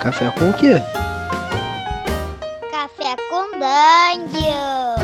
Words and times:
Café 0.00 0.30
com 0.30 0.48
o 0.48 0.54
quê? 0.54 0.80
Café 2.70 3.16
com 3.28 3.50
Dungeon! 3.58 4.94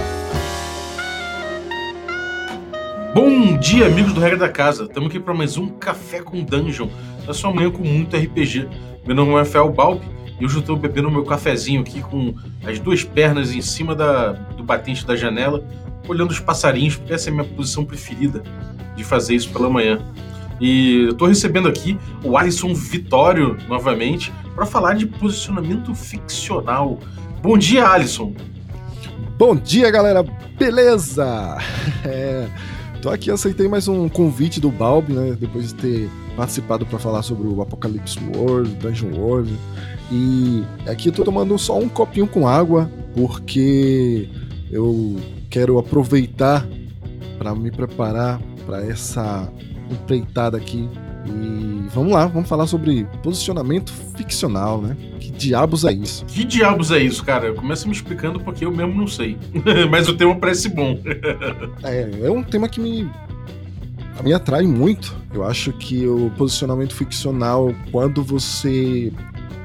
Bom 3.12 3.59
dia, 3.59 3.88
amigos 3.88 4.14
do 4.14 4.21
Regra 4.21 4.38
da 4.38 4.48
Casa. 4.48 4.85
Estamos 4.85 5.11
aqui 5.11 5.21
para 5.21 5.35
mais 5.35 5.59
um 5.59 5.69
Café 5.69 6.22
com 6.22 6.43
Dungeon, 6.43 6.88
da 7.27 7.35
sua 7.35 7.53
manhã 7.53 7.71
com 7.71 7.85
muito 7.85 8.17
RPG. 8.17 8.67
Meu 9.06 9.14
nome 9.14 9.32
é 9.32 9.40
Rafael 9.40 9.69
Balbi 9.69 10.06
e 10.40 10.46
hoje 10.46 10.56
eu 10.56 10.60
estou 10.60 10.77
bebendo 10.77 11.10
meu 11.10 11.24
cafezinho 11.24 11.83
aqui 11.83 12.01
com 12.01 12.35
as 12.65 12.78
duas 12.78 13.04
pernas 13.04 13.53
em 13.53 13.60
cima 13.60 13.94
da, 13.94 14.33
do 14.33 14.65
batente 14.65 15.06
da 15.06 15.15
janela, 15.15 15.63
olhando 16.09 16.30
os 16.30 16.41
passarinhos, 16.41 16.97
porque 16.97 17.12
essa 17.12 17.28
é 17.28 17.30
a 17.33 17.34
minha 17.34 17.47
posição 17.47 17.84
preferida 17.84 18.42
de 18.97 19.05
fazer 19.05 19.34
isso 19.34 19.51
pela 19.51 19.69
manhã. 19.69 19.98
E 20.59 21.09
eu 21.09 21.15
tô 21.15 21.27
recebendo 21.27 21.69
aqui 21.69 21.98
o 22.24 22.38
Alisson 22.38 22.73
Vitório 22.73 23.59
novamente 23.69 24.33
para 24.56 24.65
falar 24.65 24.95
de 24.95 25.06
posicionamento 25.06 25.95
ficcional. 25.95 26.98
Bom 27.42 27.59
dia, 27.59 27.87
Alisson. 27.87 28.33
Bom 29.38 29.55
dia, 29.55 29.91
galera. 29.91 30.24
Beleza? 30.59 31.59
É, 32.05 32.48
tô 33.02 33.11
aqui, 33.11 33.33
aceitei 33.33 33.69
mais 33.69 33.88
um 33.88 34.09
convite 34.09 34.61
do 34.61 34.70
Balbi, 34.70 35.12
né? 35.12 35.37
Depois 35.38 35.69
de 35.69 35.74
ter 35.74 36.11
participado 36.37 36.87
para 36.87 37.00
falar 37.00 37.23
sobre 37.23 37.48
o 37.48 37.61
Apocalypse 37.61 38.19
World, 38.34 38.70
Dungeon 38.77 39.12
World. 39.19 39.52
E 40.11 40.64
aqui 40.88 41.09
eu 41.09 41.12
tô 41.12 41.25
tomando 41.25 41.59
só 41.59 41.77
um 41.78 41.88
copinho 41.88 42.28
com 42.28 42.47
água, 42.47 42.88
porque 43.14 44.28
eu 44.70 45.16
quero 45.50 45.78
aproveitar 45.78 46.64
para 47.38 47.55
me 47.56 47.73
preparar 47.73 48.41
para 48.64 48.86
essa 48.86 49.52
empreitada 49.91 50.56
aqui. 50.56 50.88
E 51.28 51.88
vamos 51.92 52.12
lá, 52.12 52.26
vamos 52.26 52.48
falar 52.48 52.66
sobre 52.66 53.06
posicionamento 53.22 53.92
ficcional, 54.16 54.80
né? 54.80 54.96
Que 55.18 55.30
diabos 55.30 55.84
é 55.84 55.92
isso? 55.92 56.24
Que 56.26 56.44
diabos 56.44 56.91
é 56.91 56.98
isso, 56.98 57.24
cara? 57.24 57.52
Começa 57.52 57.86
me 57.86 57.92
explicando 57.92 58.41
porque 58.41 58.64
eu 58.64 58.72
mesmo 58.72 58.94
não 58.94 59.06
sei. 59.06 59.36
Mas 59.91 60.08
o 60.08 60.16
tema 60.16 60.34
parece 60.36 60.68
bom. 60.68 60.98
é, 61.83 62.27
é 62.27 62.30
um 62.30 62.42
tema 62.42 62.68
que 62.68 62.80
me, 62.80 63.10
me 64.22 64.33
atrai 64.33 64.66
muito. 64.66 65.14
Eu 65.33 65.44
acho 65.44 65.72
que 65.72 66.06
o 66.06 66.30
posicionamento 66.36 66.94
ficcional, 66.94 67.74
quando 67.90 68.22
você 68.22 69.12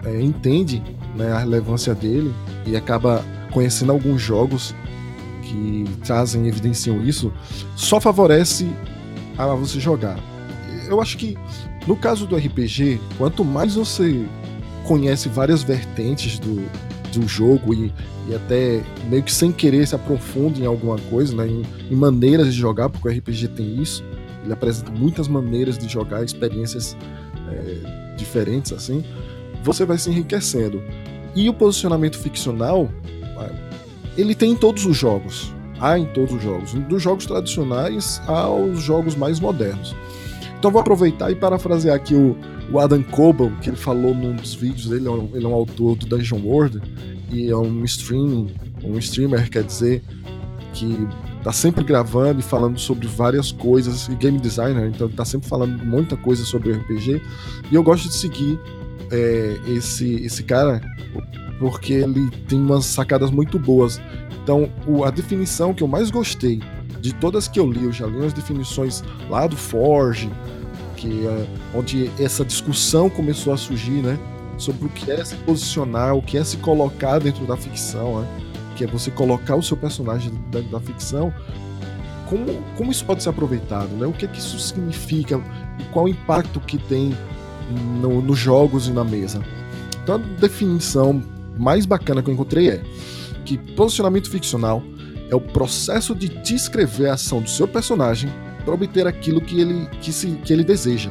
é, 0.05 0.21
entende 0.21 0.81
né, 1.15 1.31
a 1.31 1.39
relevância 1.39 1.93
dele 1.93 2.33
e 2.65 2.75
acaba 2.75 3.23
conhecendo 3.51 3.91
alguns 3.91 4.21
jogos 4.21 4.73
que 5.43 5.85
trazem, 6.05 6.47
evidenciam 6.47 7.01
isso, 7.03 7.31
só 7.75 7.99
favorece 7.99 8.69
a 9.37 9.45
você 9.47 9.79
jogar. 9.79 10.17
Eu 10.91 11.01
acho 11.01 11.17
que 11.17 11.37
no 11.87 11.95
caso 11.95 12.27
do 12.27 12.35
RPG, 12.35 12.99
quanto 13.17 13.45
mais 13.45 13.75
você 13.75 14.25
conhece 14.85 15.29
várias 15.29 15.63
vertentes 15.63 16.37
do, 16.37 16.67
do 17.13 17.25
jogo 17.27 17.73
e, 17.73 17.93
e 18.27 18.35
até 18.35 18.83
meio 19.09 19.23
que 19.23 19.31
sem 19.31 19.53
querer 19.53 19.87
se 19.87 19.95
aprofunda 19.95 20.59
em 20.59 20.65
alguma 20.65 20.97
coisa, 21.09 21.33
né, 21.33 21.47
em, 21.47 21.63
em 21.89 21.95
maneiras 21.95 22.53
de 22.53 22.59
jogar, 22.59 22.89
porque 22.89 23.07
o 23.07 23.11
RPG 23.11 23.47
tem 23.49 23.81
isso, 23.81 24.03
ele 24.43 24.51
apresenta 24.51 24.91
muitas 24.91 25.29
maneiras 25.29 25.77
de 25.77 25.87
jogar, 25.87 26.25
experiências 26.25 26.97
é, 27.49 28.15
diferentes 28.17 28.73
assim, 28.73 29.01
você 29.63 29.85
vai 29.85 29.97
se 29.97 30.09
enriquecendo. 30.09 30.83
E 31.33 31.47
o 31.47 31.53
posicionamento 31.53 32.19
ficcional, 32.19 32.89
ele 34.17 34.35
tem 34.35 34.51
em 34.51 34.55
todos 34.57 34.85
os 34.85 34.97
jogos 34.97 35.53
há 35.81 35.97
em 35.97 36.05
todos 36.05 36.35
os 36.35 36.43
jogos, 36.43 36.73
dos 36.73 37.01
jogos 37.01 37.25
tradicionais 37.25 38.21
aos 38.27 38.81
jogos 38.81 39.15
mais 39.15 39.39
modernos. 39.39 39.95
Então 40.61 40.69
vou 40.69 40.79
aproveitar 40.79 41.31
e 41.31 41.35
parafrasear 41.35 41.95
aqui 41.95 42.13
o, 42.13 42.37
o 42.71 42.77
Adam 42.77 43.01
Coble, 43.01 43.49
que 43.63 43.71
ele 43.71 43.77
falou 43.77 44.13
num 44.13 44.35
dos 44.35 44.53
vídeos 44.53 44.89
dele, 44.89 45.01
ele 45.01 45.07
é 45.07 45.11
um, 45.11 45.29
ele 45.33 45.45
é 45.45 45.47
um 45.47 45.55
autor 45.55 45.95
do 45.95 46.05
Dungeon 46.05 46.37
World 46.37 46.79
e 47.31 47.49
é 47.49 47.57
um 47.57 47.83
streaming, 47.83 48.53
um 48.83 48.95
streamer, 48.99 49.49
quer 49.49 49.63
dizer, 49.63 50.03
que 50.71 51.07
tá 51.43 51.51
sempre 51.51 51.83
gravando 51.83 52.41
e 52.41 52.43
falando 52.43 52.77
sobre 52.77 53.07
várias 53.07 53.51
coisas, 53.51 54.07
e 54.07 54.13
game 54.13 54.37
designer, 54.37 54.87
então 54.93 55.07
ele 55.07 55.15
tá 55.15 55.25
sempre 55.25 55.49
falando 55.49 55.83
muita 55.83 56.15
coisa 56.15 56.45
sobre 56.45 56.71
RPG, 56.73 57.19
e 57.71 57.73
eu 57.73 57.81
gosto 57.81 58.07
de 58.07 58.13
seguir 58.13 58.59
é, 59.09 59.57
esse, 59.65 60.13
esse 60.23 60.43
cara 60.43 60.79
porque 61.57 61.93
ele 61.93 62.29
tem 62.47 62.59
umas 62.59 62.85
sacadas 62.85 63.31
muito 63.31 63.57
boas. 63.57 63.99
Então, 64.43 64.71
o, 64.87 65.03
a 65.03 65.09
definição 65.09 65.73
que 65.73 65.81
eu 65.81 65.87
mais 65.87 66.11
gostei 66.11 66.61
de 67.01 67.13
todas 67.15 67.47
que 67.47 67.59
eu 67.59 67.69
li, 67.69 67.83
eu 67.83 67.91
já 67.91 68.05
li 68.05 68.23
as 68.23 68.31
definições 68.31 69.03
lá 69.29 69.47
do 69.47 69.57
Forge, 69.57 70.31
que 70.95 71.25
é 71.25 71.47
onde 71.73 72.11
essa 72.19 72.45
discussão 72.45 73.09
começou 73.09 73.51
a 73.51 73.57
surgir, 73.57 74.03
né? 74.03 74.19
Sobre 74.57 74.85
o 74.85 74.89
que 74.89 75.11
é 75.11 75.25
se 75.25 75.35
posicionar, 75.37 76.15
o 76.15 76.21
que 76.21 76.37
é 76.37 76.43
se 76.43 76.57
colocar 76.57 77.19
dentro 77.19 77.45
da 77.47 77.57
ficção, 77.57 78.21
né? 78.21 78.27
Que 78.75 78.83
é 78.83 78.87
você 78.87 79.09
colocar 79.09 79.55
o 79.55 79.63
seu 79.63 79.75
personagem 79.75 80.31
dentro 80.51 80.69
da 80.69 80.79
ficção. 80.79 81.33
Como, 82.29 82.63
como 82.77 82.91
isso 82.91 83.03
pode 83.03 83.23
ser 83.23 83.29
aproveitado, 83.29 83.89
né? 83.95 84.05
O 84.05 84.13
que, 84.13 84.25
é 84.25 84.27
que 84.27 84.39
isso 84.39 84.59
significa 84.59 85.41
e 85.79 85.83
qual 85.85 86.05
o 86.05 86.07
impacto 86.07 86.59
que 86.59 86.77
tem 86.77 87.17
no, 87.99 88.21
nos 88.21 88.37
jogos 88.37 88.87
e 88.87 88.91
na 88.91 89.03
mesa. 89.03 89.41
Então, 90.03 90.15
a 90.15 90.17
definição 90.39 91.23
mais 91.57 91.85
bacana 91.85 92.21
que 92.21 92.29
eu 92.29 92.33
encontrei 92.33 92.69
é 92.69 92.83
que 93.43 93.57
posicionamento 93.57 94.29
ficcional 94.29 94.83
é 95.31 95.35
o 95.35 95.41
processo 95.41 96.13
de 96.13 96.27
descrever 96.27 97.07
a 97.07 97.13
ação 97.13 97.41
do 97.41 97.49
seu 97.49 97.67
personagem 97.67 98.29
para 98.65 98.73
obter 98.73 99.07
aquilo 99.07 99.41
que 99.41 99.59
ele, 99.59 99.87
que, 100.01 100.11
se, 100.11 100.27
que 100.43 100.51
ele 100.51 100.63
deseja. 100.63 101.09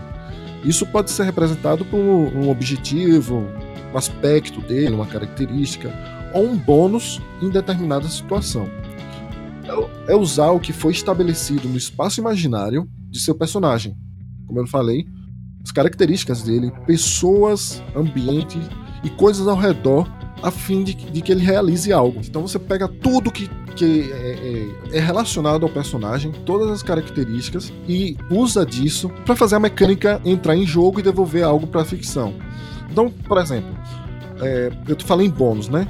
Isso 0.62 0.86
pode 0.86 1.10
ser 1.10 1.25
representado 1.25 1.84
por 1.86 1.98
um 1.98 2.50
objetivo, 2.50 3.48
um 3.92 3.97
aspecto 3.97 4.60
dele, 4.60 4.94
uma 4.94 5.06
característica, 5.06 5.91
ou 6.34 6.44
um 6.44 6.56
bônus 6.56 7.20
em 7.41 7.48
determinada 7.48 8.06
situação. 8.08 8.69
É, 9.64 10.12
é 10.12 10.16
usar 10.16 10.50
o 10.50 10.60
que 10.60 10.72
foi 10.72 10.92
estabelecido 10.92 11.66
no 11.66 11.78
espaço 11.78 12.20
imaginário 12.20 12.87
de 13.08 13.19
seu 13.19 13.34
personagem. 13.34 13.97
Como 14.47 14.60
eu 14.60 14.66
falei, 14.66 15.06
as 15.64 15.72
características 15.72 16.42
dele, 16.42 16.70
pessoas, 16.87 17.82
ambiente 17.97 18.58
e 19.02 19.08
coisas 19.08 19.48
ao 19.48 19.56
redor 19.56 20.06
a 20.42 20.50
fim 20.50 20.82
de, 20.82 20.94
de, 20.94 21.20
que 21.20 21.32
ele 21.32 21.42
realize 21.42 21.92
algo. 21.92 22.20
Então 22.25 22.42
você 22.42 22.58
pega 22.58 22.88
tudo 22.88 23.31
que, 23.31 23.48
é, 23.84 24.92
é, 24.92 24.98
é 24.98 25.00
relacionado 25.00 25.64
ao 25.64 25.68
personagem, 25.68 26.32
todas 26.44 26.70
as 26.70 26.82
características, 26.82 27.72
e 27.88 28.16
usa 28.30 28.64
disso 28.64 29.10
para 29.24 29.36
fazer 29.36 29.56
a 29.56 29.60
mecânica 29.60 30.20
entrar 30.24 30.56
em 30.56 30.66
jogo 30.66 31.00
e 31.00 31.02
devolver 31.02 31.44
algo 31.44 31.66
para 31.66 31.82
a 31.82 31.84
ficção. 31.84 32.34
Então, 32.90 33.10
por 33.10 33.38
exemplo, 33.38 33.70
é, 34.40 34.70
eu 34.88 34.96
falei 35.04 35.26
em 35.26 35.30
bônus, 35.30 35.69
né? 35.69 35.86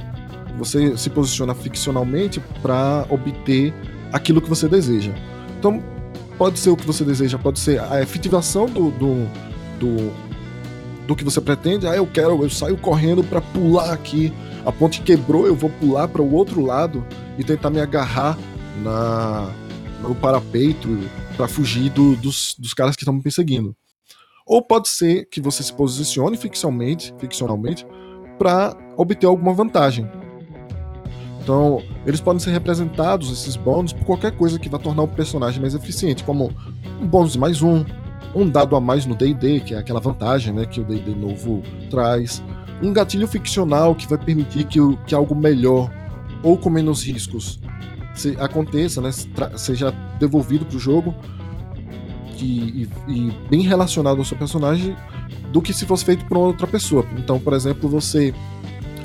Você 0.57 0.95
se 0.97 1.09
posiciona 1.09 1.55
ficcionalmente 1.55 2.41
para 2.61 3.05
obter 3.09 3.73
aquilo 4.11 4.41
que 4.41 4.49
você 4.49 4.67
deseja. 4.67 5.11
Então, 5.57 5.81
pode 6.37 6.59
ser 6.59 6.69
o 6.69 6.75
que 6.75 6.85
você 6.85 7.03
deseja, 7.03 7.37
pode 7.37 7.59
ser 7.59 7.79
a 7.79 8.01
efetivação 8.01 8.65
do, 8.65 8.91
do, 8.91 9.27
do 9.79 10.11
do 11.11 11.15
que 11.15 11.23
você 11.23 11.41
pretende. 11.41 11.87
Ah, 11.87 11.95
eu 11.95 12.07
quero, 12.07 12.41
eu 12.41 12.49
saio 12.49 12.77
correndo 12.77 13.23
para 13.23 13.41
pular 13.41 13.91
aqui. 13.91 14.31
A 14.65 14.71
ponte 14.71 15.01
quebrou, 15.01 15.45
eu 15.45 15.55
vou 15.55 15.69
pular 15.69 16.07
para 16.07 16.21
o 16.21 16.33
outro 16.33 16.63
lado 16.63 17.05
e 17.41 17.43
tentar 17.43 17.69
me 17.69 17.81
agarrar 17.81 18.37
na 18.83 19.51
no 20.01 20.15
parapeito 20.15 20.87
para 21.37 21.47
fugir 21.47 21.89
do, 21.91 22.15
dos, 22.15 22.55
dos 22.57 22.73
caras 22.73 22.95
que 22.95 23.03
estão 23.03 23.13
me 23.13 23.21
perseguindo. 23.21 23.75
Ou 24.45 24.61
pode 24.61 24.89
ser 24.89 25.25
que 25.29 25.39
você 25.39 25.61
se 25.61 25.71
posicione 25.71 26.35
ficcionalmente, 26.35 27.13
ficcionalmente 27.19 27.85
para 28.37 28.75
obter 28.97 29.27
alguma 29.27 29.53
vantagem. 29.53 30.09
Então, 31.41 31.81
eles 32.05 32.19
podem 32.19 32.39
ser 32.39 32.51
representados, 32.51 33.31
esses 33.31 33.55
bônus, 33.55 33.93
por 33.93 34.05
qualquer 34.05 34.31
coisa 34.35 34.59
que 34.59 34.69
vá 34.69 34.77
tornar 34.77 35.03
o 35.03 35.07
personagem 35.07 35.61
mais 35.61 35.73
eficiente, 35.73 36.23
como 36.23 36.51
um 36.99 37.07
bônus 37.07 37.33
de 37.33 37.39
mais 37.39 37.61
um, 37.61 37.83
um 38.35 38.49
dado 38.49 38.75
a 38.75 38.81
mais 38.81 39.05
no 39.05 39.15
D&D, 39.15 39.61
que 39.61 39.73
é 39.73 39.77
aquela 39.77 39.99
vantagem 39.99 40.53
né, 40.53 40.65
que 40.65 40.79
o 40.79 40.83
D&D 40.83 41.15
novo 41.15 41.61
traz, 41.89 42.43
um 42.81 42.93
gatilho 42.93 43.27
ficcional 43.27 43.95
que 43.95 44.07
vai 44.07 44.17
permitir 44.17 44.65
que, 44.65 44.79
que 45.05 45.15
algo 45.15 45.35
melhor 45.35 45.91
ou 46.43 46.57
com 46.57 46.69
menos 46.69 47.03
riscos 47.03 47.59
se, 48.13 48.35
aconteça, 48.39 49.01
né, 49.01 49.11
seja 49.55 49.91
devolvido 50.19 50.65
para 50.65 50.77
o 50.77 50.79
jogo 50.79 51.15
e, 52.39 52.87
e, 53.07 53.31
bem 53.49 53.61
relacionado 53.61 54.17
ao 54.17 54.25
seu 54.25 54.37
personagem 54.37 54.95
do 55.51 55.61
que 55.61 55.73
se 55.73 55.85
fosse 55.85 56.03
feito 56.03 56.25
por 56.25 56.37
outra 56.37 56.65
pessoa. 56.65 57.05
Então, 57.17 57.39
por 57.39 57.53
exemplo, 57.53 57.89
você, 57.89 58.33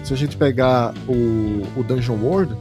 se 0.02 0.12
a 0.12 0.16
gente 0.16 0.36
pegar 0.36 0.94
o, 1.06 1.62
o 1.78 1.84
Dungeon 1.84 2.16
World, 2.16 2.56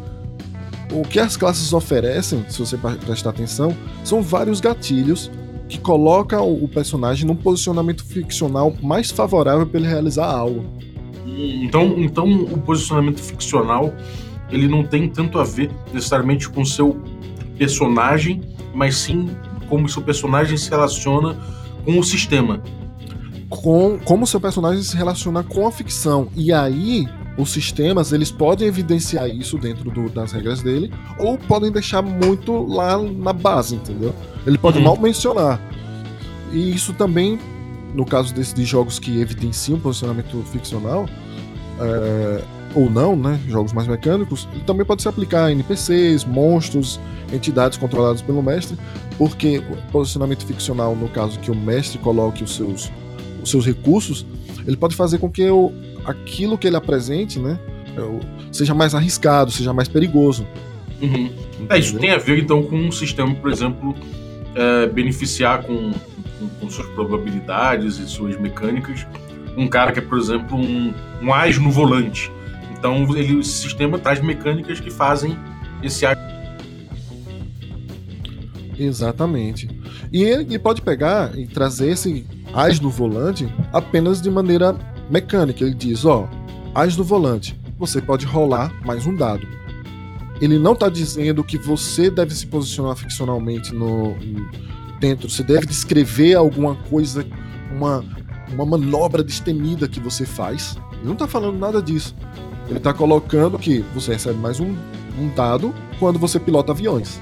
o 0.92 1.02
que 1.04 1.20
as 1.20 1.38
classes 1.38 1.72
oferecem, 1.74 2.46
se 2.50 2.60
você 2.60 2.78
prestar 2.78 3.32
atenção, 3.32 3.76
são 4.04 4.22
vários 4.22 4.60
gatilhos 4.60 5.32
que 5.68 5.80
coloca 5.80 6.40
o 6.42 6.68
personagem 6.68 7.26
num 7.26 7.36
posicionamento 7.36 8.04
ficcional 8.06 8.74
mais 8.82 9.10
favorável 9.10 9.66
para 9.66 9.80
ele 9.80 9.90
realizar 9.90 10.28
algo. 10.28 10.64
Então, 11.26 11.96
então 11.98 12.30
o 12.44 12.58
posicionamento 12.60 13.20
ficcional 13.20 13.92
ele 14.50 14.68
não 14.68 14.84
tem 14.84 15.10
tanto 15.10 15.40
a 15.40 15.44
ver 15.44 15.72
necessariamente 15.94 16.50
com 16.50 16.64
seu 16.64 17.00
personagem, 17.58 18.42
mas 18.74 18.98
sim 18.98 19.30
como 19.70 19.90
seu 19.90 20.02
personagem 20.02 20.58
se 20.58 20.70
relaciona 20.70 21.36
com 21.84 22.00
o 22.00 22.04
sistema. 22.04 22.62
com 23.50 24.00
como 24.04 24.26
seu 24.26 24.40
personagem 24.40 24.82
se 24.82 24.98
relaciona 24.98 25.44
com 25.44 25.68
a 25.68 25.72
ficção. 25.72 26.28
E 26.36 26.52
aí, 26.52 27.08
os 27.38 27.52
sistemas 27.52 28.12
eles 28.12 28.32
podem 28.32 28.68
evidenciar 28.68 29.28
isso 29.30 29.58
dentro 29.58 29.92
do, 29.92 30.10
das 30.10 30.32
regras 30.32 30.62
dele, 30.62 30.92
ou 31.20 31.38
podem 31.38 31.72
deixar 31.72 32.02
muito 32.02 32.66
lá 32.66 32.98
na 32.98 33.34
base, 33.34 33.76
entendeu? 33.76 34.14
Ele 34.46 34.58
pode 34.58 34.78
uhum. 34.80 34.86
mal 34.86 34.98
mencionar. 34.98 35.60
E 36.52 36.74
isso 36.74 36.94
também, 36.94 37.40
no 37.94 38.06
caso 38.06 38.34
desses 38.34 38.54
de 38.54 38.66
jogos 38.66 39.00
que 39.00 39.20
evidenciam 39.20 39.80
posicionamento 39.80 40.42
ficcional, 40.52 41.06
é, 41.80 42.42
ou 42.74 42.90
não, 42.90 43.16
né? 43.16 43.40
Jogos 43.48 43.74
mais 43.74 43.88
mecânicos, 43.88 44.48
também 44.66 44.86
pode 44.86 45.02
se 45.02 45.08
aplicar 45.08 45.46
a 45.46 45.52
NPCs, 45.52 46.26
monstros, 46.26 47.00
entidades 47.32 47.78
controladas 47.78 48.22
pelo 48.22 48.42
mestre, 48.42 48.78
porque 49.18 49.60
o 49.60 49.92
posicionamento 49.92 50.46
ficcional, 50.46 50.96
no 50.96 51.08
caso 51.10 51.40
que 51.40 51.52
o 51.52 51.56
mestre 51.56 51.98
coloque 52.00 52.44
os 52.44 52.56
seus, 52.56 52.92
os 53.42 53.50
seus 53.50 53.66
recursos, 53.66 54.26
ele 54.66 54.78
pode 54.78 54.96
fazer 54.96 55.20
com 55.20 55.30
que 55.30 55.48
o, 55.50 55.72
aquilo 56.06 56.58
que 56.58 56.68
ele 56.68 56.76
apresente, 56.76 57.40
né, 57.40 57.60
é 57.98 58.36
seja 58.52 58.74
mais 58.74 58.96
arriscado, 58.96 59.52
seja 59.52 59.74
mais 59.74 59.88
perigoso. 59.88 60.46
Uhum. 61.02 61.30
É, 61.70 61.78
isso 61.78 61.98
tem 61.98 62.12
a 62.12 62.18
ver 62.18 62.40
então 62.40 62.64
com 62.64 62.78
um 62.78 62.92
sistema, 62.92 63.34
por 63.36 63.52
exemplo, 63.52 63.94
é, 64.56 64.88
beneficiar 64.88 65.64
com, 65.64 65.92
com, 66.40 66.50
com, 66.60 66.70
suas 66.70 66.88
probabilidades 66.90 68.00
e 68.00 68.08
suas 68.08 68.40
mecânicas 68.40 69.06
um 69.58 69.68
cara 69.68 69.92
que 69.92 70.00
é, 70.00 70.02
por 70.02 70.18
exemplo, 70.18 70.58
um, 70.58 70.94
um 71.22 71.34
as 71.34 71.58
no 71.58 71.72
volante. 71.72 72.32
Então 72.78 73.04
ele, 73.16 73.40
esse 73.40 73.52
sistema 73.52 73.98
traz 73.98 74.22
mecânicas 74.22 74.80
que 74.80 74.92
fazem 74.92 75.38
esse 75.82 76.06
as 76.06 76.18
Exatamente. 78.78 79.70
E 80.12 80.24
ele 80.24 80.60
pode 80.60 80.82
pegar 80.82 81.38
e 81.38 81.48
trazer 81.48 81.90
esse 81.90 82.26
as 82.54 82.80
no 82.80 82.90
volante 82.90 83.48
apenas 83.74 84.22
de 84.22 84.30
maneira 84.30 84.76
mecânica. 85.10 85.64
Ele 85.64 85.74
diz: 85.74 86.06
ó, 86.06 86.30
as 86.74 86.96
no 86.96 87.04
volante, 87.04 87.60
você 87.78 88.02
pode 88.02 88.26
rolar 88.26 88.74
mais 88.86 89.06
um 89.06 89.16
dado. 89.16 89.48
Ele 90.42 90.60
não 90.60 90.74
está 90.74 90.90
dizendo 90.90 91.44
que 91.44 91.58
você 91.58 92.10
deve 92.10 92.36
se 92.36 92.46
posicionar 92.46 92.96
ficcionalmente 92.96 93.74
no 93.74 94.16
dentro. 95.00 95.30
Você 95.30 95.44
deve 95.44 95.66
descrever 95.66 96.36
alguma 96.36 96.76
coisa, 96.76 97.26
uma, 97.72 98.04
uma 98.52 98.66
manobra 98.66 99.24
destemida 99.24 99.88
que 99.88 100.00
você 100.00 100.26
faz. 100.26 100.78
Ele 100.94 101.06
não 101.06 101.14
está 101.14 101.28
falando 101.28 101.58
nada 101.58 101.82
disso. 101.82 102.14
Ele 102.68 102.78
está 102.78 102.94
colocando 102.94 103.60
que 103.60 103.80
você 103.94 104.14
recebe 104.14 104.40
mais 104.40 104.60
um, 104.60 104.76
um 105.20 105.30
dado 105.36 105.74
quando 106.00 106.18
você 106.18 106.40
pilota 106.40 106.72
aviões 106.72 107.20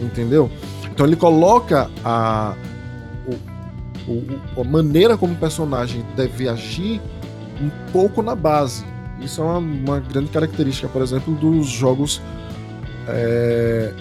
entendeu? 0.00 0.50
Então 0.90 1.06
ele 1.06 1.16
coloca 1.16 1.90
a, 2.04 2.54
a 4.56 4.64
maneira 4.64 5.16
como 5.16 5.34
o 5.34 5.36
personagem 5.36 6.04
deve 6.16 6.48
agir 6.48 7.00
um 7.60 7.70
pouco 7.92 8.22
na 8.22 8.34
base. 8.34 8.84
Isso 9.20 9.40
é 9.40 9.44
uma, 9.44 9.58
uma 9.58 10.00
grande 10.00 10.30
característica, 10.30 10.88
por 10.88 11.02
exemplo, 11.02 11.34
dos 11.34 11.66
jogos 11.66 12.20
é, 13.08 13.92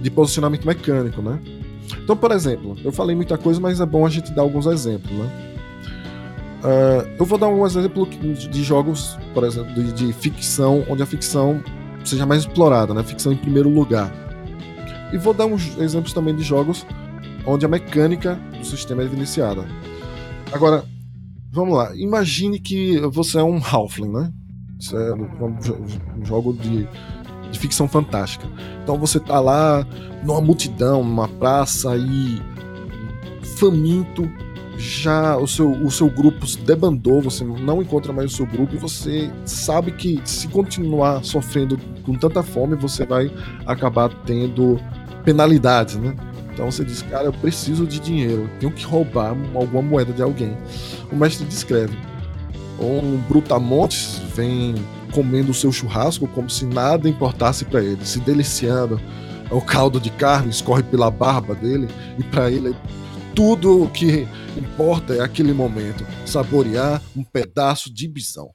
de 0.00 0.10
posicionamento 0.10 0.66
mecânico, 0.66 1.20
né? 1.20 1.38
Então, 2.02 2.16
por 2.16 2.32
exemplo, 2.32 2.76
eu 2.82 2.90
falei 2.90 3.14
muita 3.14 3.36
coisa, 3.36 3.60
mas 3.60 3.80
é 3.80 3.86
bom 3.86 4.06
a 4.06 4.08
gente 4.08 4.32
dar 4.32 4.42
alguns 4.42 4.66
exemplos, 4.66 5.12
né? 5.12 5.51
Uh, 6.62 7.08
eu 7.18 7.26
vou 7.26 7.36
dar 7.36 7.48
um 7.48 7.66
exemplo 7.66 8.06
de 8.06 8.62
jogos, 8.62 9.18
por 9.34 9.42
exemplo, 9.42 9.74
de, 9.74 9.92
de, 9.92 10.12
ficção, 10.12 10.84
onde 10.88 11.02
a 11.02 11.06
ficção 11.06 11.62
seja 12.04 12.24
mais 12.24 12.42
explorada, 12.42 12.94
né? 12.94 13.02
Ficção 13.02 13.32
em 13.32 13.36
primeiro 13.36 13.68
lugar. 13.68 14.12
E 15.12 15.18
vou 15.18 15.34
dar 15.34 15.46
uns 15.46 15.76
exemplos 15.78 16.12
também 16.12 16.34
de 16.34 16.42
jogos 16.42 16.86
onde 17.44 17.66
a 17.66 17.68
mecânica 17.68 18.38
do 18.58 18.64
sistema 18.64 19.02
é 19.02 19.04
evidenciada. 19.04 19.66
Agora, 20.52 20.84
vamos 21.50 21.76
lá. 21.76 21.94
Imagine 21.96 22.58
que 22.60 22.98
você 23.08 23.38
é 23.38 23.42
um 23.42 23.60
Halfling, 23.62 24.12
né? 24.12 24.32
Isso 24.78 24.96
é 24.96 25.14
um, 25.14 26.24
jogo 26.24 26.52
de, 26.52 26.88
de 27.50 27.58
ficção 27.58 27.88
fantástica. 27.88 28.46
Então 28.82 28.98
você 28.98 29.20
tá 29.20 29.40
lá 29.40 29.86
numa 30.24 30.40
multidão, 30.40 31.04
numa 31.04 31.28
praça 31.28 31.96
e 31.96 32.40
faminto, 33.58 34.28
já 34.76 35.36
o 35.36 35.46
seu, 35.46 35.70
o 35.70 35.90
seu 35.90 36.08
grupo 36.08 36.46
se 36.46 36.58
debandou, 36.58 37.20
você 37.20 37.44
não 37.44 37.82
encontra 37.82 38.12
mais 38.12 38.32
o 38.32 38.36
seu 38.36 38.46
grupo 38.46 38.74
e 38.74 38.78
você 38.78 39.30
sabe 39.44 39.92
que 39.92 40.20
se 40.24 40.48
continuar 40.48 41.24
sofrendo 41.24 41.78
com 42.04 42.14
tanta 42.14 42.42
fome, 42.42 42.74
você 42.76 43.04
vai 43.04 43.30
acabar 43.66 44.08
tendo 44.24 44.80
penalidades, 45.24 45.96
né? 45.96 46.16
Então 46.52 46.70
você 46.70 46.84
diz, 46.84 47.02
cara, 47.02 47.24
eu 47.24 47.32
preciso 47.32 47.86
de 47.86 47.98
dinheiro, 47.98 48.48
tenho 48.60 48.72
que 48.72 48.84
roubar 48.84 49.36
alguma 49.54 49.82
moeda 49.82 50.12
de 50.12 50.22
alguém. 50.22 50.56
O 51.10 51.16
mestre 51.16 51.46
descreve. 51.46 51.96
Um 52.78 53.18
brutamontes 53.28 54.20
vem 54.34 54.74
comendo 55.12 55.50
o 55.50 55.54
seu 55.54 55.70
churrasco 55.70 56.26
como 56.26 56.50
se 56.50 56.66
nada 56.66 57.08
importasse 57.08 57.64
para 57.64 57.82
ele, 57.82 58.04
se 58.04 58.18
deliciando. 58.20 59.00
O 59.50 59.60
caldo 59.60 60.00
de 60.00 60.10
carne 60.10 60.50
escorre 60.50 60.82
pela 60.82 61.10
barba 61.10 61.54
dele 61.54 61.88
e 62.18 62.22
para 62.22 62.50
ele 62.50 62.74
tudo 63.34 63.84
o 63.84 63.90
que 63.90 64.26
importa 64.56 65.14
é 65.14 65.20
aquele 65.20 65.52
momento, 65.52 66.06
saborear 66.26 67.02
um 67.16 67.24
pedaço 67.24 67.92
de 67.92 68.08
bisão. 68.08 68.50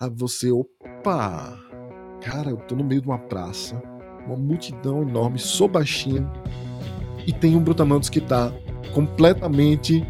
Aí 0.00 0.10
você, 0.14 0.50
opa, 0.50 1.58
cara, 2.20 2.50
eu 2.50 2.56
tô 2.56 2.74
no 2.74 2.84
meio 2.84 3.00
de 3.00 3.08
uma 3.08 3.18
praça 3.18 3.80
uma 4.26 4.36
multidão 4.36 5.02
enorme, 5.02 5.38
sou 5.38 5.68
baixinho, 5.68 6.30
e 7.26 7.32
tem 7.32 7.56
um 7.56 7.62
Brutamontes 7.62 8.08
que 8.08 8.20
tá 8.20 8.52
completamente 8.92 10.06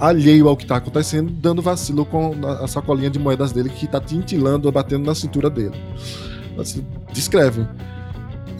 alheio 0.00 0.48
ao 0.48 0.56
que 0.56 0.66
tá 0.66 0.76
acontecendo, 0.76 1.30
dando 1.30 1.62
vacilo 1.62 2.04
com 2.04 2.32
a 2.46 2.66
sacolinha 2.66 3.10
de 3.10 3.18
moedas 3.18 3.52
dele 3.52 3.68
que 3.68 3.86
tá 3.86 4.00
tintilando, 4.00 4.70
batendo 4.72 5.06
na 5.06 5.14
cintura 5.14 5.48
dele. 5.48 5.76
Assim, 6.58 6.84
descreve. 7.12 7.66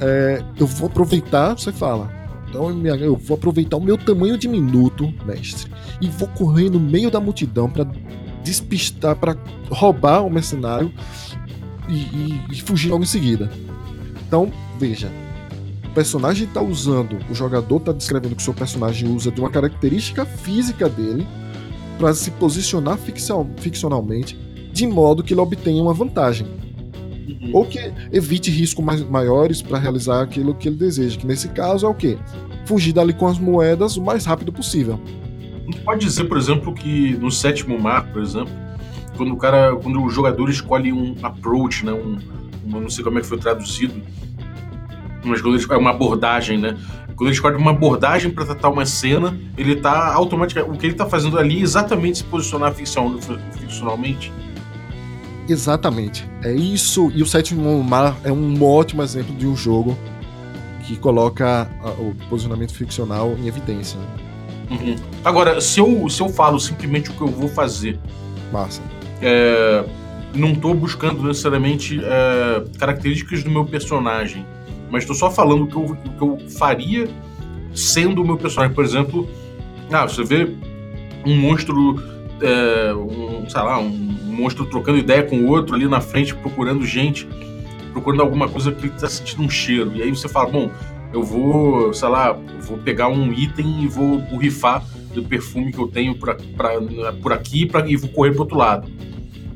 É, 0.01 0.45
eu 0.59 0.67
vou 0.67 0.89
aproveitar, 0.89 1.55
você 1.59 1.73
fala. 1.73 2.22
Então 2.53 2.71
eu 2.97 3.17
vou 3.17 3.35
aproveitar 3.35 3.79
o 3.79 3.81
meu 3.81 3.97
tamanho 3.97 4.37
diminuto, 4.37 5.11
mestre, 5.25 5.73
e 6.03 6.09
vou 6.09 6.29
correr 6.29 6.69
no 6.69 6.79
meio 6.79 7.11
da 7.11 7.19
multidão 7.19 7.71
para 7.71 7.87
despistar, 8.45 9.17
para 9.17 9.35
roubar 9.71 10.21
o 10.21 10.31
mercenário 10.31 10.93
e, 11.89 11.95
e, 11.95 12.43
e 12.53 12.61
fugir 12.61 12.91
logo 12.91 13.05
em 13.05 13.07
seguida. 13.07 13.51
Então, 14.27 14.53
veja, 14.79 15.11
o 15.87 15.95
personagem 15.95 16.47
está 16.47 16.61
usando, 16.61 17.17
o 17.31 17.35
jogador 17.35 17.79
está 17.79 17.93
descrevendo 17.93 18.37
que 18.37 18.43
o 18.43 18.45
seu 18.45 18.53
personagem 18.53 19.09
usa 19.09 19.31
de 19.31 19.41
uma 19.41 19.49
característica 19.49 20.27
física 20.27 20.91
dele 20.91 21.27
para 21.99 22.13
se 22.13 22.31
posicionar 22.33 22.99
ficcionalmente 23.57 24.39
de 24.71 24.87
modo 24.87 25.23
que 25.23 25.33
ele 25.33 25.41
obtenha 25.41 25.83
uma 25.83 25.95
vantagem. 25.95 26.47
Uhum. 27.29 27.51
Ou 27.53 27.65
que 27.65 27.93
evite 28.13 28.51
riscos 28.51 28.85
mais, 28.85 29.03
maiores 29.03 29.63
para 29.63 29.79
realizar 29.79 30.23
aquilo 30.23 30.55
que 30.55 30.69
ele 30.69 30.77
deseja. 30.77 31.19
Que 31.19 31.27
nesse 31.27 31.49
caso 31.49 31.87
é 31.87 31.89
o 31.89 31.95
quê? 31.95 32.19
Fugir 32.67 32.93
dali 32.93 33.13
com 33.13 33.27
as 33.27 33.39
moedas 33.39 33.97
o 33.97 34.03
mais 34.03 34.25
rápido 34.25 34.53
possível. 34.53 35.01
A 35.63 35.65
gente 35.65 35.81
pode 35.81 36.05
dizer, 36.05 36.25
por 36.25 36.37
exemplo, 36.37 36.75
que 36.75 37.17
no 37.17 37.31
sétimo 37.31 37.79
mar, 37.79 38.07
por 38.13 38.23
exemplo, 38.23 38.53
quando 39.17 39.33
o 39.33 39.37
cara, 39.37 39.77
quando 39.77 40.03
o 40.03 40.11
jogador 40.11 40.51
escolhe 40.51 40.93
um 40.93 41.15
approach, 41.23 41.85
né, 41.85 41.93
um, 41.93 42.19
um 42.67 42.81
não 42.81 42.91
sei 42.91 43.05
como 43.05 43.19
é 43.19 43.21
que 43.21 43.27
foi 43.27 43.39
traduzido, 43.39 43.95
mas 45.25 45.41
quando 45.41 45.55
ele 45.55 45.63
escolhe 45.63 45.81
uma 45.81 45.91
abordagem, 45.91 46.59
né? 46.59 46.77
Quando 47.15 47.29
ele 47.29 47.35
escolhe 47.35 47.57
uma 47.57 47.71
abordagem 47.71 48.31
para 48.31 48.45
tratar 48.45 48.71
uma 48.71 48.85
cena, 48.85 49.39
ele 49.57 49.77
tá 49.77 50.13
automaticamente. 50.13 50.75
O 50.75 50.79
que 50.79 50.87
ele 50.87 50.95
tá 50.95 51.07
fazendo 51.07 51.39
ali 51.39 51.61
é 51.61 51.63
exatamente 51.63 52.19
se 52.19 52.25
posicionar 52.25 52.75
ficcionalmente. 52.75 54.33
Exatamente. 55.53 56.29
É 56.43 56.53
isso. 56.53 57.11
E 57.15 57.23
o 57.23 57.27
Sétimo 57.27 57.83
Mar 57.83 58.17
é 58.25 58.33
um 58.33 58.63
ótimo 58.63 59.03
exemplo 59.03 59.35
de 59.35 59.47
um 59.47 59.57
jogo 59.57 59.97
que 60.85 60.97
coloca 60.97 61.71
o 61.99 62.15
posicionamento 62.29 62.75
ficcional 62.75 63.37
em 63.39 63.47
evidência. 63.47 63.99
Né? 63.99 64.07
Uhum. 64.71 64.97
Agora, 65.25 65.61
se 65.61 65.81
eu, 65.81 66.09
se 66.09 66.21
eu 66.21 66.29
falo 66.29 66.59
simplesmente 66.59 67.11
o 67.11 67.13
que 67.13 67.21
eu 67.21 67.29
vou 67.29 67.49
fazer. 67.49 67.99
Massa. 68.53 68.83
É, 69.21 69.85
não 70.35 70.55
tô 70.55 70.75
buscando 70.75 71.23
necessariamente 71.23 72.01
é, 72.03 72.65
características 72.79 73.45
do 73.45 73.51
meu 73.51 73.65
personagem 73.65 74.45
mas 74.93 75.05
estou 75.05 75.17
só 75.17 75.31
falando 75.31 75.65
o 75.65 75.67
que, 75.67 75.75
eu, 75.75 75.85
o 75.85 75.97
que 75.97 76.23
eu 76.23 76.51
faria 76.51 77.09
sendo 77.75 78.21
o 78.21 78.25
meu 78.27 78.37
personagem. 78.37 78.75
Por 78.75 78.85
exemplo, 78.85 79.27
ah, 79.91 80.07
você 80.07 80.23
vê 80.23 80.55
um 81.25 81.35
monstro, 81.35 81.97
é, 82.43 82.93
um, 82.93 83.49
sei 83.49 83.63
lá, 83.63 83.79
um 83.79 84.12
monstro 84.33 84.67
trocando 84.67 84.99
ideia 84.99 85.23
com 85.23 85.37
o 85.37 85.49
outro 85.49 85.75
ali 85.75 85.87
na 85.87 86.01
frente, 86.01 86.35
procurando 86.35 86.85
gente, 86.85 87.29
procurando 87.93 88.23
alguma 88.23 88.49
coisa 88.49 88.73
que 88.73 88.87
ele 88.87 88.95
está 88.95 89.09
sentindo 89.09 89.43
um 89.43 89.51
cheiro. 89.51 89.93
E 89.95 90.03
aí 90.03 90.11
você 90.11 90.29
fala, 90.29 90.51
bom, 90.51 90.71
eu 91.13 91.23
vou, 91.23 91.93
sei 91.93 92.09
lá, 92.09 92.33
vou 92.61 92.79
pegar 92.79 93.09
um 93.09 93.33
item 93.33 93.85
e 93.85 93.87
vou 93.87 94.19
borrifar 94.19 94.85
do 95.15 95.23
perfume 95.23 95.73
que 95.73 95.79
eu 95.79 95.89
tenho 95.89 96.15
pra, 96.15 96.37
pra, 96.57 96.71
por 97.21 97.33
aqui 97.33 97.67
pra, 97.67 97.87
e 97.87 97.97
vou 97.97 98.11
correr 98.11 98.31
pro 98.33 98.41
outro 98.41 98.57
lado. 98.57 98.91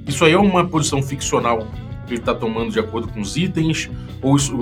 Isso 0.07 0.25
aí 0.25 0.33
é 0.33 0.39
uma 0.39 0.67
posição 0.67 1.03
ficcional 1.03 1.67
que 2.07 2.13
ele 2.13 2.21
está 2.21 2.35
tomando 2.35 2.71
de 2.71 2.79
acordo 2.79 3.09
com 3.09 3.21
os 3.21 3.37
itens, 3.37 3.91
ou, 4.23 4.37
isso, 4.37 4.55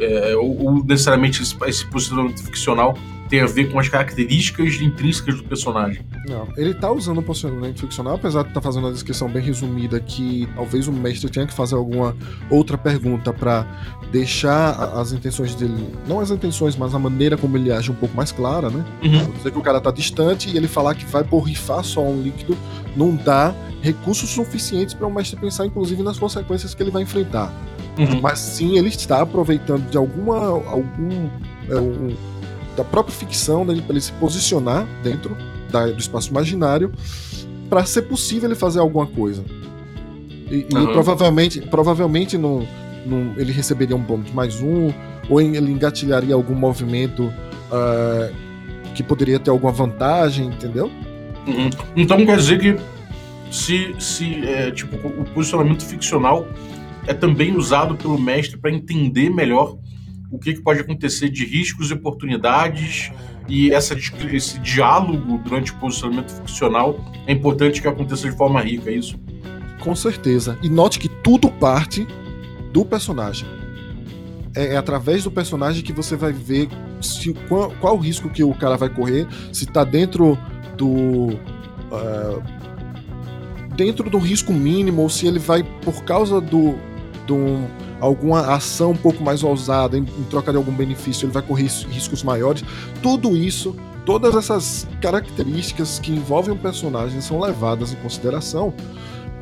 é, 0.00 0.36
ou, 0.36 0.64
ou 0.64 0.84
necessariamente 0.84 1.42
esse 1.42 1.86
posicionamento 1.86 2.42
ficcional 2.42 2.96
tem 3.28 3.40
a 3.40 3.46
ver 3.46 3.70
com 3.70 3.78
as 3.78 3.88
características 3.88 4.74
intrínsecas 4.80 5.36
do 5.36 5.44
personagem. 5.44 6.04
Não, 6.26 6.48
ele 6.56 6.74
tá 6.74 6.90
usando 6.90 7.18
o 7.18 7.22
posicionamento 7.22 7.80
ficcional, 7.80 8.14
apesar 8.14 8.42
de 8.42 8.48
estar 8.48 8.60
tá 8.60 8.64
fazendo 8.64 8.84
uma 8.84 8.92
descrição 8.92 9.28
bem 9.28 9.42
resumida 9.42 10.00
que 10.00 10.48
talvez 10.54 10.88
o 10.88 10.92
mestre 10.92 11.30
tenha 11.30 11.46
que 11.46 11.54
fazer 11.54 11.74
alguma 11.74 12.16
outra 12.50 12.78
pergunta 12.78 13.32
para 13.32 13.66
deixar 14.10 14.72
as 14.98 15.12
intenções 15.12 15.54
dele, 15.54 15.88
não 16.06 16.20
as 16.20 16.30
intenções, 16.30 16.76
mas 16.76 16.94
a 16.94 16.98
maneira 16.98 17.36
como 17.36 17.56
ele 17.56 17.70
age 17.70 17.90
um 17.90 17.94
pouco 17.94 18.16
mais 18.16 18.32
clara, 18.32 18.70
né? 18.70 18.84
Uhum. 19.02 19.30
Dizer 19.32 19.50
que 19.50 19.58
o 19.58 19.62
cara 19.62 19.80
tá 19.80 19.90
distante 19.90 20.48
e 20.48 20.56
ele 20.56 20.68
falar 20.68 20.94
que 20.94 21.04
vai 21.04 21.22
borrifar 21.22 21.84
só 21.84 22.02
um 22.02 22.22
líquido 22.22 22.56
não 22.96 23.14
dá 23.14 23.54
recursos 23.80 24.30
suficientes 24.30 24.94
para 24.94 25.06
o 25.06 25.14
mestre 25.14 25.38
pensar, 25.38 25.66
inclusive, 25.66 26.02
nas 26.02 26.18
consequências 26.18 26.74
que 26.74 26.82
ele 26.82 26.90
vai 26.90 27.02
enfrentar. 27.02 27.52
Uhum. 27.98 28.20
Mas 28.20 28.38
sim, 28.38 28.78
ele 28.78 28.88
está 28.88 29.22
aproveitando 29.22 29.88
de 29.90 29.96
alguma 29.96 30.36
algum 30.36 31.28
é, 31.68 31.76
um, 31.76 32.16
da 32.78 32.84
própria 32.84 33.14
ficção 33.14 33.66
dele 33.66 33.82
para 33.82 33.92
ele 33.92 34.00
se 34.00 34.12
posicionar 34.12 34.86
dentro 35.02 35.36
da, 35.68 35.86
do 35.86 35.98
espaço 35.98 36.30
imaginário 36.30 36.92
para 37.68 37.84
ser 37.84 38.02
possível 38.02 38.48
ele 38.48 38.58
fazer 38.58 38.78
alguma 38.78 39.06
coisa. 39.06 39.44
E, 40.48 40.66
uhum. 40.72 40.84
e 40.84 40.92
provavelmente, 40.92 41.60
provavelmente 41.60 42.38
no, 42.38 42.66
no, 43.04 43.38
ele 43.38 43.52
receberia 43.52 43.96
um 43.96 44.00
bônus 44.00 44.30
mais 44.30 44.60
um, 44.62 44.92
ou 45.28 45.40
ele 45.40 45.72
engatilharia 45.72 46.34
algum 46.34 46.54
movimento 46.54 47.24
uh, 47.24 48.34
que 48.94 49.02
poderia 49.02 49.38
ter 49.40 49.50
alguma 49.50 49.72
vantagem, 49.72 50.46
entendeu? 50.46 50.90
Uhum. 51.46 51.68
Então 51.96 52.24
quer 52.24 52.36
dizer 52.36 52.60
que 52.60 52.76
se, 53.50 53.94
se 53.98 54.46
é, 54.46 54.70
tipo, 54.70 54.96
o 55.08 55.24
posicionamento 55.34 55.84
ficcional 55.84 56.46
é 57.06 57.12
também 57.12 57.56
usado 57.56 57.96
pelo 57.96 58.18
mestre 58.18 58.56
para 58.56 58.70
entender 58.70 59.30
melhor 59.30 59.76
o 60.30 60.38
que, 60.38 60.54
que 60.54 60.60
pode 60.60 60.80
acontecer 60.80 61.28
de 61.30 61.44
riscos 61.44 61.90
e 61.90 61.94
oportunidades 61.94 63.10
e 63.48 63.72
essa, 63.72 63.96
esse 64.30 64.58
diálogo 64.58 65.38
durante 65.38 65.72
o 65.72 65.76
posicionamento 65.76 66.30
ficcional 66.30 66.98
é 67.26 67.32
importante 67.32 67.80
que 67.80 67.88
aconteça 67.88 68.28
de 68.28 68.36
forma 68.36 68.60
rica, 68.60 68.90
é 68.90 68.94
isso? 68.94 69.18
Com 69.80 69.94
certeza. 69.94 70.58
E 70.62 70.68
note 70.68 70.98
que 70.98 71.08
tudo 71.08 71.50
parte 71.50 72.06
do 72.72 72.84
personagem. 72.84 73.48
É, 74.54 74.74
é 74.74 74.76
através 74.76 75.24
do 75.24 75.30
personagem 75.30 75.82
que 75.82 75.92
você 75.92 76.14
vai 76.14 76.32
ver 76.32 76.68
se, 77.00 77.32
qual, 77.48 77.70
qual, 77.80 77.96
o 77.96 77.98
risco 77.98 78.28
que 78.28 78.42
o 78.44 78.52
cara 78.52 78.76
vai 78.76 78.88
correr, 78.88 79.26
se 79.52 79.64
está 79.64 79.84
dentro 79.84 80.38
do. 80.76 81.28
Uh, 81.90 82.42
dentro 83.76 84.10
do 84.10 84.18
risco 84.18 84.52
mínimo, 84.52 85.02
ou 85.02 85.08
se 85.08 85.26
ele 85.26 85.38
vai, 85.38 85.62
por 85.62 86.02
causa 86.02 86.40
do, 86.40 86.74
do 87.28 87.68
alguma 88.00 88.54
ação 88.54 88.92
um 88.92 88.96
pouco 88.96 89.22
mais 89.22 89.44
ousada 89.44 89.98
em, 89.98 90.00
em 90.00 90.24
troca 90.30 90.50
de 90.50 90.56
algum 90.56 90.72
benefício, 90.72 91.26
ele 91.26 91.32
vai 91.32 91.42
correr 91.42 91.66
riscos 91.88 92.22
maiores. 92.22 92.64
Tudo 93.02 93.36
isso, 93.36 93.76
todas 94.06 94.34
essas 94.34 94.88
características 95.00 95.98
que 95.98 96.10
envolvem 96.10 96.54
um 96.54 96.58
personagem 96.58 97.20
são 97.20 97.38
levadas 97.38 97.92
em 97.92 97.96
consideração 97.96 98.72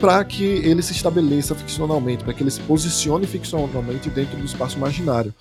para 0.00 0.22
que 0.24 0.44
ele 0.44 0.82
se 0.82 0.92
estabeleça 0.92 1.54
ficcionalmente, 1.54 2.24
para 2.24 2.34
que 2.34 2.42
ele 2.42 2.50
se 2.50 2.60
posicione 2.62 3.26
ficcionalmente 3.26 4.10
dentro 4.10 4.36
do 4.36 4.44
espaço 4.44 4.76
imaginário. 4.76 5.32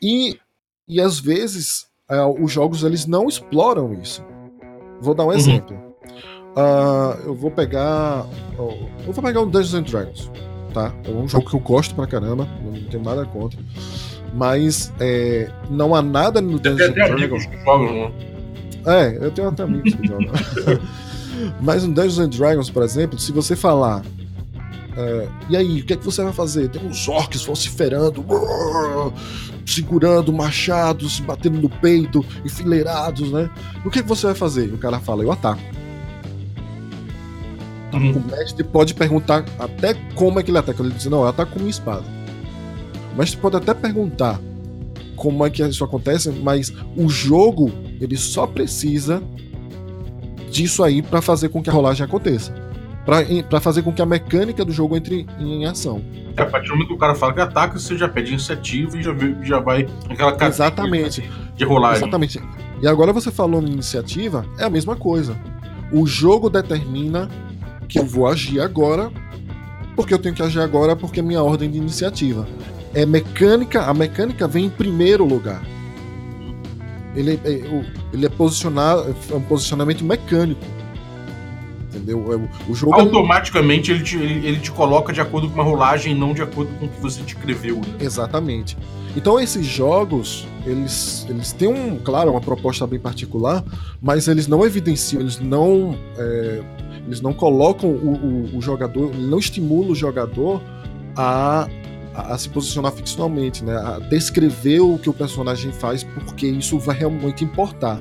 E, 0.00 0.38
e 0.86 1.00
às 1.00 1.18
vezes 1.18 1.86
é, 2.08 2.22
os 2.22 2.52
jogos 2.52 2.84
eles 2.84 3.06
não 3.06 3.26
exploram 3.26 3.94
isso. 3.94 4.22
Vou 5.00 5.14
dar 5.14 5.24
um 5.24 5.28
uhum. 5.28 5.32
exemplo. 5.32 5.76
Uh, 6.56 7.26
eu 7.26 7.34
vou 7.34 7.50
pegar. 7.50 8.26
eu 8.58 9.12
vou 9.12 9.22
pegar 9.22 9.40
um 9.40 9.48
Dungeons 9.48 9.74
and 9.74 9.82
Dragons 9.82 10.30
tá? 10.72 10.92
É 11.04 11.10
um 11.10 11.28
jogo 11.28 11.48
que 11.48 11.54
eu 11.54 11.60
gosto 11.60 11.94
pra 11.94 12.06
caramba, 12.06 12.48
não 12.64 12.72
tenho 12.84 13.02
nada 13.02 13.24
contra. 13.24 13.58
Mas 14.34 14.92
é, 15.00 15.50
não 15.70 15.94
há 15.94 16.02
nada 16.02 16.40
no 16.40 16.58
Dungeons 16.58 16.94
Dragons. 16.94 17.46
Né? 17.46 18.12
É, 18.86 19.18
eu 19.20 19.30
tenho 19.30 19.48
até 19.48 19.62
amigos 19.62 19.94
que 19.94 20.06
jogam. 20.06 20.32
Mas 21.60 21.84
no 21.84 21.94
Dungeons 21.94 22.36
Dragons, 22.36 22.70
por 22.70 22.82
exemplo, 22.82 23.18
se 23.18 23.32
você 23.32 23.56
falar. 23.56 24.02
É, 24.96 25.28
e 25.48 25.56
aí, 25.56 25.80
o 25.80 25.84
que 25.84 25.92
é 25.92 25.96
que 25.96 26.04
você 26.04 26.22
vai 26.22 26.32
fazer? 26.32 26.68
Tem 26.68 26.84
uns 26.84 27.08
orcs 27.08 27.44
vociferando, 27.44 28.20
brrr, 28.20 29.12
segurando 29.64 30.32
machados, 30.32 31.20
batendo 31.20 31.60
no 31.60 31.68
peito, 31.68 32.24
enfileirados, 32.44 33.30
né? 33.30 33.48
O 33.84 33.90
que 33.90 34.00
é 34.00 34.02
que 34.02 34.08
você 34.08 34.26
vai 34.26 34.34
fazer? 34.34 34.72
O 34.74 34.78
cara 34.78 34.98
fala, 34.98 35.22
eu 35.22 35.30
ataco. 35.30 35.60
Uhum. 37.98 38.12
O 38.12 38.30
mestre 38.30 38.64
pode 38.64 38.94
perguntar 38.94 39.44
até 39.58 39.94
como 40.14 40.38
é 40.38 40.42
que 40.42 40.50
ele 40.50 40.58
ataca. 40.58 40.82
Ele 40.82 40.92
diz, 40.92 41.06
não, 41.06 41.22
eu 41.22 41.28
ataco 41.28 41.52
com 41.52 41.58
minha 41.58 41.70
espada. 41.70 42.04
O 43.14 43.18
mestre 43.18 43.38
pode 43.38 43.56
até 43.56 43.74
perguntar 43.74 44.40
como 45.16 45.44
é 45.44 45.50
que 45.50 45.62
isso 45.62 45.82
acontece, 45.84 46.30
mas 46.30 46.72
o 46.96 47.08
jogo, 47.08 47.72
ele 48.00 48.16
só 48.16 48.46
precisa 48.46 49.22
disso 50.50 50.82
aí 50.82 51.02
para 51.02 51.20
fazer 51.20 51.48
com 51.48 51.62
que 51.62 51.68
a 51.68 51.72
rolagem 51.72 52.04
aconteça. 52.04 52.54
para 53.48 53.60
fazer 53.60 53.82
com 53.82 53.92
que 53.92 54.00
a 54.00 54.06
mecânica 54.06 54.64
do 54.64 54.72
jogo 54.72 54.96
entre 54.96 55.26
em 55.38 55.66
ação. 55.66 56.02
É, 56.36 56.42
a 56.42 56.46
partir 56.46 56.68
do 56.68 56.74
momento 56.74 56.88
que 56.88 56.94
o 56.94 56.98
cara 56.98 57.14
fala 57.14 57.32
que 57.32 57.40
ataca, 57.40 57.78
você 57.78 57.96
já 57.96 58.08
pede 58.08 58.30
iniciativa 58.30 58.96
e 58.96 59.02
já, 59.02 59.12
já 59.42 59.58
vai 59.58 59.88
aquela 60.08 60.36
Exatamente. 60.46 61.28
de 61.56 61.64
rolagem. 61.64 62.02
Exatamente. 62.02 62.40
E 62.80 62.86
agora 62.86 63.12
você 63.12 63.30
falou 63.32 63.60
em 63.60 63.72
iniciativa, 63.72 64.46
é 64.58 64.64
a 64.64 64.70
mesma 64.70 64.94
coisa. 64.94 65.36
O 65.90 66.06
jogo 66.06 66.48
determina 66.48 67.28
que 67.88 67.98
eu 67.98 68.04
vou 68.04 68.26
agir 68.26 68.60
agora, 68.60 69.10
porque 69.96 70.12
eu 70.12 70.18
tenho 70.18 70.34
que 70.34 70.42
agir 70.42 70.60
agora 70.60 70.94
porque 70.94 71.20
é 71.20 71.22
minha 71.22 71.42
ordem 71.42 71.70
de 71.70 71.78
iniciativa. 71.78 72.46
É 72.94 73.06
mecânica, 73.06 73.82
a 73.82 73.94
mecânica 73.94 74.46
vem 74.46 74.66
em 74.66 74.70
primeiro 74.70 75.24
lugar. 75.24 75.62
Ele, 77.16 77.40
é, 77.44 77.50
ele 78.12 78.26
é 78.26 78.28
posicionado, 78.28 79.14
é 79.30 79.34
um 79.34 79.40
posicionamento 79.40 80.04
mecânico. 80.04 80.60
Entendeu? 81.88 82.32
É, 82.32 82.70
o 82.70 82.74
jogo 82.74 82.94
Automaticamente 82.94 83.90
ele, 83.90 84.02
te, 84.02 84.16
ele, 84.18 84.58
te 84.58 84.70
coloca 84.70 85.10
de 85.10 85.22
acordo 85.22 85.48
com 85.48 85.54
uma 85.54 85.64
rolagem 85.64 86.12
e 86.12 86.14
não 86.14 86.34
de 86.34 86.42
acordo 86.42 86.70
com 86.78 86.84
o 86.84 86.88
que 86.88 87.00
você 87.00 87.22
descreveu. 87.22 87.76
Né? 87.76 87.96
Exatamente. 88.00 88.76
Então 89.16 89.40
esses 89.40 89.64
jogos, 89.64 90.46
eles, 90.66 91.26
eles 91.30 91.52
têm 91.52 91.68
um, 91.68 91.98
claro, 91.98 92.30
uma 92.30 92.42
proposta 92.42 92.86
bem 92.86 93.00
particular, 93.00 93.64
mas 94.02 94.28
eles 94.28 94.46
não 94.46 94.66
evidenciam, 94.66 95.22
eles 95.22 95.40
não 95.40 95.98
é, 96.18 96.62
eles 97.06 97.22
não 97.22 97.32
colocam 97.32 97.88
o, 97.88 98.14
o, 98.52 98.58
o 98.58 98.60
jogador, 98.60 99.14
não 99.14 99.38
estimula 99.38 99.92
o 99.92 99.94
jogador 99.94 100.62
a, 101.16 101.66
a, 102.14 102.34
a, 102.34 102.38
se 102.38 102.50
posicionar 102.50 102.92
ficcionalmente, 102.92 103.64
né? 103.64 103.74
A 103.74 103.98
descrever 103.98 104.80
o 104.80 104.98
que 104.98 105.08
o 105.08 105.14
personagem 105.14 105.72
faz, 105.72 106.04
porque 106.04 106.46
isso 106.46 106.78
vai 106.78 106.98
realmente 106.98 107.42
importar. 107.42 107.98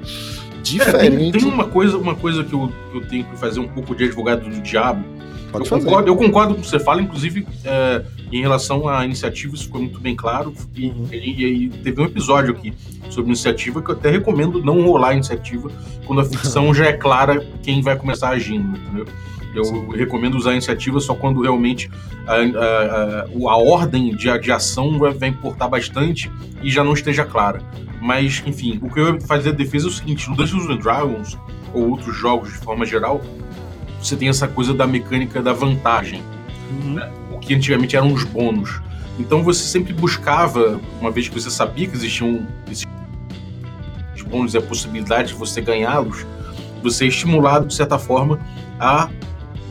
Diferente. 0.61 1.15
É, 1.15 1.17
tem, 1.17 1.31
tem, 1.31 1.45
uma 1.45 1.65
coisa, 1.65 1.97
uma 1.97 2.15
coisa 2.15 2.43
que 2.43 2.53
eu, 2.53 2.71
que 2.91 2.97
eu 2.97 3.07
tenho 3.07 3.23
que 3.25 3.37
fazer 3.37 3.59
um 3.59 3.67
pouco 3.67 3.95
de 3.95 4.05
advogado 4.05 4.49
do 4.49 4.61
diabo. 4.61 5.03
Pode 5.51 5.65
eu, 5.65 5.69
fazer. 5.69 5.85
Concordo, 5.85 6.09
eu 6.09 6.15
concordo 6.15 6.53
com 6.53 6.59
o 6.59 6.63
que 6.63 6.69
você 6.69 6.79
fala, 6.79 7.01
inclusive 7.01 7.47
é, 7.63 8.03
em 8.31 8.41
relação 8.41 8.87
à 8.87 9.05
iniciativa, 9.05 9.55
isso 9.55 9.65
ficou 9.65 9.81
muito 9.81 9.99
bem 9.99 10.15
claro. 10.15 10.53
E, 10.75 10.87
uhum. 10.87 11.07
e, 11.11 11.65
e, 11.65 11.69
teve 11.69 12.01
um 12.01 12.05
episódio 12.05 12.51
aqui 12.51 12.73
sobre 13.09 13.29
iniciativa 13.29 13.81
que 13.81 13.89
eu 13.89 13.95
até 13.95 14.09
recomendo 14.09 14.63
não 14.63 14.81
rolar 14.83 15.09
a 15.09 15.13
iniciativa 15.13 15.71
quando 16.05 16.21
a 16.21 16.25
ficção 16.25 16.73
já 16.75 16.85
é 16.85 16.93
clara 16.93 17.45
quem 17.63 17.81
vai 17.81 17.95
começar 17.95 18.29
agindo, 18.29 18.77
entendeu? 18.77 19.05
Eu 19.57 19.89
recomendo 19.89 20.35
usar 20.35 20.51
a 20.51 20.53
iniciativa 20.53 20.99
só 20.99 21.15
quando 21.15 21.41
realmente 21.41 21.89
a, 22.25 22.35
a, 22.35 23.21
a, 23.21 23.51
a 23.51 23.57
ordem 23.57 24.15
de, 24.15 24.39
de 24.39 24.51
ação 24.51 24.97
vai, 24.97 25.13
vai, 25.13 25.29
importar 25.29 25.67
bastante 25.67 26.31
e 26.61 26.69
já 26.69 26.83
não 26.83 26.93
esteja 26.93 27.25
clara. 27.25 27.61
Mas, 28.01 28.43
enfim, 28.45 28.79
o 28.81 28.89
que 28.89 28.99
eu 28.99 29.15
ia 29.15 29.21
fazer 29.21 29.49
a 29.49 29.53
defesa 29.53 29.87
é 29.87 29.89
o 29.89 29.91
seguinte: 29.91 30.29
no 30.29 30.35
Dungeons 30.35 30.69
and 30.69 30.77
Dragons, 30.77 31.37
ou 31.73 31.89
outros 31.89 32.15
jogos 32.15 32.49
de 32.49 32.57
forma 32.57 32.85
geral, 32.85 33.21
você 34.01 34.15
tem 34.15 34.29
essa 34.29 34.47
coisa 34.47 34.73
da 34.73 34.85
mecânica 34.85 35.41
da 35.41 35.53
vantagem. 35.53 36.21
Uhum. 36.71 36.93
Né? 36.93 37.11
O 37.31 37.39
que 37.39 37.53
antigamente 37.53 37.95
eram 37.95 38.13
os 38.13 38.23
bônus. 38.23 38.81
Então 39.19 39.43
você 39.43 39.63
sempre 39.63 39.93
buscava, 39.93 40.79
uma 41.01 41.09
vez 41.09 41.27
que 41.27 41.33
você 41.33 41.49
sabia 41.49 41.87
que 41.87 41.95
existiam 41.95 42.45
esses 42.71 42.85
bônus 44.29 44.53
e 44.53 44.57
a 44.57 44.61
possibilidade 44.61 45.29
de 45.29 45.33
você 45.33 45.61
ganhá-los, 45.61 46.25
você 46.83 47.05
é 47.05 47.07
estimulado, 47.07 47.67
de 47.67 47.73
certa 47.73 47.97
forma, 47.97 48.39
a 48.79 49.09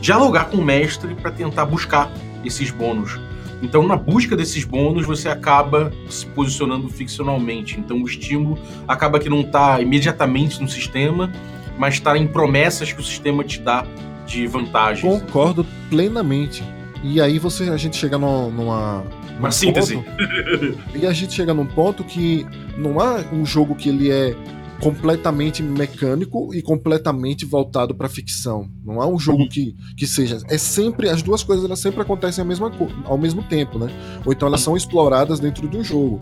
dialogar 0.01 0.45
com 0.45 0.57
o 0.57 0.63
mestre 0.63 1.15
para 1.15 1.31
tentar 1.31 1.65
buscar 1.65 2.11
esses 2.43 2.69
bônus. 2.71 3.19
Então, 3.61 3.87
na 3.87 3.95
busca 3.95 4.35
desses 4.35 4.63
bônus, 4.63 5.05
você 5.05 5.29
acaba 5.29 5.91
se 6.09 6.25
posicionando 6.27 6.87
ficcionalmente. 6.89 7.79
Então, 7.79 8.01
o 8.01 8.05
estímulo 8.05 8.57
acaba 8.87 9.19
que 9.19 9.29
não 9.29 9.41
está 9.41 9.81
imediatamente 9.81 10.61
no 10.61 10.69
sistema, 10.69 11.31
mas 11.77 11.95
está 11.95 12.17
em 12.17 12.27
promessas 12.27 12.91
que 12.93 13.01
o 13.01 13.03
sistema 13.03 13.43
te 13.43 13.59
dá 13.59 13.85
de 14.25 14.45
vantagens. 14.45 15.01
Concordo 15.01 15.65
plenamente. 15.89 16.63
E 17.03 17.21
aí 17.21 17.39
você 17.39 17.69
a 17.69 17.77
gente 17.77 17.95
chega 17.95 18.17
numa, 18.17 18.49
numa 18.49 19.03
uma 19.39 19.51
síntese. 19.51 19.95
Ponto, 19.95 20.79
e 20.95 21.05
a 21.05 21.13
gente 21.13 21.33
chega 21.33 21.53
num 21.53 21.65
ponto 21.65 22.03
que 22.03 22.45
não 22.77 22.99
há 22.99 23.23
um 23.31 23.45
jogo 23.45 23.75
que 23.75 23.89
ele 23.89 24.11
é 24.11 24.35
completamente 24.81 25.63
mecânico 25.63 26.53
e 26.53 26.61
completamente 26.61 27.45
voltado 27.45 27.95
para 27.95 28.07
ficção. 28.07 28.69
Não 28.85 29.01
há 29.01 29.07
um 29.07 29.17
jogo 29.17 29.43
uhum. 29.43 29.49
que, 29.49 29.75
que 29.95 30.05
seja. 30.05 30.39
É 30.49 30.57
sempre 30.57 31.09
as 31.09 31.21
duas 31.21 31.43
coisas 31.43 31.65
elas 31.65 31.79
sempre 31.79 32.01
acontecem 32.01 32.41
ao 32.41 32.47
mesmo, 32.47 32.71
ao 33.05 33.17
mesmo 33.17 33.43
tempo, 33.43 33.79
né? 33.79 33.87
Ou 34.25 34.31
então 34.31 34.47
elas 34.47 34.61
são 34.61 34.77
exploradas 34.77 35.39
dentro 35.39 35.67
do 35.67 35.83
jogo. 35.83 36.21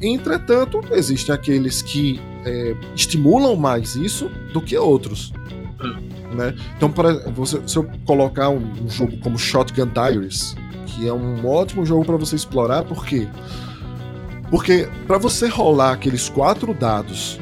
Entretanto, 0.00 0.80
existem 0.92 1.34
aqueles 1.34 1.82
que 1.82 2.20
é, 2.44 2.76
estimulam 2.94 3.56
mais 3.56 3.96
isso 3.96 4.30
do 4.52 4.60
que 4.60 4.76
outros. 4.76 5.32
Né? 6.34 6.54
Então, 6.76 6.90
para 6.90 7.12
você, 7.30 7.60
se 7.66 7.76
eu 7.76 7.88
colocar 8.04 8.48
um, 8.48 8.72
um, 8.82 8.88
jogo 8.88 9.16
como 9.18 9.38
Shotgun 9.38 9.86
Diaries, 9.86 10.56
que 10.86 11.06
é 11.06 11.12
um 11.12 11.46
ótimo 11.46 11.86
jogo 11.86 12.04
para 12.04 12.16
você 12.16 12.34
explorar, 12.34 12.82
por 12.82 13.06
quê? 13.06 13.28
Porque 14.50 14.88
para 15.06 15.16
você 15.16 15.48
rolar 15.48 15.92
aqueles 15.92 16.28
quatro 16.28 16.74
dados 16.74 17.38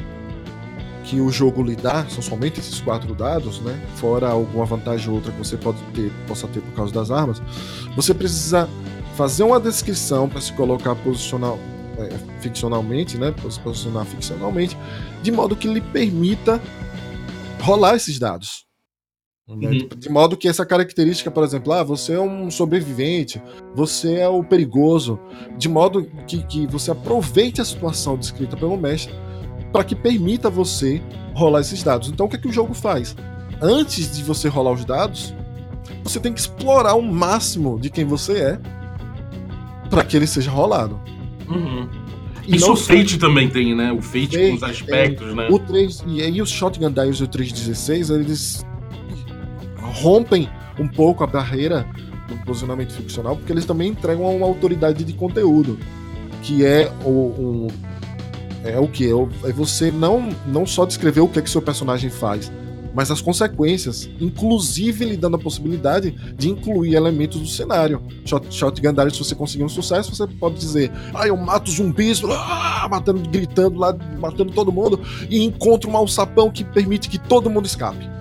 que 1.13 1.21
o 1.21 1.29
jogo 1.29 1.61
lhe 1.61 1.75
dá, 1.75 2.07
são 2.09 2.23
somente 2.23 2.59
esses 2.59 2.81
quatro 2.81 3.13
dados, 3.13 3.61
né? 3.61 3.79
Fora 3.97 4.29
alguma 4.29 4.65
vantagem 4.65 5.09
ou 5.09 5.15
outra 5.15 5.31
que 5.31 5.37
você 5.37 5.55
pode 5.55 5.77
ter, 5.93 6.11
possa 6.27 6.47
ter 6.47 6.59
por 6.59 6.73
causa 6.73 6.91
das 6.91 7.11
armas, 7.11 7.39
você 7.95 8.15
precisa 8.15 8.67
fazer 9.15 9.43
uma 9.43 9.59
descrição 9.59 10.27
para 10.27 10.41
se 10.41 10.51
colocar 10.53 10.95
posicional, 10.95 11.59
é, 11.99 12.09
ficcionalmente, 12.41 13.15
né? 13.15 13.31
Se 13.47 13.59
posicionar 13.59 14.05
ficcionalmente, 14.05 14.75
de 15.21 15.31
modo 15.31 15.55
que 15.55 15.67
lhe 15.67 15.81
permita 15.81 16.59
rolar 17.61 17.95
esses 17.95 18.17
dados. 18.17 18.65
Né? 19.47 19.69
Uhum. 19.69 19.89
De 19.95 20.09
modo 20.09 20.35
que 20.35 20.47
essa 20.47 20.65
característica, 20.65 21.29
por 21.29 21.43
exemplo, 21.43 21.73
ah, 21.73 21.83
você 21.83 22.13
é 22.13 22.19
um 22.19 22.49
sobrevivente, 22.49 23.39
você 23.75 24.15
é 24.15 24.27
o 24.27 24.43
perigoso, 24.43 25.19
de 25.59 25.69
modo 25.69 26.09
que, 26.25 26.41
que 26.43 26.65
você 26.65 26.89
aproveite 26.89 27.61
a 27.61 27.65
situação 27.65 28.17
descrita 28.17 28.57
pelo 28.57 28.77
mestre 28.77 29.13
para 29.73 29.83
que 29.83 29.95
permita 29.95 30.51
você 30.51 31.01
rolar 31.33 31.61
esses 31.61 31.81
dados. 31.81 32.07
Então, 32.07 32.27
o 32.27 32.29
que, 32.29 32.35
é 32.35 32.39
que 32.39 32.47
o 32.47 32.53
jogo 32.53 32.75
faz? 32.75 33.15
Antes 33.59 34.15
de 34.15 34.23
você 34.23 34.47
rolar 34.47 34.71
os 34.71 34.85
dados, 34.85 35.33
você 36.03 36.19
tem 36.19 36.31
que 36.31 36.39
explorar 36.39 36.93
o 36.93 37.01
máximo 37.01 37.79
de 37.79 37.89
quem 37.89 38.05
você 38.05 38.33
é 38.33 38.59
para 39.89 40.05
que 40.05 40.15
ele 40.15 40.27
seja 40.27 40.51
rolado. 40.51 41.01
Uhum. 41.49 41.89
Isso 42.47 42.71
o 42.71 42.75
Fate 42.75 43.17
também 43.17 43.49
tem, 43.49 43.75
né? 43.75 43.91
O 43.91 44.01
Fate, 44.01 44.37
Fate 44.37 44.49
com 44.49 44.55
os 44.55 44.63
aspectos, 44.63 45.35
né? 45.35 45.47
O 45.49 45.57
3, 45.57 46.03
e 46.07 46.21
aí 46.21 46.41
os 46.41 46.49
Shotgun 46.49 46.91
Dials 46.91 47.19
do 47.19 47.27
316, 47.27 48.09
eles 48.09 48.65
rompem 49.77 50.49
um 50.77 50.87
pouco 50.87 51.23
a 51.23 51.27
barreira 51.27 51.87
do 52.27 52.35
posicionamento 52.45 52.91
ficcional, 52.91 53.37
porque 53.37 53.51
eles 53.51 53.65
também 53.65 53.89
entregam 53.89 54.35
uma 54.35 54.45
autoridade 54.45 55.03
de 55.03 55.13
conteúdo, 55.13 55.79
que 56.41 56.65
é 56.65 56.91
o, 57.05 57.09
um, 57.09 57.67
é 58.63 58.79
o 58.79 58.87
que? 58.87 59.05
É, 59.05 59.49
é 59.49 59.51
você 59.51 59.91
não, 59.91 60.29
não 60.47 60.65
só 60.65 60.85
descrever 60.85 61.21
o 61.21 61.27
que, 61.27 61.39
é 61.39 61.41
que 61.41 61.49
seu 61.49 61.61
personagem 61.61 62.09
faz, 62.09 62.51
mas 62.93 63.09
as 63.09 63.21
consequências, 63.21 64.09
inclusive 64.21 65.03
lhe 65.05 65.17
dando 65.17 65.35
a 65.35 65.39
possibilidade 65.39 66.11
de 66.37 66.49
incluir 66.49 66.93
elementos 66.93 67.41
do 67.41 67.47
cenário. 67.47 68.01
Shot, 68.23 68.45
Shotgun 68.53 68.93
Diary, 68.93 69.11
se 69.11 69.19
você 69.19 69.33
conseguir 69.35 69.63
um 69.63 69.69
sucesso, 69.69 70.15
você 70.15 70.27
pode 70.27 70.55
dizer, 70.55 70.91
ah, 71.13 71.27
eu 71.27 71.35
mato 71.35 71.71
zumbis, 71.71 72.21
ah, 72.23 72.87
matando, 72.89 73.27
gritando 73.29 73.79
lá, 73.79 73.95
matando 74.19 74.53
todo 74.53 74.71
mundo, 74.71 74.99
e 75.29 75.43
encontro 75.43 75.89
um 75.89 75.97
alçapão 75.97 76.51
que 76.51 76.63
permite 76.63 77.09
que 77.09 77.17
todo 77.17 77.49
mundo 77.49 77.65
escape. 77.65 78.12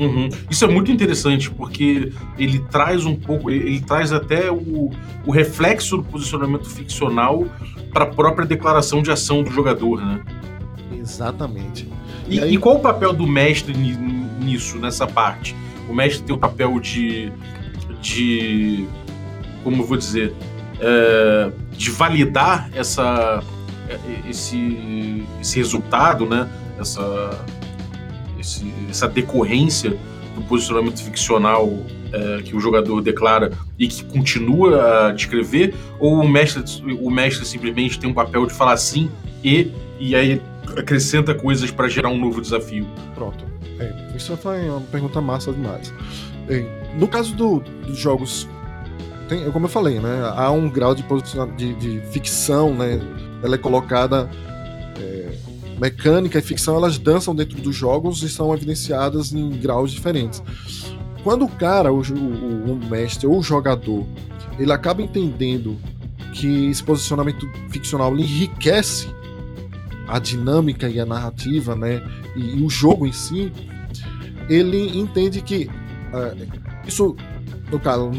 Uhum. 0.00 0.30
Isso 0.50 0.64
é 0.64 0.68
muito 0.68 0.90
interessante, 0.90 1.50
porque 1.50 2.10
ele 2.38 2.58
traz 2.70 3.04
um 3.04 3.14
pouco, 3.14 3.50
ele, 3.50 3.68
ele 3.68 3.80
traz 3.82 4.12
até 4.14 4.50
o, 4.50 4.90
o, 5.26 5.30
reflexo 5.30 5.98
do 5.98 6.02
posicionamento 6.02 6.70
ficcional 6.70 7.44
para 7.92 8.04
a 8.04 8.06
própria 8.06 8.46
declaração 8.46 9.02
de 9.02 9.10
ação 9.10 9.42
do 9.42 9.50
jogador, 9.50 10.00
né? 10.00 10.22
Exatamente. 10.98 11.86
E, 12.26 12.36
e, 12.36 12.40
aí... 12.40 12.54
e, 12.54 12.56
qual 12.56 12.76
o 12.76 12.80
papel 12.80 13.12
do 13.12 13.26
mestre 13.26 13.76
nisso, 13.76 14.78
nessa 14.78 15.06
parte? 15.06 15.54
O 15.86 15.92
mestre 15.92 16.24
tem 16.24 16.34
o 16.34 16.38
papel 16.38 16.80
de. 16.80 17.30
de 18.00 18.86
como 19.62 19.82
eu 19.82 19.86
vou 19.86 19.98
dizer? 19.98 20.34
É, 20.80 21.52
de 21.72 21.90
validar 21.90 22.70
essa, 22.72 23.42
é, 23.86 24.30
esse, 24.30 25.26
esse 25.42 25.58
resultado, 25.58 26.24
né? 26.24 26.48
Essa 26.78 27.44
esse, 28.40 28.72
essa 28.88 29.06
decorrência 29.06 29.96
do 30.34 30.42
posicionamento 30.42 31.02
ficcional 31.02 31.70
é, 32.12 32.42
que 32.42 32.56
o 32.56 32.60
jogador 32.60 33.00
declara 33.00 33.52
e 33.78 33.86
que 33.86 34.04
continua 34.04 35.08
a 35.08 35.12
descrever, 35.12 35.74
ou 35.98 36.14
o 36.14 36.28
mestre, 36.28 36.62
o 37.00 37.10
mestre 37.10 37.44
simplesmente 37.44 37.98
tem 37.98 38.10
um 38.10 38.14
papel 38.14 38.46
de 38.46 38.54
falar 38.54 38.76
sim 38.76 39.10
e, 39.44 39.70
e 39.98 40.14
aí 40.14 40.42
acrescenta 40.76 41.34
coisas 41.34 41.70
para 41.70 41.88
gerar 41.88 42.08
um 42.08 42.18
novo 42.18 42.40
desafio? 42.40 42.86
Pronto. 43.14 43.44
É, 43.78 44.16
isso 44.16 44.36
foi 44.36 44.68
uma 44.68 44.80
pergunta 44.80 45.20
massa 45.20 45.52
demais. 45.52 45.92
É, 46.48 46.64
no 46.98 47.06
caso 47.06 47.34
do, 47.34 47.60
dos 47.60 47.98
jogos, 47.98 48.48
tem, 49.28 49.50
como 49.50 49.66
eu 49.66 49.70
falei, 49.70 50.00
né, 50.00 50.32
há 50.34 50.50
um 50.50 50.68
grau 50.68 50.94
de, 50.94 51.04
de, 51.56 51.74
de 51.74 52.00
ficção, 52.08 52.74
né, 52.74 53.00
ela 53.42 53.54
é 53.54 53.58
colocada 53.58 54.28
mecânica 55.80 56.38
e 56.38 56.42
ficção 56.42 56.76
elas 56.76 56.98
dançam 56.98 57.34
dentro 57.34 57.60
dos 57.60 57.74
jogos 57.74 58.22
e 58.22 58.28
são 58.28 58.52
evidenciadas 58.54 59.32
em 59.32 59.48
graus 59.50 59.90
diferentes. 59.90 60.42
Quando 61.24 61.46
o 61.46 61.48
cara, 61.48 61.92
o, 61.92 62.00
o, 62.00 62.72
o 62.72 62.76
mestre 62.90 63.26
ou 63.26 63.38
o 63.38 63.42
jogador, 63.42 64.06
ele 64.58 64.72
acaba 64.72 65.02
entendendo 65.02 65.78
que 66.34 66.66
esse 66.66 66.82
posicionamento 66.82 67.48
ficcional 67.70 68.14
enriquece 68.16 69.08
a 70.06 70.18
dinâmica 70.18 70.88
e 70.88 71.00
a 71.00 71.06
narrativa, 71.06 71.74
né, 71.74 72.02
e, 72.36 72.58
e 72.58 72.62
o 72.62 72.68
jogo 72.68 73.06
em 73.06 73.12
si, 73.12 73.52
ele 74.48 74.98
entende 74.98 75.40
que 75.40 75.70
uh, 76.12 76.86
isso, 76.86 77.16
no 77.70 77.78
caso, 77.78 78.10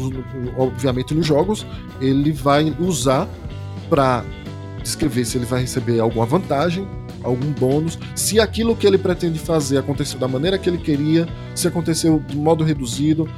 obviamente 0.56 1.14
nos 1.14 1.26
jogos, 1.26 1.66
ele 2.00 2.32
vai 2.32 2.74
usar 2.80 3.28
para 3.88 4.24
descrever 4.82 5.24
se 5.24 5.38
ele 5.38 5.44
vai 5.44 5.60
receber 5.60 6.00
alguma 6.00 6.26
vantagem 6.26 6.86
algum 7.22 7.52
bônus, 7.52 7.98
se 8.14 8.40
aquilo 8.40 8.76
que 8.76 8.86
ele 8.86 8.98
pretende 8.98 9.38
fazer 9.38 9.78
aconteceu 9.78 10.18
da 10.18 10.28
maneira 10.28 10.58
que 10.58 10.68
ele 10.68 10.78
queria, 10.78 11.28
se 11.54 11.68
aconteceu 11.68 12.22
de 12.26 12.36
modo 12.36 12.64
reduzido, 12.64 13.28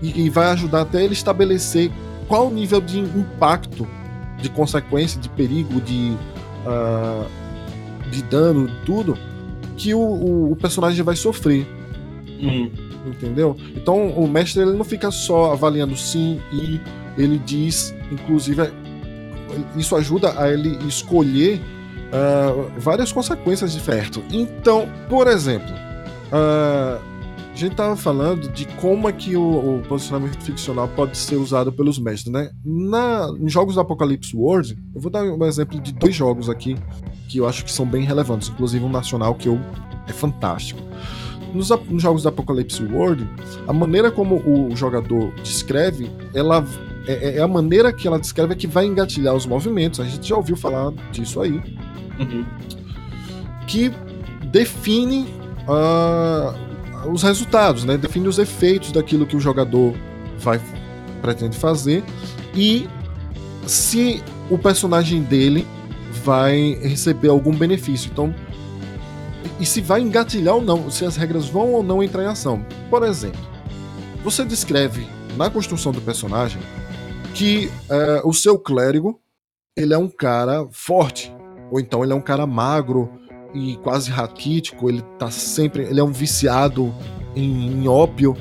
e, 0.00 0.22
e 0.22 0.30
vai 0.30 0.46
ajudar 0.48 0.82
até 0.82 1.04
ele 1.04 1.12
estabelecer 1.12 1.90
qual 2.26 2.48
o 2.48 2.50
nível 2.50 2.80
de 2.80 2.98
impacto, 2.98 3.86
de 4.40 4.48
consequência, 4.48 5.20
de 5.20 5.28
perigo, 5.28 5.80
de, 5.80 6.16
uh, 6.66 7.26
de 8.10 8.22
dano, 8.22 8.70
tudo, 8.84 9.16
que 9.76 9.94
o, 9.94 10.00
o, 10.00 10.52
o 10.52 10.56
personagem 10.56 11.02
vai 11.02 11.14
sofrer. 11.14 11.66
Uhum. 12.40 12.70
Entendeu? 13.06 13.56
Então 13.76 14.08
o 14.10 14.28
mestre 14.28 14.62
ele 14.62 14.72
não 14.72 14.84
fica 14.84 15.10
só 15.10 15.52
avaliando 15.52 15.96
sim 15.96 16.40
e 16.52 16.80
ele 17.18 17.38
diz, 17.38 17.94
inclusive, 18.10 18.62
isso 19.76 19.94
ajuda 19.96 20.40
a 20.40 20.52
ele 20.52 20.78
escolher 20.86 21.60
uh, 22.12 22.70
várias 22.78 23.10
consequências 23.10 23.72
de 23.72 23.80
ferto. 23.80 24.22
Então, 24.30 24.88
por 25.08 25.26
exemplo, 25.26 25.72
uh, 25.72 27.00
a 27.52 27.56
gente 27.56 27.72
estava 27.72 27.96
falando 27.96 28.48
de 28.48 28.66
como 28.76 29.08
é 29.08 29.12
que 29.12 29.36
o, 29.36 29.42
o, 29.76 29.82
posicionamento 29.88 30.38
ficcional 30.40 30.88
pode 30.88 31.16
ser 31.16 31.36
usado 31.36 31.72
pelos 31.72 31.98
mestres, 31.98 32.32
né? 32.32 32.50
Na, 32.64 33.28
em 33.38 33.48
jogos 33.48 33.74
do 33.74 33.80
Apocalypse 33.80 34.34
World, 34.34 34.76
eu 34.94 35.00
vou 35.00 35.10
dar 35.10 35.22
um 35.22 35.44
exemplo 35.44 35.80
de 35.80 35.92
dois 35.92 36.14
jogos 36.14 36.48
aqui 36.48 36.76
que 37.28 37.38
eu 37.38 37.46
acho 37.46 37.64
que 37.64 37.72
são 37.72 37.86
bem 37.86 38.04
relevantes, 38.04 38.48
inclusive 38.48 38.84
um 38.84 38.90
nacional 38.90 39.34
que 39.34 39.48
eu, 39.48 39.58
é 40.06 40.12
fantástico. 40.12 40.80
Nos, 41.52 41.68
nos 41.90 42.02
jogos 42.02 42.22
do 42.22 42.28
Apocalypse 42.30 42.82
World, 42.82 43.28
a 43.68 43.72
maneira 43.72 44.10
como 44.10 44.36
o 44.36 44.74
jogador 44.74 45.30
descreve, 45.42 46.10
ela 46.34 46.64
é, 47.06 47.36
é, 47.36 47.40
a 47.40 47.48
maneira 47.48 47.92
que 47.92 48.06
ela 48.06 48.18
descreve 48.18 48.52
é 48.52 48.56
que 48.56 48.66
vai 48.66 48.86
engatilhar 48.86 49.34
os 49.34 49.44
movimentos. 49.44 50.00
A 50.00 50.04
gente 50.04 50.28
já 50.28 50.36
ouviu 50.36 50.56
falar 50.56 50.92
disso 51.10 51.40
aí. 51.40 51.60
Uhum. 52.18 52.44
Que 53.66 53.90
define 54.44 55.26
uh, 55.68 57.10
os 57.10 57.22
resultados, 57.22 57.84
né? 57.84 57.96
define 57.96 58.28
os 58.28 58.38
efeitos 58.38 58.92
daquilo 58.92 59.26
que 59.26 59.36
o 59.36 59.40
jogador 59.40 59.94
vai 60.38 60.60
pretende 61.20 61.56
fazer 61.56 62.02
e 62.54 62.88
se 63.66 64.22
o 64.50 64.58
personagem 64.58 65.22
dele 65.22 65.66
vai 66.24 66.78
receber 66.82 67.28
algum 67.28 67.54
benefício. 67.54 68.10
Então, 68.12 68.34
e 69.58 69.64
se 69.64 69.80
vai 69.80 70.00
engatilhar 70.00 70.56
ou 70.56 70.62
não, 70.62 70.90
se 70.90 71.04
as 71.04 71.16
regras 71.16 71.48
vão 71.48 71.72
ou 71.72 71.82
não 71.82 72.02
entrar 72.02 72.24
em 72.24 72.26
ação. 72.26 72.66
Por 72.90 73.04
exemplo, 73.04 73.40
você 74.24 74.44
descreve 74.44 75.06
na 75.36 75.48
construção 75.48 75.92
do 75.92 76.00
personagem 76.00 76.60
que 77.34 77.70
uh, 77.88 78.28
o 78.28 78.32
seu 78.34 78.58
clérigo 78.58 79.20
ele 79.76 79.94
é 79.94 79.98
um 79.98 80.08
cara 80.08 80.66
forte, 80.70 81.32
ou 81.72 81.80
então 81.80 82.04
ele 82.04 82.12
é 82.12 82.14
um 82.14 82.20
cara 82.20 82.46
magro 82.46 83.10
e 83.54 83.76
quase 83.78 84.10
raquítico, 84.10 84.90
ele 84.90 85.00
tá 85.18 85.30
sempre. 85.30 85.84
Ele 85.84 85.98
é 85.98 86.04
um 86.04 86.12
viciado 86.12 86.94
em, 87.34 87.82
em 87.82 87.88
ópio, 87.88 88.36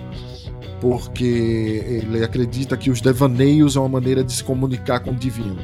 porque 0.82 1.24
ele 1.24 2.26
acredita 2.26 2.76
que 2.76 2.90
os 2.90 3.00
devaneios 3.00 3.78
é 3.78 3.80
uma 3.80 3.88
maneira 3.88 4.22
de 4.22 4.34
se 4.34 4.44
comunicar 4.44 5.00
com 5.00 5.12
o 5.12 5.16
divino. 5.16 5.58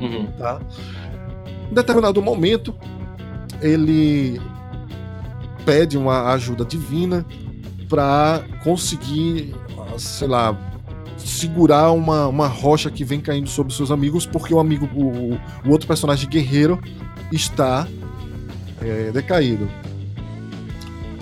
Uhum. 0.00 0.26
Tá? 0.38 0.58
Em 1.70 1.74
determinado 1.74 2.22
momento, 2.22 2.74
ele 3.60 4.40
pede 5.66 5.98
uma 5.98 6.32
ajuda 6.32 6.64
divina 6.64 7.26
para 7.90 8.42
conseguir, 8.62 9.54
sei 9.98 10.28
lá, 10.28 10.56
segurar 11.24 11.90
uma, 11.92 12.26
uma 12.28 12.46
rocha 12.46 12.90
que 12.90 13.04
vem 13.04 13.20
caindo 13.20 13.48
sobre 13.48 13.72
seus 13.74 13.90
amigos, 13.90 14.26
porque 14.26 14.52
o 14.52 14.58
amigo, 14.58 14.88
o, 14.94 15.34
o 15.66 15.70
outro 15.70 15.86
personagem 15.86 16.28
guerreiro, 16.28 16.80
está 17.32 17.88
é, 18.80 19.10
decaído. 19.12 19.68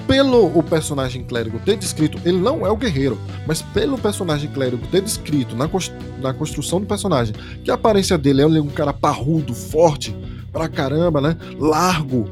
Pelo 0.06 0.58
o 0.58 0.62
personagem 0.62 1.22
clérigo 1.24 1.58
ter 1.60 1.76
descrito, 1.76 2.18
ele 2.24 2.38
não 2.38 2.66
é 2.66 2.70
o 2.70 2.76
guerreiro, 2.76 3.18
mas 3.46 3.62
pelo 3.62 3.96
personagem 3.96 4.50
clérigo 4.50 4.86
ter 4.88 5.00
descrito 5.00 5.56
na, 5.56 5.70
na 6.20 6.34
construção 6.34 6.80
do 6.80 6.86
personagem, 6.86 7.34
que 7.64 7.70
a 7.70 7.74
aparência 7.74 8.18
dele 8.18 8.42
é 8.42 8.46
um 8.46 8.68
cara 8.68 8.92
parrudo, 8.92 9.54
forte, 9.54 10.14
pra 10.52 10.68
caramba, 10.68 11.20
né? 11.20 11.36
Largo, 11.58 12.28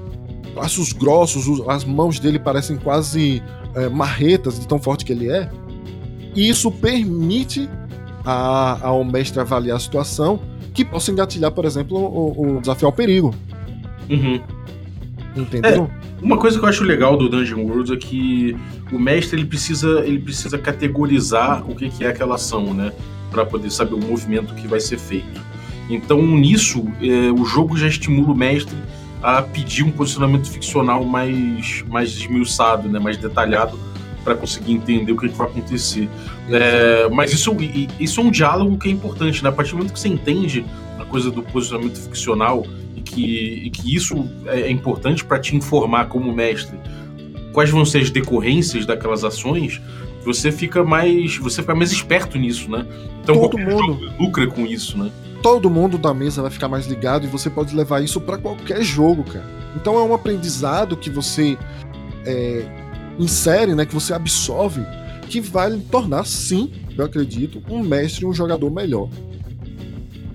braços 0.54 0.92
grossos, 0.92 1.46
as 1.68 1.84
mãos 1.84 2.18
dele 2.18 2.38
parecem 2.38 2.76
quase 2.76 3.42
é, 3.74 3.88
marretas 3.88 4.58
de 4.58 4.66
tão 4.66 4.78
forte 4.78 5.04
que 5.04 5.12
ele 5.12 5.30
é. 5.30 5.48
E 6.34 6.48
isso 6.48 6.70
permite 6.70 7.68
a, 8.24 8.78
ao 8.82 9.04
mestre 9.04 9.40
avaliar 9.40 9.76
a 9.76 9.80
situação 9.80 10.40
que 10.72 10.84
possa 10.84 11.10
engatilhar, 11.10 11.50
por 11.50 11.64
exemplo, 11.64 11.96
o, 11.98 12.56
o 12.56 12.60
desafio 12.60 12.86
ao 12.86 12.92
perigo. 12.92 13.34
Uhum. 14.08 14.40
Entendeu? 15.36 15.90
É, 15.90 16.22
uma 16.22 16.36
coisa 16.36 16.58
que 16.58 16.64
eu 16.64 16.68
acho 16.68 16.84
legal 16.84 17.16
do 17.16 17.28
Dungeon 17.28 17.62
World 17.64 17.92
é 17.92 17.96
que 17.96 18.56
o 18.92 18.98
mestre 18.98 19.40
ele 19.40 19.46
precisa, 19.46 20.00
ele 20.00 20.18
precisa 20.18 20.58
categorizar 20.58 21.68
o 21.68 21.74
que, 21.74 21.88
que 21.88 22.04
é 22.04 22.08
aquela 22.08 22.34
ação, 22.34 22.74
né? 22.74 22.92
Para 23.30 23.46
poder 23.46 23.70
saber 23.70 23.94
o 23.94 24.00
movimento 24.00 24.54
que 24.54 24.66
vai 24.66 24.80
ser 24.80 24.98
feito. 24.98 25.40
Então, 25.88 26.20
nisso, 26.22 26.84
é, 27.00 27.30
o 27.32 27.44
jogo 27.44 27.76
já 27.76 27.86
estimula 27.86 28.32
o 28.32 28.34
mestre 28.34 28.76
a 29.22 29.42
pedir 29.42 29.82
um 29.82 29.90
posicionamento 29.90 30.48
ficcional 30.50 31.04
mais, 31.04 31.84
mais 31.88 32.10
esmiuçado, 32.10 32.88
né? 32.88 32.98
mais 32.98 33.16
detalhado 33.16 33.78
para 34.24 34.34
conseguir 34.34 34.72
entender 34.72 35.12
o 35.12 35.16
que, 35.16 35.28
que 35.28 35.36
vai 35.36 35.48
acontecer. 35.48 36.08
É, 36.48 37.08
mas 37.10 37.32
isso, 37.32 37.56
isso 37.98 38.20
é 38.20 38.24
um 38.24 38.30
diálogo 38.30 38.78
que 38.78 38.88
é 38.88 38.92
importante, 38.92 39.42
né? 39.42 39.48
A 39.48 39.52
partir 39.52 39.72
do 39.72 39.78
momento 39.78 39.92
que 39.92 40.00
você 40.00 40.08
entende 40.08 40.64
a 40.98 41.04
coisa 41.04 41.30
do 41.30 41.42
posicionamento 41.42 41.98
ficcional 41.98 42.66
e 42.96 43.00
que, 43.00 43.62
e 43.64 43.70
que 43.70 43.94
isso 43.94 44.28
é, 44.46 44.62
é 44.62 44.70
importante 44.70 45.24
para 45.24 45.38
te 45.38 45.56
informar 45.56 46.06
como 46.08 46.32
mestre 46.32 46.78
quais 47.52 47.70
vão 47.70 47.84
ser 47.84 47.98
as 47.98 48.10
decorrências 48.10 48.86
daquelas 48.86 49.24
ações, 49.24 49.80
você 50.24 50.52
fica 50.52 50.84
mais 50.84 51.36
você 51.38 51.62
fica 51.62 51.74
mais 51.74 51.92
esperto 51.92 52.38
nisso, 52.38 52.70
né? 52.70 52.86
Então 53.22 53.34
Todo 53.34 53.58
mundo 53.58 54.12
lucra 54.18 54.46
com 54.46 54.66
isso, 54.66 54.98
né? 54.98 55.10
Todo 55.42 55.70
mundo 55.70 55.96
da 55.96 56.12
mesa 56.12 56.42
vai 56.42 56.50
ficar 56.50 56.68
mais 56.68 56.86
ligado 56.86 57.24
e 57.24 57.28
você 57.28 57.48
pode 57.48 57.74
levar 57.74 58.02
isso 58.02 58.20
para 58.20 58.36
qualquer 58.36 58.82
jogo, 58.82 59.24
cara. 59.24 59.46
Então 59.74 59.98
é 59.98 60.02
um 60.02 60.12
aprendizado 60.12 60.96
que 60.96 61.08
você 61.08 61.56
é, 62.26 62.66
insere, 63.22 63.74
né, 63.74 63.84
que 63.84 63.94
você 63.94 64.12
absorve, 64.12 64.82
que 65.28 65.40
vai 65.40 65.70
lhe 65.70 65.80
tornar, 65.80 66.24
sim, 66.24 66.72
eu 66.96 67.04
acredito, 67.04 67.62
um 67.68 67.82
mestre 67.82 68.24
e 68.24 68.26
um 68.26 68.32
jogador 68.32 68.70
melhor. 68.70 69.08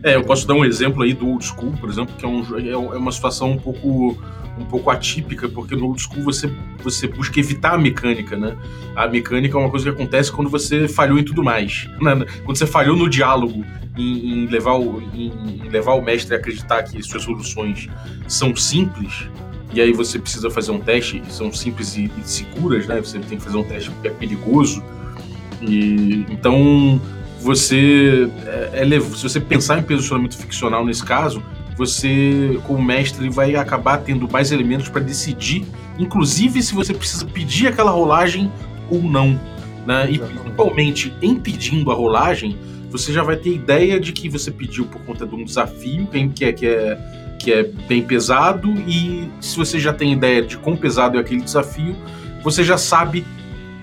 É, 0.03 0.15
eu 0.15 0.23
posso 0.23 0.47
dar 0.47 0.53
um 0.53 0.63
exemplo 0.63 1.03
aí 1.03 1.13
do 1.13 1.27
Old 1.27 1.43
School, 1.43 1.73
por 1.79 1.89
exemplo, 1.89 2.15
que 2.15 2.23
é, 2.23 2.27
um, 2.27 2.57
é, 2.57 2.69
é 2.69 2.77
uma 2.77 3.11
situação 3.11 3.51
um 3.51 3.57
pouco 3.57 4.17
um 4.57 4.65
pouco 4.65 4.89
atípica, 4.89 5.49
porque 5.49 5.75
no 5.75 5.87
old 5.87 6.01
school 6.01 6.23
você, 6.23 6.49
você 6.81 7.07
busca 7.07 7.39
evitar 7.39 7.73
a 7.73 7.77
mecânica, 7.77 8.37
né? 8.37 8.55
A 8.95 9.07
mecânica 9.07 9.57
é 9.57 9.59
uma 9.59 9.69
coisa 9.69 9.85
que 9.85 9.91
acontece 9.91 10.31
quando 10.31 10.49
você 10.49 10.87
falhou 10.87 11.19
em 11.19 11.23
tudo 11.23 11.43
mais. 11.43 11.89
Né? 12.05 12.25
Quando 12.43 12.57
você 12.57 12.67
falhou 12.67 12.95
no 12.95 13.09
diálogo, 13.09 13.65
em, 13.97 14.43
em 14.43 14.47
levar 14.47 14.73
o, 14.73 15.01
em, 15.13 15.27
em, 15.27 15.69
levar 15.69 15.93
o 15.93 16.01
mestre 16.01 16.35
a 16.35 16.37
acreditar 16.37 16.83
que 16.83 17.01
suas 17.01 17.23
soluções 17.23 17.87
são 18.27 18.55
simples, 18.55 19.27
e 19.75 19.81
aí 19.81 19.91
você 19.91 20.17
precisa 20.17 20.49
fazer 20.49 20.71
um 20.71 20.79
teste, 20.79 21.21
são 21.27 21.51
simples 21.51 21.97
e, 21.97 22.09
e 22.17 22.23
seguras, 22.23 22.87
né? 22.87 23.01
Você 23.01 23.19
tem 23.19 23.37
que 23.37 23.43
fazer 23.43 23.57
um 23.57 23.63
teste 23.63 23.91
que 24.01 24.07
é 24.07 24.11
perigoso. 24.11 24.81
E 25.61 26.25
então 26.29 26.99
você 27.41 28.31
é, 28.45 28.87
é, 28.87 28.99
se 29.01 29.21
você 29.21 29.39
pensar 29.39 29.77
em 29.77 29.83
posicionamento 29.83 30.37
ficcional 30.37 30.85
nesse 30.85 31.03
caso, 31.03 31.43
você 31.77 32.57
como 32.63 32.81
mestre 32.81 33.29
vai 33.29 33.53
acabar 33.57 33.97
tendo 33.97 34.31
mais 34.31 34.53
elementos 34.53 34.87
para 34.87 35.01
decidir, 35.01 35.65
inclusive 35.99 36.63
se 36.63 36.73
você 36.73 36.93
precisa 36.93 37.25
pedir 37.25 37.67
aquela 37.67 37.91
rolagem 37.91 38.49
ou 38.89 39.03
não, 39.03 39.37
né? 39.85 40.09
E 40.09 40.17
principalmente 40.17 41.13
em 41.21 41.35
pedindo 41.35 41.91
a 41.91 41.93
rolagem, 41.93 42.57
você 42.89 43.11
já 43.11 43.23
vai 43.23 43.35
ter 43.35 43.53
ideia 43.53 43.99
de 43.99 44.13
que 44.13 44.29
você 44.29 44.49
pediu 44.49 44.85
por 44.85 45.01
conta 45.01 45.27
de 45.27 45.35
um 45.35 45.43
desafio 45.43 46.07
que 46.33 46.45
é, 46.45 46.53
que 46.53 46.65
é 46.65 46.97
que 47.45 47.53
é 47.53 47.61
bem 47.61 48.01
pesado, 48.01 48.73
e 48.87 49.29
se 49.39 49.55
você 49.55 49.77
já 49.77 49.93
tem 49.93 50.11
ideia 50.11 50.41
de 50.41 50.57
quão 50.57 50.75
pesado 50.75 51.15
é 51.15 51.21
aquele 51.21 51.41
desafio, 51.41 51.95
você 52.43 52.63
já 52.63 52.75
sabe 52.75 53.23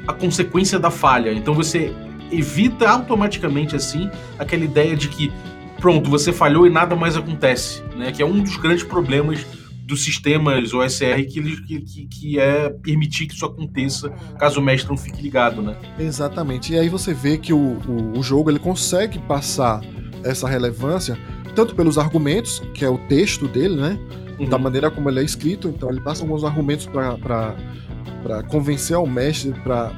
a 0.05 0.13
consequência 0.13 0.81
da 0.81 0.91
falha. 0.91 1.33
Então 1.33 1.55
você 1.55 1.95
evita 2.33 2.89
automaticamente 2.89 3.77
assim 3.77 4.11
aquela 4.37 4.65
ideia 4.65 4.97
de 4.97 5.07
que 5.07 5.33
pronto, 5.79 6.11
você 6.11 6.33
falhou 6.33 6.67
e 6.67 6.71
nada 6.71 6.97
mais 6.97 7.17
acontece, 7.17 7.85
né? 7.97 8.11
Que 8.11 8.21
é 8.21 8.27
um 8.27 8.43
dos 8.43 8.57
grandes 8.57 8.83
problemas 8.83 9.47
dos 9.85 10.03
sistemas 10.03 10.75
OSR 10.75 11.25
que, 11.29 11.57
que, 11.81 12.07
que 12.07 12.39
é 12.41 12.69
permitir 12.69 13.29
que 13.29 13.35
isso 13.35 13.47
aconteça 13.47 14.11
caso 14.41 14.59
o 14.59 14.63
mestre 14.63 14.91
não 14.91 14.97
fique 14.97 15.23
ligado, 15.23 15.63
né? 15.63 15.77
Exatamente. 16.01 16.73
E 16.73 16.79
aí 16.81 16.89
você 16.89 17.15
vê 17.15 17.39
que 17.39 17.53
o, 17.53 17.79
o, 17.87 18.19
o 18.19 18.23
jogo 18.25 18.51
ele 18.51 18.59
consegue 18.59 19.21
passar 19.21 19.81
essa 20.25 20.49
relevância 20.49 21.17
tanto 21.55 21.75
pelos 21.75 21.99
argumentos, 21.99 22.61
que 22.75 22.85
é 22.85 22.89
o 22.89 22.99
texto 22.99 23.47
dele, 23.49 23.77
né? 23.77 23.99
Uhum. 24.39 24.49
Da 24.49 24.59
maneira 24.59 24.91
como 24.91 25.09
ele 25.09 25.21
é 25.21 25.25
escrito. 25.25 25.69
Então 25.69 25.91
ele 25.91 26.01
passa 26.01 26.23
alguns 26.23 26.45
argumentos 26.45 26.87
para 26.87 28.43
convencer 28.49 28.97
o 28.97 29.07
mestre, 29.07 29.53
para 29.63 29.93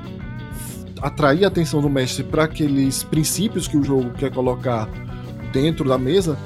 atrair 1.01 1.45
a 1.45 1.49
atenção 1.49 1.81
do 1.81 1.90
mestre 1.90 2.25
para 2.25 2.45
aqueles 2.45 3.03
princípios 3.03 3.69
que 3.69 3.77
o 3.77 3.83
jogo 3.83 4.11
quer 4.12 4.33
colocar 4.33 4.88
dentro 5.53 5.88
da 5.88 5.99
mesa. 5.99 6.37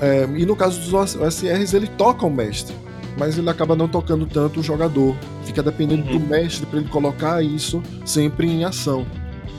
É, 0.00 0.24
e 0.36 0.46
no 0.46 0.56
caso 0.56 0.80
dos 0.80 0.94
OSRs, 0.94 1.74
ele 1.74 1.86
toca 1.86 2.24
o 2.24 2.30
mestre, 2.30 2.74
mas 3.18 3.36
ele 3.36 3.50
acaba 3.50 3.76
não 3.76 3.86
tocando 3.86 4.26
tanto 4.26 4.60
o 4.60 4.62
jogador. 4.62 5.14
Fica 5.44 5.62
dependendo 5.62 6.10
uhum. 6.10 6.18
do 6.18 6.26
mestre 6.26 6.64
para 6.66 6.78
ele 6.78 6.88
colocar 6.88 7.42
isso 7.42 7.82
sempre 8.04 8.46
em 8.46 8.64
ação. 8.64 9.06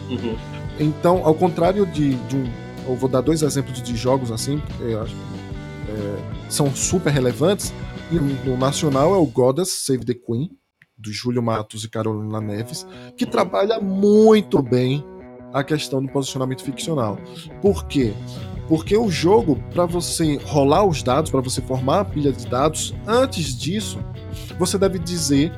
Uhum. 0.10 0.36
Então, 0.80 1.22
ao 1.24 1.36
contrário 1.36 1.86
de, 1.86 2.16
de 2.16 2.36
um 2.36 2.50
eu 2.92 2.98
vou 2.98 3.10
dar 3.10 3.22
dois 3.22 3.42
exemplos 3.42 3.82
de 3.82 3.96
jogos 3.96 4.32
assim, 4.32 4.62
eu 4.80 5.02
acho, 5.02 5.16
é, 5.90 6.50
são 6.50 6.74
super 6.76 7.12
relevantes. 7.12 7.74
E 8.12 8.16
no 8.16 8.58
nacional 8.58 9.14
é 9.14 9.18
o 9.18 9.26
Goddess 9.26 9.86
Save 9.86 10.06
the 10.06 10.14
Queen, 10.14 10.50
do 10.98 11.12
Júlio 11.12 11.42
Matos 11.42 11.84
e 11.84 11.90
Carolina 11.90 12.42
Neves, 12.42 12.86
que 13.18 13.26
trabalha 13.26 13.80
muito 13.80 14.62
bem 14.62 15.04
a 15.54 15.64
questão 15.64 16.02
do 16.02 16.12
posicionamento 16.12 16.64
ficcional. 16.64 17.18
Por 17.62 17.86
quê? 17.86 18.14
Porque 18.68 18.96
o 18.96 19.10
jogo, 19.10 19.62
para 19.74 19.86
você 19.86 20.38
rolar 20.46 20.86
os 20.86 21.04
dados, 21.04 21.32
para 21.32 21.42
você 21.42 21.62
formar 21.62 22.02
a 22.02 22.06
pilha 22.06 22.32
de 22.32 22.48
dados, 22.48 22.94
antes 23.08 23.58
disso, 23.58 24.00
você 24.58 24.78
deve 24.78 25.00
dizer 25.00 25.52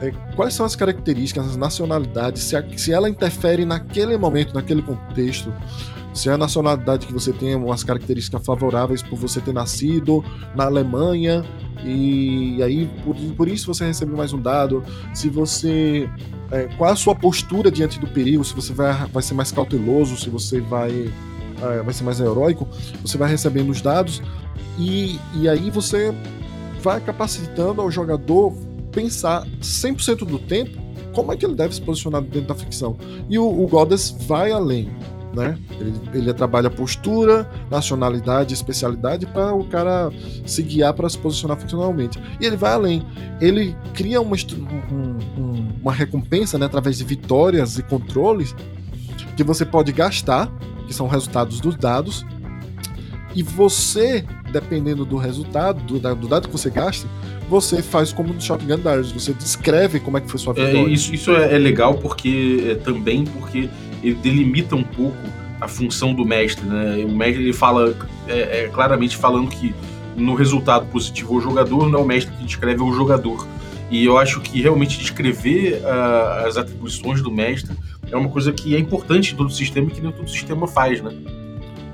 é, 0.00 0.10
quais 0.34 0.54
são 0.54 0.64
as 0.64 0.74
características, 0.74 1.46
as 1.46 1.56
nacionalidades, 1.56 2.42
se, 2.42 2.56
a, 2.56 2.78
se 2.78 2.92
ela 2.92 3.08
interfere 3.08 3.64
naquele 3.64 4.16
momento, 4.16 4.54
naquele 4.54 4.82
contexto, 4.82 5.52
se 6.14 6.30
a 6.30 6.38
nacionalidade 6.38 7.06
que 7.06 7.12
você 7.12 7.32
tem 7.32 7.54
umas 7.56 7.82
características 7.82 8.44
favoráveis 8.46 9.02
por 9.02 9.18
você 9.18 9.40
ter 9.40 9.52
nascido 9.52 10.24
na 10.54 10.64
Alemanha 10.64 11.44
e 11.84 12.62
aí 12.62 12.88
por, 13.04 13.16
por 13.36 13.48
isso 13.48 13.74
você 13.74 13.84
recebe 13.84 14.12
mais 14.12 14.32
um 14.32 14.40
dado, 14.40 14.82
se 15.12 15.28
você 15.28 16.08
é, 16.50 16.68
qual 16.78 16.92
a 16.92 16.96
sua 16.96 17.14
postura 17.14 17.70
diante 17.70 17.98
do 17.98 18.06
perigo, 18.06 18.44
se 18.44 18.54
você 18.54 18.72
vai, 18.72 18.94
vai 19.08 19.22
ser 19.22 19.34
mais 19.34 19.50
cauteloso, 19.50 20.16
se 20.16 20.30
você 20.30 20.60
vai 20.60 21.12
é, 21.60 21.82
vai 21.82 21.92
ser 21.92 22.04
mais 22.04 22.20
heróico, 22.20 22.68
você 23.02 23.18
vai 23.18 23.28
recebendo 23.28 23.70
os 23.70 23.80
dados. 23.80 24.22
E, 24.78 25.18
e 25.34 25.48
aí 25.48 25.70
você 25.70 26.14
vai 26.80 27.00
capacitando 27.00 27.80
ao 27.80 27.90
jogador 27.90 28.52
pensar 28.92 29.46
100% 29.60 30.24
do 30.24 30.38
tempo 30.38 30.82
como 31.14 31.32
é 31.32 31.36
que 31.36 31.46
ele 31.46 31.54
deve 31.54 31.74
se 31.74 31.80
posicionar 31.80 32.22
dentro 32.22 32.48
da 32.48 32.54
ficção. 32.54 32.96
E 33.28 33.38
o, 33.38 33.46
o 33.46 33.66
Goddess 33.68 34.16
vai 34.26 34.50
além 34.50 34.90
né? 35.34 35.58
Ele, 35.78 36.00
ele 36.14 36.34
trabalha 36.34 36.70
postura, 36.70 37.48
nacionalidade, 37.70 38.54
especialidade 38.54 39.26
para 39.26 39.54
o 39.54 39.64
cara 39.64 40.10
se 40.46 40.62
guiar 40.62 40.94
para 40.94 41.08
se 41.08 41.18
posicionar 41.18 41.56
ficcionalmente. 41.58 42.20
E 42.40 42.46
ele 42.46 42.56
vai 42.56 42.72
além. 42.72 43.02
Ele 43.40 43.76
cria 43.92 44.20
uma, 44.20 44.36
um, 44.90 45.68
uma 45.80 45.92
recompensa 45.92 46.58
né, 46.58 46.66
através 46.66 46.98
de 46.98 47.04
vitórias 47.04 47.78
e 47.78 47.82
controles 47.82 48.54
que 49.36 49.42
você 49.42 49.64
pode 49.64 49.92
gastar, 49.92 50.50
que 50.86 50.94
são 50.94 51.08
resultados 51.08 51.60
dos 51.60 51.76
dados, 51.76 52.24
e 53.34 53.42
você, 53.42 54.24
dependendo 54.52 55.04
do 55.04 55.16
resultado, 55.16 55.82
do, 55.82 56.14
do 56.14 56.28
dado 56.28 56.48
que 56.48 56.52
você 56.52 56.70
gaste, 56.70 57.06
você 57.48 57.82
faz 57.82 58.12
como 58.12 58.32
no 58.32 58.40
Shotgun 58.40 58.78
Diaries, 58.78 59.12
você 59.12 59.32
descreve 59.32 60.00
como 60.00 60.16
é 60.16 60.20
que 60.20 60.30
foi 60.30 60.38
sua 60.40 60.52
é, 60.56 60.66
vitória. 60.66 60.88
É, 60.88 60.92
isso, 60.92 61.14
isso 61.14 61.30
é, 61.32 61.54
é 61.54 61.58
legal 61.58 61.94
porque 61.94 62.64
é, 62.70 62.74
também 62.76 63.24
porque 63.24 63.68
ele 64.04 64.14
delimita 64.16 64.76
um 64.76 64.82
pouco 64.82 65.16
a 65.60 65.66
função 65.66 66.14
do 66.14 66.24
mestre, 66.24 66.64
né? 66.66 67.04
O 67.04 67.12
mestre 67.12 67.42
ele 67.42 67.52
fala 67.52 67.96
é, 68.28 68.64
é, 68.64 68.68
claramente 68.68 69.16
falando 69.16 69.48
que 69.48 69.74
no 70.14 70.34
resultado 70.34 70.86
positivo 70.86 71.34
ao 71.34 71.40
jogador 71.40 71.88
não 71.88 72.00
é 72.00 72.02
o 72.02 72.04
mestre 72.04 72.34
que 72.36 72.44
descreve 72.44 72.80
é 72.80 72.84
o 72.84 72.92
jogador. 72.92 73.46
E 73.90 74.04
eu 74.04 74.18
acho 74.18 74.40
que 74.40 74.60
realmente 74.60 74.98
descrever 74.98 75.80
uh, 75.82 76.46
as 76.46 76.56
atribuições 76.56 77.22
do 77.22 77.30
mestre 77.30 77.76
é 78.10 78.16
uma 78.16 78.28
coisa 78.28 78.52
que 78.52 78.74
é 78.74 78.78
importante 78.78 79.32
em 79.32 79.36
todo 79.36 79.52
sistema 79.52 79.88
e 79.88 79.90
que 79.90 80.00
nem 80.00 80.12
todo 80.12 80.28
sistema 80.28 80.66
faz, 80.66 81.00
né? 81.00 81.12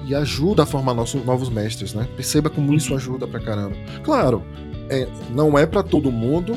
E 0.06 0.14
ajuda 0.14 0.64
a 0.64 0.66
formar 0.66 0.94
nossos 0.94 1.24
novos 1.24 1.48
mestres, 1.48 1.94
né? 1.94 2.08
Perceba 2.16 2.50
como 2.50 2.74
isso 2.74 2.94
ajuda 2.94 3.26
pra 3.26 3.38
caramba. 3.38 3.76
Claro, 4.02 4.42
é, 4.88 5.06
não 5.30 5.58
é 5.58 5.66
para 5.66 5.82
todo 5.82 6.10
mundo. 6.10 6.56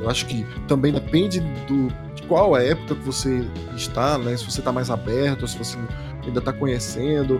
Eu 0.00 0.10
acho 0.10 0.26
que 0.26 0.44
também 0.66 0.92
depende 0.92 1.38
do, 1.68 1.86
qual 2.32 2.54
a 2.54 2.62
época 2.62 2.94
que 2.94 3.04
você 3.04 3.46
está, 3.76 4.16
né? 4.16 4.34
Se 4.38 4.50
você 4.50 4.60
está 4.60 4.72
mais 4.72 4.88
aberto, 4.88 5.46
se 5.46 5.58
você 5.58 5.76
ainda 6.24 6.38
está 6.38 6.50
conhecendo. 6.50 7.38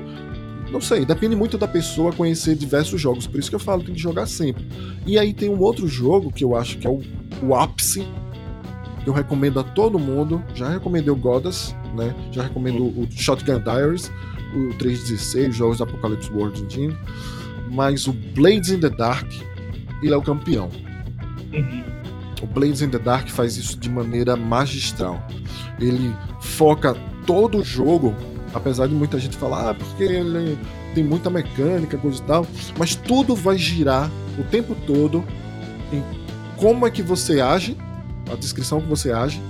Não 0.71 0.83
sei, 0.83 1.07
depende 1.07 1.35
muito 1.35 1.57
da 1.57 1.67
pessoa 1.67 2.13
conhecer 2.13 2.55
diversos 2.55 3.01
jogos. 3.01 3.27
Por 3.27 3.41
isso 3.41 3.49
que 3.49 3.57
eu 3.57 3.61
falo, 3.61 3.83
tem 3.83 3.95
que 3.95 4.01
jogar 4.01 4.27
sempre. 4.27 4.67
E 5.07 5.19
aí 5.19 5.33
tem 5.33 5.49
um 5.49 5.59
outro 5.59 5.89
jogo 5.89 6.31
que 6.31 6.45
eu 6.45 6.55
acho 6.55 6.77
que 6.77 6.87
é 6.87 6.91
o, 6.91 7.01
o 7.43 7.55
ápice. 7.55 8.07
Que 9.03 9.09
eu 9.09 9.15
recomendo 9.15 9.59
a 9.61 9.65
todo 9.65 9.99
mundo. 9.99 10.45
Já 10.55 10.69
recomendei 10.69 11.11
o 11.11 11.17
Godas, 11.17 11.75
né? 11.97 12.15
Já 12.31 12.43
recomendo 12.43 12.85
o 12.85 13.09
Shotgun 13.11 13.61
Diaries, 13.61 14.13
o 14.55 14.75
316, 14.77 15.49
os 15.49 15.57
jogos 15.57 15.79
da 15.79 15.85
Apocalypse 15.85 16.31
World 16.31 16.63
Engine. 16.63 16.95
Mas 17.71 18.07
o 18.07 18.13
Blades 18.13 18.69
in 18.69 18.79
the 18.79 18.91
Dark, 18.91 19.33
ele 20.03 20.13
é 20.13 20.17
o 20.19 20.23
campeão. 20.23 20.69
Uhum. 21.55 22.02
O 22.43 22.47
Blades 22.47 22.83
in 22.83 22.91
the 22.91 22.99
Dark 22.99 23.29
faz 23.29 23.57
isso 23.57 23.79
de 23.79 23.89
maneira 23.89 24.37
magistral. 24.37 25.27
Ele 25.79 26.15
foca 26.41 26.95
todo 27.25 27.59
o 27.59 27.65
jogo 27.65 28.15
Apesar 28.55 28.87
de 28.87 28.95
muita 28.95 29.19
gente 29.19 29.37
falar, 29.37 29.71
ah, 29.71 29.75
porque 29.75 30.05
ele 30.05 30.59
tem 30.95 31.03
muita 31.03 31.31
mecânica, 31.31 31.97
coisa 31.97 32.23
e 32.23 32.27
tal, 32.27 32.47
mas 32.79 32.95
tudo 32.95 33.35
vai 33.35 33.57
girar 33.57 34.11
o 34.39 34.43
tempo 34.45 34.75
todo 34.87 35.25
em 35.91 36.03
como 36.57 36.87
é 36.87 36.91
que 36.91 37.03
você 37.03 37.41
age, 37.41 37.77
a 38.31 38.37
descrição 38.37 38.81
que 38.81 38.87
você 38.87 39.11
age, 39.11 39.41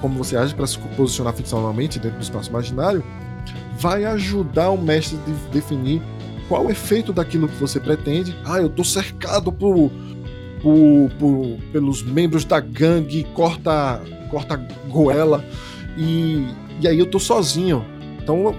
como 0.00 0.16
você 0.22 0.36
age 0.36 0.54
para 0.54 0.66
se 0.66 0.78
posicionar 0.78 1.34
ficcionalmente 1.34 1.98
dentro 1.98 2.18
do 2.18 2.22
espaço 2.22 2.48
imaginário, 2.48 3.02
vai 3.78 4.04
ajudar 4.04 4.70
o 4.70 4.78
mestre 4.80 5.18
a 5.18 5.30
de 5.30 5.32
definir 5.50 6.00
qual 6.48 6.66
o 6.66 6.70
efeito 6.70 7.12
daquilo 7.12 7.48
que 7.48 7.56
você 7.56 7.80
pretende. 7.80 8.36
Ah, 8.44 8.60
eu 8.60 8.68
tô 8.68 8.84
cercado 8.84 9.50
por, 9.50 9.90
por, 10.64 11.10
por 11.18 11.58
pelos 11.70 12.02
membros 12.02 12.46
da 12.46 12.58
gangue, 12.58 13.24
corta, 13.34 14.00
corta 14.30 14.56
goela, 14.88 15.44
e, 15.98 16.46
e 16.80 16.88
aí 16.88 16.98
eu 16.98 17.04
tô 17.04 17.20
sozinho. 17.20 17.84
Então, 18.20 18.56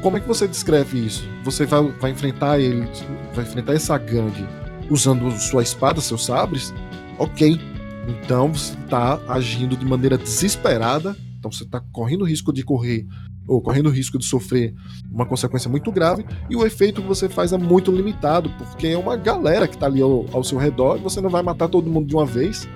como 0.00 0.16
é 0.16 0.20
que 0.20 0.28
você 0.28 0.46
descreve 0.46 1.04
isso? 1.04 1.28
Você 1.44 1.66
vai, 1.66 1.82
vai 2.00 2.10
enfrentar 2.12 2.60
ele, 2.60 2.88
vai 3.34 3.44
enfrentar 3.44 3.74
essa 3.74 3.98
gangue 3.98 4.46
usando 4.88 5.28
sua 5.32 5.64
espada, 5.64 6.00
seus 6.00 6.24
sabres? 6.24 6.72
Ok. 7.18 7.60
Então 8.08 8.52
você 8.52 8.74
está 8.74 9.20
agindo 9.28 9.76
de 9.76 9.84
maneira 9.84 10.16
desesperada. 10.16 11.16
Então 11.38 11.50
você 11.50 11.64
está 11.64 11.80
correndo 11.92 12.22
o 12.22 12.28
risco 12.28 12.52
de 12.52 12.62
correr 12.62 13.06
ou 13.46 13.60
correndo 13.60 13.86
o 13.86 13.90
risco 13.90 14.18
de 14.18 14.24
sofrer 14.24 14.74
uma 15.10 15.26
consequência 15.26 15.70
muito 15.70 15.90
grave, 15.90 16.24
e 16.48 16.56
o 16.56 16.64
efeito 16.64 17.02
que 17.02 17.08
você 17.08 17.28
faz 17.28 17.52
é 17.52 17.58
muito 17.58 17.90
limitado, 17.90 18.50
porque 18.58 18.88
é 18.88 18.98
uma 18.98 19.16
galera 19.16 19.66
que 19.66 19.74
está 19.74 19.86
ali 19.86 20.00
ao, 20.00 20.26
ao, 20.32 20.44
seu 20.44 20.58
redor, 20.58 20.98
e 20.98 21.00
você 21.00 21.20
não 21.20 21.30
vai 21.30 21.42
matar 21.42 21.68
todo 21.68 21.90
mundo 21.90 22.06
de 22.06 22.14
uma 22.14 22.26
vez, 22.26 22.68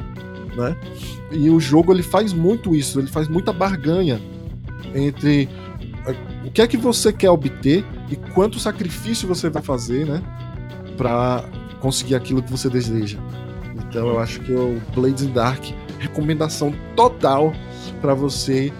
né? 0.56 0.76
E 1.30 1.50
o 1.50 1.60
jogo 1.60 1.92
ele 1.92 2.02
faz 2.02 2.32
muito 2.32 2.74
isso, 2.74 2.98
ele 2.98 3.08
faz 3.08 3.28
muita 3.28 3.52
barganha 3.52 4.20
entre 4.94 5.48
o 6.44 6.50
que 6.50 6.62
é 6.62 6.66
que 6.66 6.76
você 6.76 7.12
quer 7.12 7.30
obter 7.30 7.84
e 8.08 8.16
quanto 8.16 8.58
sacrifício 8.58 9.26
você 9.26 9.50
vai 9.50 9.62
fazer, 9.62 10.06
né, 10.06 10.22
para 10.96 11.44
conseguir 11.80 12.14
aquilo 12.14 12.42
que 12.42 12.50
você 12.50 12.70
deseja. 12.70 13.18
Então 13.74 14.08
eu 14.08 14.18
acho 14.18 14.40
que 14.40 14.52
o 14.52 14.80
Blades 14.94 15.22
in 15.22 15.32
Dark 15.32 15.62
recomendação 15.98 16.72
total 16.94 17.52
para 18.00 18.14
você 18.14 18.72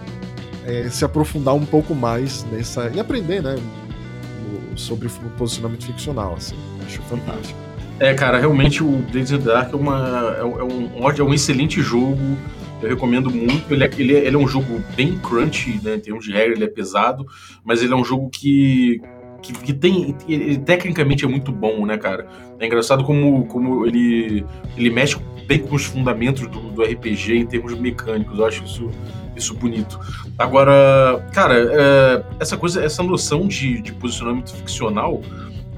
é, 0.67 0.89
se 0.89 1.03
aprofundar 1.03 1.55
um 1.55 1.65
pouco 1.65 1.95
mais 1.95 2.43
nessa 2.51 2.89
e 2.93 2.99
aprender, 2.99 3.41
né, 3.41 3.55
sobre 4.75 5.07
o 5.07 5.29
posicionamento 5.37 5.85
ficcional, 5.85 6.35
assim. 6.35 6.55
Acho 6.85 7.01
fantástico. 7.03 7.57
É, 7.99 8.13
cara, 8.13 8.37
realmente 8.37 8.83
o 8.83 8.97
Blades 9.11 9.31
in 9.31 9.39
Dark 9.39 9.73
é, 9.73 9.75
uma, 9.75 10.35
é, 10.37 10.43
um, 10.43 11.09
é 11.09 11.23
um 11.23 11.33
excelente 11.33 11.81
jogo 11.81 12.37
eu 12.81 12.89
recomendo 12.89 13.29
muito. 13.29 13.73
Ele 13.73 13.83
é, 13.83 13.89
ele 13.97 14.15
é, 14.15 14.25
ele 14.25 14.35
é 14.35 14.39
um 14.39 14.47
jogo 14.47 14.81
bem 14.95 15.17
crunchy, 15.17 15.79
né? 15.83 15.95
Em 15.95 15.99
termos 15.99 16.25
de 16.25 16.31
regra, 16.31 16.53
ele 16.53 16.63
é 16.63 16.67
pesado, 16.67 17.25
mas 17.63 17.81
ele 17.81 17.93
é 17.93 17.95
um 17.95 18.03
jogo 18.03 18.29
que, 18.29 19.01
que, 19.41 19.53
que, 19.53 19.73
tem. 19.73 20.15
Ele, 20.27 20.57
tecnicamente 20.57 21.25
é 21.25 21.27
muito 21.27 21.51
bom, 21.51 21.85
né, 21.85 21.97
cara? 21.97 22.27
É 22.59 22.65
engraçado 22.65 23.03
como, 23.03 23.45
como 23.47 23.85
ele, 23.85 24.45
ele 24.75 24.89
mexe 24.89 25.17
bem 25.45 25.59
com 25.59 25.75
os 25.75 25.85
fundamentos 25.85 26.47
do, 26.47 26.59
do 26.71 26.83
RPG 26.83 27.37
em 27.37 27.45
termos 27.45 27.77
mecânicos. 27.79 28.37
Eu 28.37 28.45
acho 28.45 28.63
isso, 28.63 28.91
isso 29.35 29.53
bonito. 29.53 29.99
Agora, 30.37 31.25
cara, 31.33 31.55
é, 31.57 32.23
essa 32.39 32.57
coisa, 32.57 32.83
essa 32.83 33.01
noção 33.01 33.47
de, 33.47 33.81
de 33.81 33.93
posicionamento 33.93 34.53
ficcional, 34.55 35.21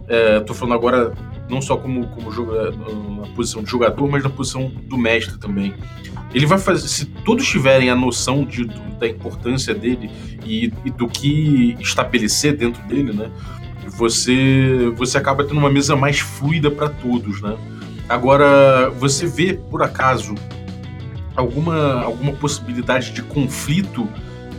é, 0.08 0.40
tô 0.40 0.54
falando 0.54 0.74
agora 0.74 1.14
não 1.50 1.62
só 1.62 1.76
como, 1.76 2.08
como 2.08 2.32
jogo, 2.32 2.56
é, 2.56 2.72
na 2.72 3.28
posição 3.36 3.64
de 3.64 3.70
jogador, 3.70 4.08
mas 4.08 4.24
na 4.24 4.30
posição 4.30 4.70
do 4.70 4.98
mestre 4.98 5.38
também 5.38 5.74
ele 6.34 6.46
vai 6.46 6.60
fazer. 6.60 6.88
Se 6.88 7.06
todos 7.06 7.48
tiverem 7.48 7.90
a 7.90 7.96
noção 7.96 8.46
de, 8.46 8.66
da 9.00 9.08
importância 9.08 9.74
dele 9.74 10.10
e, 10.46 10.72
e, 10.86 10.92
do 10.92 11.08
que 11.08 11.76
estabelecer 11.80 12.56
dentro 12.56 12.82
dele, 12.84 13.14
né? 13.14 13.30
Você, 13.88 14.94
você 14.96 15.18
acaba 15.18 15.44
tendo 15.44 15.58
uma 15.58 15.70
mesa 15.70 15.96
mais 15.96 16.20
fluida 16.20 16.70
para 16.70 16.90
todos, 16.90 17.42
né? 17.42 17.58
Agora, 18.08 18.90
você 18.92 19.26
vê, 19.26 19.54
por 19.54 19.84
acaso, 19.84 20.36
alguma, 21.36 22.04
alguma 22.04 22.34
possibilidade 22.34 23.12
de 23.12 23.22
conflito 23.22 24.08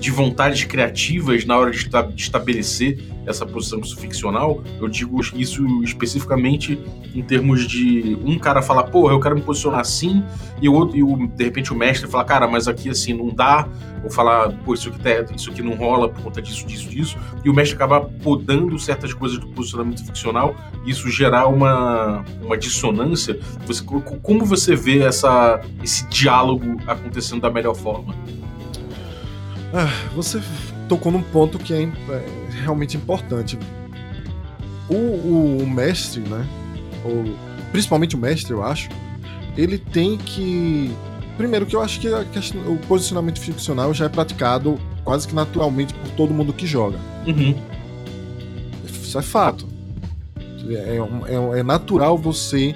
de 0.01 0.11
vontades 0.11 0.65
criativas 0.65 1.45
na 1.45 1.57
hora 1.59 1.71
de, 1.71 1.89
de 1.89 2.23
estabelecer 2.23 2.99
essa 3.27 3.45
posição 3.45 3.83
ficcional. 3.83 4.65
Eu 4.81 4.89
digo 4.89 5.21
isso 5.35 5.65
especificamente 5.83 6.81
em 7.15 7.23
termos 7.23 7.67
de 7.67 8.19
um 8.25 8.39
cara 8.39 8.63
falar, 8.63 8.85
pô, 8.85 9.11
eu 9.11 9.21
quero 9.21 9.35
me 9.35 9.43
posicionar 9.43 9.81
assim, 9.81 10.25
e 10.61 10.69
o 10.69 10.73
outro, 10.73 10.97
e 10.97 11.03
o, 11.03 11.27
de 11.27 11.45
repente 11.45 11.73
o 11.73 11.77
mestre 11.77 12.09
fala, 12.09 12.25
cara, 12.25 12.49
mas 12.49 12.67
aqui 12.67 12.89
assim 12.89 13.13
não 13.13 13.29
dá, 13.29 13.69
ou 14.03 14.11
falar, 14.11 14.51
pô, 14.65 14.73
isso 14.75 14.89
aqui, 14.89 14.99
tá, 14.99 15.35
isso 15.35 15.51
aqui 15.51 15.63
não 15.63 15.75
rola 15.75 16.09
por 16.09 16.23
conta 16.23 16.41
disso, 16.41 16.67
disso, 16.67 16.89
disso, 16.89 17.19
e 17.45 17.51
o 17.51 17.55
mestre 17.55 17.77
acaba 17.77 18.01
podando 18.01 18.79
certas 18.79 19.13
coisas 19.13 19.39
do 19.39 19.49
posicionamento 19.49 20.05
ficcional, 20.05 20.55
e 20.87 20.91
isso 20.91 21.09
gerar 21.11 21.47
uma, 21.47 22.25
uma 22.43 22.57
dissonância. 22.57 23.39
Você, 23.67 23.85
como 23.85 24.45
você 24.45 24.75
vê 24.75 25.01
essa, 25.01 25.61
esse 25.83 26.07
diálogo 26.09 26.77
acontecendo 26.87 27.43
da 27.43 27.51
melhor 27.51 27.75
forma? 27.75 28.15
Ah, 29.73 29.89
você 30.15 30.41
tocou 30.89 31.13
num 31.13 31.23
ponto 31.23 31.59
que 31.59 31.73
é, 31.73 31.83
é 31.83 32.63
realmente 32.63 32.97
importante. 32.97 33.59
O, 34.89 34.95
o, 34.95 35.59
o 35.63 35.71
mestre, 35.71 36.21
né? 36.21 36.47
Ou, 37.05 37.37
principalmente 37.71 38.17
o 38.17 38.19
mestre, 38.19 38.53
eu 38.53 38.63
acho, 38.63 38.89
ele 39.57 39.79
tem 39.79 40.17
que. 40.17 40.91
Primeiro, 41.37 41.65
que 41.65 41.75
eu 41.75 41.81
acho 41.81 42.01
que 42.01 42.09
a, 42.09 42.25
o 42.69 42.77
posicionamento 42.89 43.41
ficcional 43.41 43.95
já 43.95 44.07
é 44.07 44.09
praticado 44.09 44.79
quase 45.05 45.27
que 45.27 45.35
naturalmente 45.35 45.95
por 45.95 46.11
todo 46.11 46.35
mundo 46.35 46.53
que 46.53 46.67
joga. 46.67 46.99
Uhum. 47.27 47.57
Isso 48.85 49.19
é 49.19 49.23
fato. 49.23 49.67
É, 50.69 50.99
é, 50.99 51.61
é 51.61 51.63
natural 51.63 52.19
você 52.19 52.75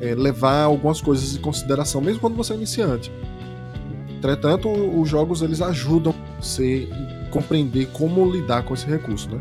é, 0.00 0.14
levar 0.14 0.64
algumas 0.64 1.00
coisas 1.00 1.36
em 1.36 1.40
consideração, 1.40 2.00
mesmo 2.00 2.20
quando 2.20 2.34
você 2.34 2.52
é 2.52 2.56
iniciante. 2.56 3.12
Entretanto, 4.20 4.68
os 4.70 5.08
jogos 5.08 5.40
eles 5.40 5.62
ajudam 5.62 6.14
você 6.38 6.86
a 6.92 7.30
compreender 7.30 7.86
como 7.86 8.30
lidar 8.30 8.62
com 8.64 8.74
esse 8.74 8.84
recurso, 8.84 9.30
né? 9.30 9.40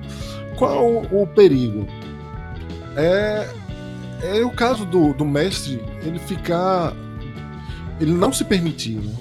Qual 0.56 1.02
o 1.12 1.28
perigo? 1.28 1.86
É, 2.96 3.50
é 4.22 4.46
o 4.46 4.50
caso 4.52 4.86
do, 4.86 5.14
do 5.14 5.26
mestre 5.26 5.82
ele 6.02 6.18
ficar, 6.18 6.94
ele 8.00 8.14
não 8.14 8.32
se 8.32 8.46
permitir. 8.46 9.00
Né? 9.02 9.14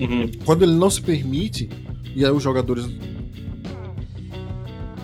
Uhum. 0.00 0.30
Quando 0.44 0.64
ele 0.64 0.74
não 0.74 0.90
se 0.90 1.00
permite 1.00 1.70
e 2.16 2.24
aí 2.24 2.32
os 2.32 2.42
jogadores 2.42 2.84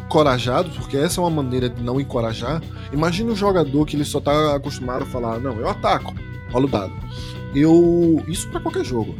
encorajados, 0.04 0.76
porque 0.78 0.96
essa 0.96 1.20
é 1.20 1.22
uma 1.22 1.30
maneira 1.30 1.68
de 1.68 1.80
não 1.80 2.00
encorajar. 2.00 2.60
Imagina 2.92 3.30
um 3.30 3.36
jogador 3.36 3.86
que 3.86 3.94
ele 3.94 4.04
só 4.04 4.20
tá 4.20 4.56
acostumado 4.56 5.02
a 5.04 5.06
falar, 5.06 5.38
não, 5.38 5.56
eu 5.60 5.68
ataco, 5.68 6.12
rola 6.50 6.64
o 6.64 6.68
dado. 6.68 6.92
Eu. 7.54 8.20
Isso 8.26 8.48
para 8.48 8.58
qualquer 8.58 8.84
jogo 8.84 9.14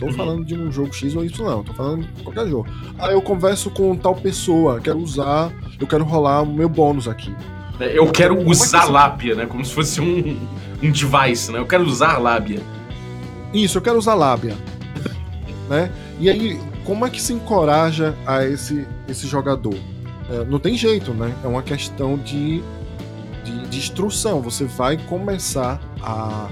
tô 0.00 0.06
uhum. 0.06 0.12
falando 0.14 0.44
de 0.44 0.54
um 0.54 0.72
jogo 0.72 0.92
X 0.94 1.14
ou 1.14 1.24
Y, 1.24 1.46
não. 1.46 1.62
Tô 1.62 1.74
falando 1.74 2.06
de 2.06 2.22
qualquer 2.22 2.48
jogo. 2.48 2.66
Aí 2.98 3.12
eu 3.12 3.20
converso 3.20 3.70
com 3.70 3.94
tal 3.94 4.14
pessoa, 4.14 4.80
quero 4.80 4.98
usar, 4.98 5.52
eu 5.78 5.86
quero 5.86 6.04
rolar 6.04 6.42
o 6.42 6.46
meu 6.46 6.68
bônus 6.68 7.06
aqui. 7.06 7.34
É, 7.78 7.98
eu 7.98 8.10
quero 8.10 8.36
Como 8.36 8.50
usar 8.50 8.78
é 8.78 8.86
que 8.86 8.92
lábia, 8.92 9.34
né? 9.34 9.46
Como 9.46 9.64
se 9.64 9.72
fosse 9.72 10.00
um, 10.00 10.38
um 10.82 10.90
device, 10.90 11.52
né? 11.52 11.58
Eu 11.58 11.66
quero 11.66 11.84
usar 11.84 12.18
lábia. 12.18 12.60
Isso, 13.52 13.76
eu 13.78 13.82
quero 13.82 13.98
usar 13.98 14.14
lábia. 14.14 14.56
né? 15.68 15.92
E 16.18 16.30
aí, 16.30 16.58
como 16.84 17.06
é 17.06 17.10
que 17.10 17.20
se 17.20 17.32
encoraja 17.32 18.16
a 18.26 18.44
esse, 18.44 18.86
esse 19.06 19.26
jogador? 19.26 19.76
É, 20.30 20.44
não 20.44 20.58
tem 20.58 20.76
jeito, 20.76 21.12
né? 21.12 21.34
É 21.44 21.46
uma 21.46 21.62
questão 21.62 22.16
de, 22.16 22.62
de, 23.44 23.66
de 23.68 23.78
instrução. 23.78 24.40
Você 24.40 24.64
vai 24.64 24.96
começar 24.96 25.80
a 26.02 26.48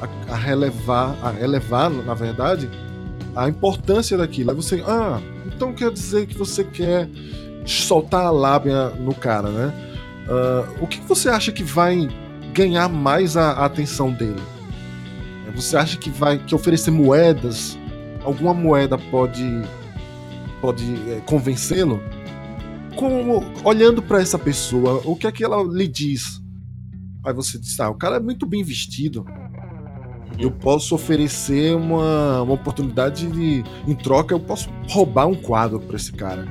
a, 0.00 0.32
a 0.32 0.36
relevar, 0.36 1.16
a 1.22 1.40
elevar, 1.40 1.90
na 1.90 2.14
verdade, 2.14 2.70
a 3.38 3.48
importância 3.48 4.18
daquilo. 4.18 4.50
Aí 4.50 4.56
você, 4.56 4.82
ah, 4.86 5.20
então 5.46 5.72
quer 5.72 5.92
dizer 5.92 6.26
que 6.26 6.36
você 6.36 6.64
quer 6.64 7.08
soltar 7.64 8.24
a 8.24 8.30
lábia 8.30 8.88
no 8.90 9.14
cara, 9.14 9.48
né? 9.48 9.72
Uh, 10.28 10.84
o 10.84 10.86
que 10.86 11.00
você 11.02 11.28
acha 11.28 11.52
que 11.52 11.62
vai 11.62 12.08
ganhar 12.52 12.88
mais 12.88 13.36
a, 13.36 13.52
a, 13.52 13.66
atenção 13.66 14.12
dele? 14.12 14.42
Você 15.54 15.76
acha 15.76 15.96
que 15.96 16.10
vai 16.10 16.38
que 16.38 16.54
oferecer 16.54 16.90
moedas, 16.90 17.78
alguma 18.22 18.52
moeda 18.52 18.98
pode 18.98 19.44
pode 20.60 20.84
é, 21.10 21.20
convencê-lo? 21.24 22.02
Como 22.96 23.44
olhando 23.64 24.02
para 24.02 24.20
essa 24.20 24.38
pessoa, 24.38 25.00
o 25.04 25.14
que 25.14 25.26
é 25.26 25.32
que 25.32 25.44
ela 25.44 25.62
lhe 25.62 25.86
diz? 25.86 26.42
Aí 27.24 27.32
você 27.32 27.58
diz, 27.58 27.78
ah, 27.78 27.88
o 27.88 27.94
cara 27.94 28.16
é 28.16 28.20
muito 28.20 28.44
bem 28.44 28.64
vestido. 28.64 29.24
Eu 30.38 30.50
posso 30.50 30.94
oferecer 30.94 31.74
uma, 31.74 32.42
uma 32.42 32.54
oportunidade 32.54 33.26
de. 33.26 33.64
Em 33.86 33.94
troca, 33.94 34.34
eu 34.34 34.40
posso 34.40 34.68
roubar 34.88 35.26
um 35.26 35.34
quadro 35.34 35.80
para 35.80 35.96
esse 35.96 36.12
cara. 36.12 36.46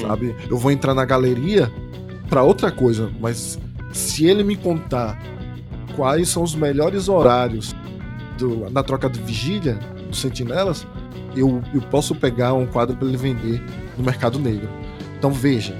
Sabe? 0.00 0.34
Eu 0.48 0.56
vou 0.56 0.70
entrar 0.70 0.94
na 0.94 1.04
galeria 1.04 1.70
para 2.28 2.42
outra 2.42 2.70
coisa, 2.70 3.10
mas 3.20 3.58
se 3.92 4.26
ele 4.26 4.44
me 4.44 4.56
contar 4.56 5.20
quais 5.96 6.28
são 6.28 6.42
os 6.42 6.54
melhores 6.54 7.08
horários 7.08 7.74
do, 8.38 8.70
na 8.70 8.82
troca 8.82 9.10
de 9.10 9.20
vigília 9.20 9.74
dos 10.08 10.20
sentinelas, 10.20 10.86
eu, 11.34 11.60
eu 11.74 11.80
posso 11.82 12.14
pegar 12.14 12.54
um 12.54 12.66
quadro 12.66 12.96
para 12.96 13.08
ele 13.08 13.16
vender 13.16 13.60
no 13.98 14.04
mercado 14.04 14.38
negro. 14.38 14.68
Então 15.18 15.32
veja. 15.32 15.74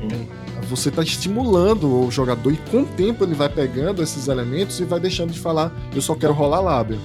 Uhum 0.00 0.29
você 0.70 0.88
está 0.88 1.02
estimulando 1.02 2.06
o 2.06 2.10
jogador 2.10 2.52
e 2.52 2.56
com 2.70 2.82
o 2.82 2.86
tempo 2.86 3.24
ele 3.24 3.34
vai 3.34 3.48
pegando 3.48 4.02
esses 4.02 4.28
elementos 4.28 4.78
e 4.78 4.84
vai 4.84 5.00
deixando 5.00 5.32
de 5.32 5.40
falar, 5.40 5.72
eu 5.94 6.00
só 6.00 6.14
quero 6.14 6.32
rolar 6.32 6.60
lábia. 6.60 6.98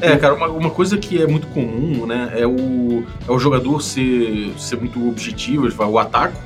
É, 0.00 0.14
cara, 0.16 0.34
uma, 0.34 0.46
uma, 0.48 0.70
coisa 0.70 0.98
que 0.98 1.22
é 1.22 1.26
muito 1.26 1.46
comum, 1.46 2.06
né, 2.06 2.34
é 2.36 2.46
o, 2.46 3.04
é 3.26 3.32
o 3.32 3.38
jogador 3.38 3.80
ser, 3.80 4.52
ser 4.58 4.76
muito 4.76 5.08
objetivo, 5.08 5.64
ele 5.64 5.74
fala, 5.74 5.90
o 5.90 5.98
ataco, 5.98 6.36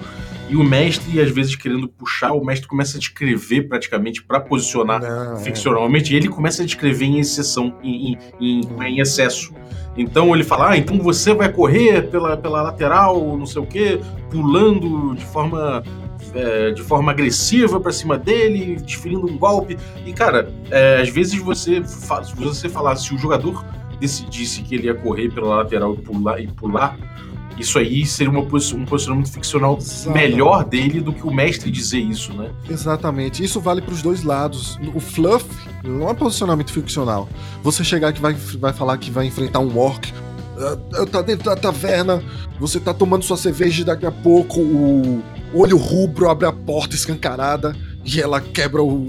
e 0.48 0.56
o 0.56 0.62
mestre, 0.62 1.20
às 1.20 1.30
vezes, 1.30 1.56
querendo 1.56 1.88
puxar, 1.88 2.32
o 2.32 2.44
mestre 2.44 2.68
começa 2.68 2.96
a 2.96 3.00
descrever 3.00 3.62
praticamente 3.62 4.22
para 4.22 4.40
posicionar 4.40 5.00
Não, 5.00 5.36
é. 5.36 5.40
ficcionalmente, 5.40 6.12
é. 6.12 6.14
e 6.14 6.16
ele 6.18 6.28
começa 6.28 6.62
a 6.62 6.66
descrever 6.66 7.06
em 7.06 7.18
exceção, 7.18 7.74
em, 7.82 8.18
em, 8.40 8.60
em, 8.60 8.84
em 8.84 9.00
excesso. 9.00 9.54
Então 9.96 10.34
ele 10.34 10.44
fala, 10.44 10.70
ah, 10.70 10.76
então 10.76 10.98
você 10.98 11.34
vai 11.34 11.50
correr 11.50 12.02
pela, 12.10 12.36
pela 12.36 12.62
lateral, 12.62 13.36
não 13.36 13.46
sei 13.46 13.60
o 13.60 13.66
quê, 13.66 14.00
pulando 14.30 15.14
de 15.14 15.24
forma 15.26 15.82
é, 16.34 16.70
de 16.70 16.82
forma 16.82 17.12
agressiva 17.12 17.78
para 17.78 17.92
cima 17.92 18.16
dele, 18.16 18.76
desferindo 18.76 19.26
um 19.26 19.36
golpe. 19.36 19.76
E 20.06 20.12
cara, 20.12 20.50
é, 20.70 21.00
às 21.02 21.10
vezes 21.10 21.38
você 21.40 21.80
você 22.36 22.68
falar 22.68 22.96
se 22.96 23.14
o 23.14 23.18
jogador 23.18 23.64
decidisse 24.00 24.62
que 24.62 24.74
ele 24.74 24.86
ia 24.86 24.94
correr 24.94 25.30
pela 25.30 25.56
lateral 25.56 25.94
e 25.94 25.98
pular 25.98 26.40
e 26.40 26.46
pular 26.46 26.96
isso 27.58 27.78
aí 27.78 28.04
seria 28.06 28.30
uma 28.30 28.44
posição, 28.44 28.78
um 28.78 28.84
posicionamento 28.84 29.30
ficcional 29.30 29.78
Exatamente. 29.78 30.30
melhor 30.30 30.64
dele 30.64 31.00
do 31.00 31.12
que 31.12 31.26
o 31.26 31.32
mestre 31.32 31.70
dizer 31.70 32.00
isso, 32.00 32.32
né? 32.32 32.50
Exatamente. 32.68 33.42
Isso 33.42 33.60
vale 33.60 33.80
para 33.80 33.94
os 33.94 34.02
dois 34.02 34.22
lados. 34.22 34.78
O 34.94 35.00
fluff 35.00 35.44
não 35.84 36.08
é 36.08 36.14
posicionamento 36.14 36.72
ficcional. 36.72 37.28
Você 37.62 37.84
chegar 37.84 38.12
que 38.12 38.20
vai, 38.20 38.34
vai 38.34 38.72
falar 38.72 38.98
que 38.98 39.10
vai 39.10 39.26
enfrentar 39.26 39.60
um 39.60 39.78
orc, 39.78 40.12
uh, 40.12 41.06
tá 41.06 41.22
dentro 41.22 41.44
da 41.44 41.56
taverna, 41.56 42.22
você 42.58 42.80
tá 42.80 42.94
tomando 42.94 43.24
sua 43.24 43.36
cerveja 43.36 43.82
e 43.82 43.84
daqui 43.84 44.06
a 44.06 44.12
pouco 44.12 44.60
o 44.60 45.22
olho 45.54 45.76
rubro 45.76 46.28
abre 46.28 46.46
a 46.46 46.52
porta 46.52 46.94
escancarada 46.94 47.76
e 48.04 48.20
ela 48.20 48.40
quebra 48.40 48.82
o, 48.82 49.08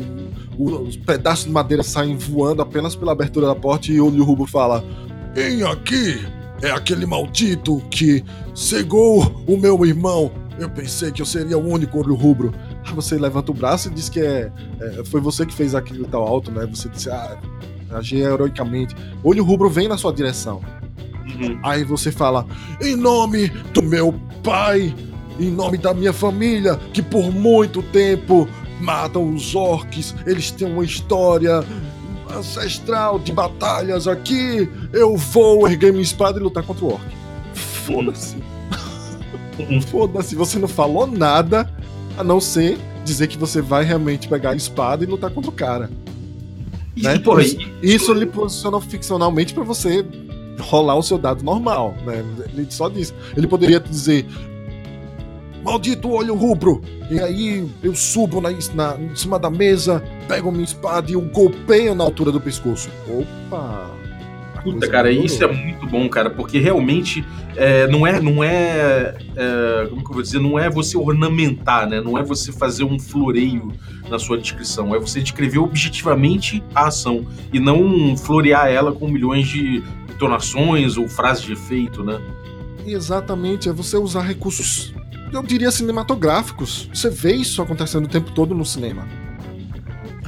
o, 0.58 0.65
os 0.82 0.97
pedaços 0.97 1.45
de 1.45 1.51
madeira 1.51 1.84
saem 1.84 2.17
voando 2.17 2.62
apenas 2.62 2.95
pela 2.95 3.12
abertura 3.12 3.47
da 3.47 3.56
porta 3.56 3.91
e 3.91 3.99
o 3.99 4.08
olho 4.08 4.23
rubro 4.23 4.45
fala: 4.45 4.84
Vem 5.34 5.63
aqui! 5.63 6.42
É 6.63 6.71
aquele 6.71 7.06
maldito 7.06 7.82
que 7.91 8.23
cegou 8.56 9.43
o 9.45 9.58
meu 9.58 9.86
irmão. 9.86 10.32
Eu 10.58 10.69
pensei 10.69 11.12
que 11.12 11.21
eu 11.21 11.26
seria 11.26 11.58
o 11.58 11.67
único 11.67 11.99
olho 11.99 12.15
rubro. 12.15 12.54
Aí 12.86 12.93
você 12.93 13.17
levanta 13.17 13.52
o 13.52 13.54
braço 13.54 13.89
e 13.89 13.91
diz 13.91 14.08
que 14.08 14.21
é, 14.21 14.49
é 14.80 15.04
foi 15.04 15.19
você 15.19 15.45
que 15.45 15.54
fez 15.54 15.76
aquilo 15.76 16.08
tal 16.08 16.26
alto, 16.26 16.49
né? 16.52 16.65
Você 16.67 16.88
disse, 16.88 17.10
ah, 17.10 17.38
agi 17.91 18.21
heroicamente. 18.21 18.95
Olho 19.26 19.43
rubro 19.43 19.69
vem 19.69 19.89
na 19.89 19.97
sua 19.97 20.13
direção. 20.13 20.62
Uhum. 21.36 21.60
Aí 21.63 21.84
você 21.84 22.13
fala, 22.13 22.47
em 22.82 22.95
nome 22.95 23.49
do 23.73 23.84
meu 23.84 24.13
pai, 24.41 24.95
em 25.38 25.52
nome 25.52 25.78
da 25.78 25.93
minha 25.93 26.13
família, 26.13 26.80
que 26.93 27.02
por 27.02 27.30
muito 27.30 27.84
tempo 27.84 28.47
matam 28.80 29.34
os 29.34 29.54
orcs, 29.54 30.15
eles 30.26 30.49
têm 30.49 30.71
uma 30.71 30.86
história 30.86 31.62
ancestral 32.34 33.19
de 33.19 33.32
batalhas 33.32 34.08
aqui, 34.08 34.69
eu 34.91 35.15
vou 35.15 35.67
erguer 35.67 35.91
minha 35.91 36.04
espada 36.04 36.39
e 36.39 36.43
lutar 36.43 36.63
contra 36.63 36.86
o 36.86 36.93
orc. 36.93 37.06
Foda-se. 37.54 38.38
Foda-se, 39.89 40.36
você 40.36 40.60
não 40.60 40.67
falou 40.67 41.06
nada 41.08 41.69
a 42.17 42.24
não 42.24 42.39
ser 42.39 42.78
dizer 43.04 43.28
que 43.28 43.38
você 43.38 43.62
vai 43.62 43.84
realmente 43.84 44.28
pegar 44.28 44.52
a 44.52 44.56
espada 44.56 45.04
e 45.04 45.08
lutar 45.08 45.30
contra 45.32 45.50
o 45.50 45.54
cara. 45.54 45.89
E, 46.96 47.04
né? 47.04 47.17
porra, 47.19 47.43
isso, 47.43 47.58
isso 47.82 48.13
lhe 48.13 48.26
posicionou 48.26 48.80
ficcionalmente 48.80 49.54
para 49.54 49.63
você 49.63 50.06
rolar 50.60 50.96
o 50.96 51.04
seu 51.04 51.17
dado 51.17 51.43
normal, 51.43 51.96
né? 52.06 52.24
Ele 52.54 52.67
só 52.69 52.88
diz. 52.88 53.13
Ele 53.36 53.48
poderia 53.48 53.80
dizer: 53.80 54.26
Maldito 55.63 56.10
olho 56.10 56.36
rubro! 56.36 56.82
E 57.10 57.19
aí 57.19 57.67
eu 57.82 57.95
subo 57.95 58.41
na, 58.41 58.49
na, 58.73 58.97
em 58.99 59.15
cima 59.15 59.39
da 59.39 59.49
mesa, 59.49 60.04
pego 60.28 60.52
minha 60.52 60.63
espada 60.63 61.12
e 61.12 61.15
o 61.15 61.21
golpeio 61.21 61.95
na 61.95 62.04
altura 62.04 62.32
do 62.32 62.41
pescoço. 62.41 62.89
Opa! 63.08 63.91
Puta, 64.63 64.88
cara, 64.88 65.12
isso 65.12 65.43
é 65.43 65.47
muito 65.47 65.86
bom, 65.86 66.08
cara, 66.08 66.30
porque 66.30 66.58
realmente 66.58 67.23
é, 67.56 67.86
não 67.88 68.08
é, 68.08 68.21
não 68.21 68.41
é, 68.41 69.13
é, 69.36 69.88
como 69.89 70.02
que 70.02 70.10
eu 70.10 70.13
vou 70.13 70.21
dizer, 70.21 70.39
não 70.39 70.58
é 70.58 70.69
você 70.69 70.97
ornamentar, 70.97 71.88
né? 71.88 71.99
Não 71.99 72.17
é 72.17 72.23
você 72.23 72.52
fazer 72.52 72.86
um 72.86 72.97
floreio 72.97 73.73
na 74.10 74.17
sua 74.17 74.38
descrição, 74.38 74.95
é 74.95 74.99
você 74.99 75.21
descrever 75.21 75.60
objetivamente 75.60 76.63
a 76.73 76.88
ação 76.88 77.26
e 77.52 77.60
não 77.60 78.15
florear 78.15 78.67
ela 78.67 78.93
com 78.93 79.10
milhões 79.10 79.49
de 79.49 79.84
entonações 80.10 80.95
ou 80.95 81.10
frases 81.10 81.43
de 81.43 81.54
efeito, 81.54 82.02
né? 82.02 82.21
Exatamente, 82.86 83.67
é 83.67 83.73
você 83.73 83.97
usar 83.97 84.21
recursos 84.21 84.93
eu 85.34 85.43
diria, 85.43 85.72
cinematográficos. 85.72 86.89
Você 86.93 87.10
vê 87.10 87.34
isso 87.34 87.62
acontecendo 87.62 88.06
o 88.06 88.08
tempo 88.08 88.32
todo 88.32 88.54
no 88.54 88.65
cinema. 88.65 89.08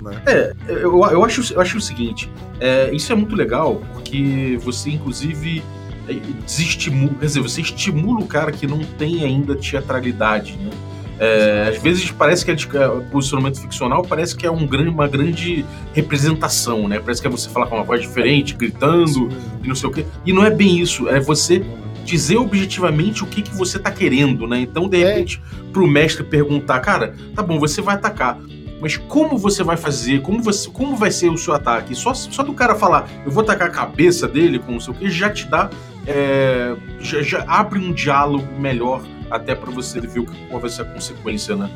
Né? 0.01 0.21
É, 0.25 0.53
eu, 0.67 1.03
eu, 1.05 1.23
acho, 1.23 1.53
eu 1.53 1.61
acho 1.61 1.77
o 1.77 1.81
seguinte: 1.81 2.29
é, 2.59 2.93
isso 2.93 3.11
é 3.11 3.15
muito 3.15 3.35
legal, 3.35 3.81
porque 3.93 4.59
você, 4.63 4.91
inclusive, 4.91 5.63
é, 6.07 6.13
desestimula, 6.45 7.13
quer 7.19 7.25
dizer, 7.25 7.41
você 7.41 7.61
estimula 7.61 8.21
o 8.21 8.27
cara 8.27 8.51
que 8.51 8.67
não 8.67 8.79
tem 8.79 9.23
ainda 9.23 9.55
teatralidade, 9.55 10.57
né? 10.57 10.69
É, 11.17 11.69
às 11.69 11.81
vezes 11.81 12.11
parece 12.11 12.43
que 12.43 12.77
é 12.77 12.87
o 12.89 13.01
posicionamento 13.03 13.61
ficcional 13.61 14.03
parece 14.03 14.35
que 14.35 14.45
é 14.45 14.51
um 14.51 14.67
grande, 14.67 14.89
uma 14.89 15.07
grande 15.07 15.65
representação, 15.93 16.89
né? 16.89 16.99
Parece 16.99 17.21
que 17.21 17.27
é 17.27 17.31
você 17.31 17.49
falar 17.49 17.67
com 17.67 17.75
uma 17.75 17.85
voz 17.85 18.01
diferente, 18.01 18.53
gritando 18.53 19.29
e 19.63 19.67
não 19.67 19.75
sei 19.75 19.89
o 19.89 19.91
quê. 19.93 20.05
E 20.25 20.33
não 20.33 20.43
é 20.43 20.49
bem 20.49 20.77
isso, 20.79 21.07
é 21.07 21.19
você 21.19 21.63
dizer 22.05 22.37
objetivamente 22.37 23.23
o 23.23 23.27
que, 23.27 23.41
que 23.41 23.53
você 23.53 23.79
tá 23.79 23.91
querendo, 23.91 24.47
né? 24.47 24.59
Então, 24.59 24.87
de 24.87 25.03
repente, 25.03 25.41
é. 25.51 25.71
pro 25.71 25.87
mestre 25.87 26.23
perguntar, 26.23 26.79
cara, 26.79 27.15
tá 27.35 27.41
bom, 27.41 27.59
você 27.59 27.81
vai 27.81 27.95
atacar. 27.95 28.39
Mas 28.79 28.97
como 28.97 29.37
você 29.37 29.63
vai 29.63 29.75
fazer? 29.75 30.21
Como, 30.21 30.41
você, 30.41 30.69
como 30.69 30.95
vai 30.95 31.09
ser 31.09 31.29
o 31.29 31.37
seu 31.37 31.53
ataque? 31.53 31.95
Só, 31.95 32.13
só 32.13 32.43
do 32.43 32.53
cara 32.53 32.75
falar, 32.75 33.09
eu 33.25 33.31
vou 33.31 33.41
atacar 33.41 33.69
a 33.69 33.71
cabeça 33.71 34.27
dele 34.27 34.59
com 34.59 34.73
não 34.73 34.79
sei 34.79 34.93
o 34.93 34.97
que, 34.97 35.09
já 35.09 35.29
te 35.29 35.47
dá. 35.47 35.69
É, 36.05 36.75
já, 36.99 37.21
já, 37.23 37.43
abre 37.47 37.79
um 37.79 37.91
diálogo 37.91 38.47
melhor 38.59 39.03
até 39.31 39.55
para 39.55 39.71
você 39.71 39.99
ver 39.99 40.19
o 40.19 40.25
que 40.25 40.47
qual 40.47 40.61
vai 40.61 40.69
ser 40.69 40.83
a 40.83 40.85
consequência, 40.85 41.55
né? 41.55 41.69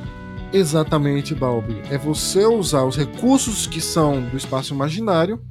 Exatamente, 0.54 1.34
Balbi. 1.34 1.82
É 1.90 1.98
você 1.98 2.46
usar 2.46 2.84
os 2.84 2.96
recursos 2.96 3.66
que 3.66 3.82
são 3.82 4.22
do 4.22 4.38
espaço 4.38 4.74
imaginário 4.74 5.42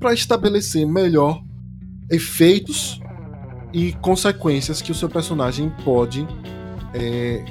para 0.00 0.12
estabelecer 0.12 0.84
melhor 0.86 1.40
efeitos 2.10 3.00
e 3.72 3.92
consequências 3.94 4.80
que 4.80 4.90
o 4.90 4.94
seu 4.94 5.08
personagem 5.08 5.72
pode 5.84 6.26
é, 6.94 7.44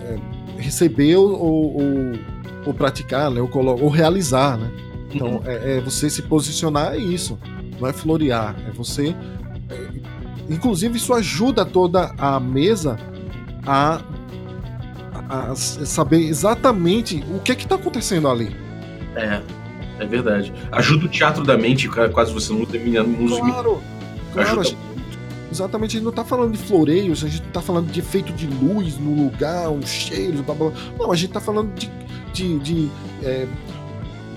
é, 0.00 0.18
receber 0.58 1.16
ou, 1.16 1.30
ou, 1.30 2.12
ou, 2.66 2.74
praticar, 2.74 3.30
né? 3.30 3.40
ou, 3.40 3.50
ou 3.54 3.88
realizar. 3.88 4.56
Né? 4.58 4.70
Então, 5.12 5.36
uhum. 5.36 5.42
é, 5.44 5.76
é, 5.76 5.80
você 5.80 6.08
se 6.10 6.22
posicionar 6.22 6.94
é 6.94 6.98
isso, 6.98 7.38
não 7.80 7.88
é 7.88 7.92
florear, 7.92 8.56
é 8.68 8.70
você. 8.70 9.14
É, 9.68 9.88
inclusive, 10.48 10.96
isso 10.96 11.14
ajuda 11.14 11.64
toda 11.64 12.12
a 12.18 12.40
mesa 12.40 12.98
a, 13.66 14.00
a, 15.28 15.52
a 15.52 15.54
saber 15.54 16.26
exatamente 16.26 17.24
o 17.34 17.38
que 17.38 17.52
é 17.52 17.54
está 17.54 17.76
acontecendo 17.76 18.28
ali. 18.28 18.54
É, 19.14 19.40
é 20.00 20.06
verdade. 20.06 20.52
Ajuda 20.72 21.06
o 21.06 21.08
teatro 21.08 21.44
da 21.44 21.56
mente, 21.56 21.88
quase 21.88 22.32
você 22.32 22.52
não 22.52 22.64
termina. 22.64 23.04
Claro, 23.04 23.80
claro. 24.32 24.60
Ajuda 24.60 24.89
Exatamente, 25.50 25.96
a 25.96 25.98
gente 25.98 26.04
não 26.04 26.12
tá 26.12 26.24
falando 26.24 26.52
de 26.52 26.58
floreios, 26.58 27.24
a 27.24 27.28
gente 27.28 27.42
não 27.44 27.50
tá 27.50 27.60
falando 27.60 27.90
de 27.90 27.98
efeito 27.98 28.32
de 28.32 28.46
luz 28.46 28.96
no 28.98 29.24
lugar, 29.24 29.68
um 29.70 29.82
cheiro, 29.82 30.42
blá 30.42 30.54
blá 30.54 30.70
blá. 30.70 30.80
Não, 30.98 31.12
a 31.12 31.16
gente 31.16 31.32
tá 31.32 31.40
falando 31.40 31.74
de, 31.74 31.90
de, 32.32 32.58
de 32.60 32.90
é, 33.24 33.48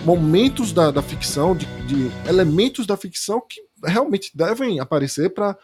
momentos 0.03 0.73
da, 0.73 0.89
da 0.89 1.01
ficção, 1.01 1.55
de, 1.55 1.65
de 1.85 2.11
elementos 2.27 2.87
da 2.87 2.97
ficção 2.97 3.41
que 3.47 3.61
realmente 3.83 4.31
devem 4.35 4.79
aparecer 4.79 5.33
para 5.33 5.55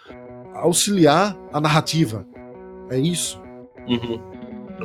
auxiliar 0.53 1.35
a 1.51 1.59
narrativa. 1.59 2.25
É 2.89 2.99
isso. 2.99 3.41
Uhum. 3.87 4.28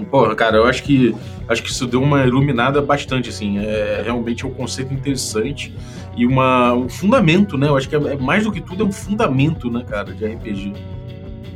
Porra, 0.02 0.34
cara, 0.34 0.56
eu 0.56 0.66
acho 0.66 0.82
que 0.82 1.14
acho 1.48 1.62
que 1.62 1.70
isso 1.70 1.86
deu 1.86 2.02
uma 2.02 2.24
iluminada 2.24 2.80
bastante, 2.82 3.28
assim. 3.28 3.58
É 3.58 4.02
realmente 4.04 4.46
um 4.46 4.50
conceito 4.50 4.92
interessante 4.92 5.74
e 6.16 6.26
uma, 6.26 6.72
um 6.74 6.88
fundamento, 6.88 7.56
né? 7.56 7.68
Eu 7.68 7.76
acho 7.76 7.88
que 7.88 7.94
é, 7.94 7.98
é 7.98 8.16
mais 8.16 8.44
do 8.44 8.52
que 8.52 8.60
tudo 8.60 8.82
é 8.82 8.86
um 8.86 8.92
fundamento, 8.92 9.70
né, 9.70 9.84
cara, 9.86 10.12
de 10.12 10.26
RPG. 10.26 10.72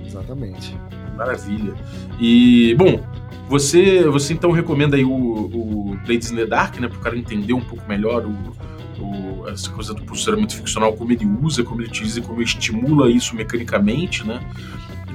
Exatamente. 0.07 0.76
Maravilha. 1.16 1.74
E, 2.20 2.74
bom, 2.76 3.01
você, 3.49 4.05
você 4.05 4.34
então 4.34 4.53
recomenda 4.53 4.97
aí 4.97 5.05
o, 5.05 5.11
o 5.11 5.99
Blades 6.07 6.30
in 6.30 6.36
the 6.36 6.47
Dark, 6.47 6.78
né? 6.78 6.89
Para 6.89 6.99
o 6.99 7.01
cara 7.01 7.16
entender 7.16 7.55
um 7.55 7.61
pouco 7.61 7.82
melhor 7.89 8.24
o, 8.24 9.03
o, 9.03 9.49
essa 9.49 9.70
coisa 9.70 9.95
do 9.95 10.03
posicionamento 10.03 10.55
ficcional, 10.55 10.93
como 10.93 11.11
ele 11.12 11.26
usa, 11.43 11.64
como 11.64 11.80
ele 11.80 11.89
utiliza, 11.89 12.20
como 12.20 12.39
ele 12.39 12.45
estimula 12.45 13.11
isso 13.11 13.34
mecanicamente, 13.34 14.24
né? 14.24 14.41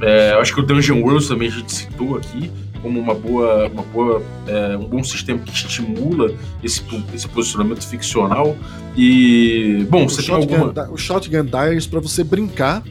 É, 0.01 0.33
acho 0.33 0.53
que 0.53 0.59
o 0.59 0.63
Dungeon 0.63 1.01
World 1.01 1.25
também 1.27 1.47
a 1.47 1.51
gente 1.51 1.71
citou 1.71 2.17
aqui 2.17 2.51
como 2.83 2.99
uma 2.99 3.15
boa, 3.15 3.67
uma 3.69 3.81
boa 3.81 4.21
é, 4.45 4.77
um 4.77 4.85
bom 4.85 5.03
sistema 5.03 5.39
que 5.39 5.51
estimula 5.51 6.31
esse, 6.61 6.83
esse 7.13 7.27
posicionamento 7.29 7.87
ficcional. 7.87 8.55
E, 8.95 9.87
bom, 9.89 10.05
o 10.05 10.09
você 10.09 10.21
tem 10.21 10.35
alguma... 10.35 10.91
O 10.91 10.97
Shotgun 10.97 11.45
Diaries 11.45 11.87
para 11.87 12.01
você 12.01 12.23
brincar 12.23 12.83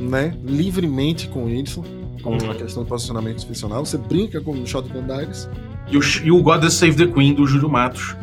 né, 0.00 0.36
livremente 0.44 1.28
com 1.28 1.48
isso, 1.48 1.82
com 2.22 2.32
uhum. 2.32 2.50
a 2.50 2.54
questão 2.54 2.82
do 2.82 2.88
posicionamento 2.88 3.46
ficcional. 3.46 3.86
Você 3.86 3.96
brinca 3.96 4.40
com 4.40 4.50
o 4.50 4.66
Shotgun 4.66 5.06
Diaries. 5.06 5.48
E 5.88 5.96
o, 5.96 6.00
e 6.24 6.30
o 6.32 6.42
God 6.42 6.64
Save 6.64 6.96
the 6.96 7.06
Queen 7.06 7.32
do 7.32 7.46
Júlio 7.46 7.70
Matos. 7.70 8.16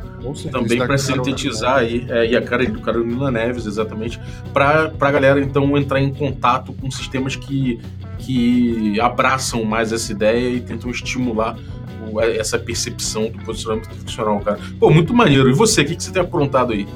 Também 0.52 0.78
para 0.78 0.98
sintetizar 0.98 1.78
aí, 1.78 2.06
é, 2.10 2.28
e 2.28 2.36
a 2.36 2.42
cara 2.42 2.66
do 2.66 2.80
Carolina 2.80 3.30
Neves, 3.30 3.66
exatamente, 3.66 4.20
para 4.54 4.92
a 5.00 5.12
galera 5.12 5.42
então 5.42 5.78
entrar 5.78 6.02
em 6.02 6.14
contato 6.14 6.74
com 6.74 6.90
sistemas 6.90 7.36
que 7.36 7.80
que 8.20 9.00
abraçam 9.02 9.66
mais 9.66 9.92
essa 9.92 10.12
ideia 10.12 10.50
e 10.50 10.62
tentam 10.62 10.90
estimular 10.90 11.58
o, 12.10 12.22
essa 12.22 12.58
percepção 12.58 13.30
do 13.30 13.40
posicionamento 13.40 13.90
ficcional, 13.90 14.40
cara. 14.40 14.60
Pô, 14.80 14.90
muito 14.90 15.14
maneiro. 15.14 15.50
E 15.50 15.54
você, 15.54 15.82
o 15.82 15.86
que, 15.86 15.96
que 15.96 16.04
você 16.04 16.12
tem 16.12 16.22
aprontado 16.22 16.74
aí? 16.74 16.88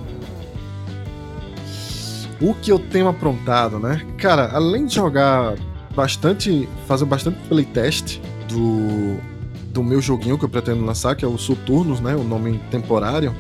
O 2.40 2.54
que 2.54 2.72
eu 2.72 2.80
tenho 2.80 3.08
aprontado, 3.08 3.80
né? 3.80 4.06
Cara, 4.18 4.52
além 4.54 4.86
de 4.86 4.96
jogar 4.96 5.56
bastante, 5.96 6.70
fazer 6.88 7.06
bastante 7.06 7.38
playtest 7.50 8.20
do, 8.48 9.18
do 9.78 9.84
meu 9.84 10.02
joguinho 10.02 10.40
que 10.40 10.44
eu 10.44 10.50
pretendo 10.50 10.84
lançar, 10.84 11.16
que 11.16 11.24
é 11.24 11.28
o 11.28 11.38
Soturnos, 11.38 12.00
né? 12.00 12.16
O 12.16 12.24
nome 12.24 12.60
temporário. 12.72 13.32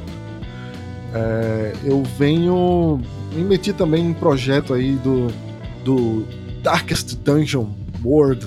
É, 1.12 1.74
eu 1.84 2.04
venho 2.04 3.02
me 3.34 3.44
meti 3.44 3.74
também 3.74 4.06
em 4.06 4.10
um 4.12 4.14
projeto 4.14 4.76
aí 4.76 4.94
do, 4.98 5.28
do 5.84 6.28
Darkest 6.62 7.16
Dungeon 7.16 7.66
World, 8.06 8.46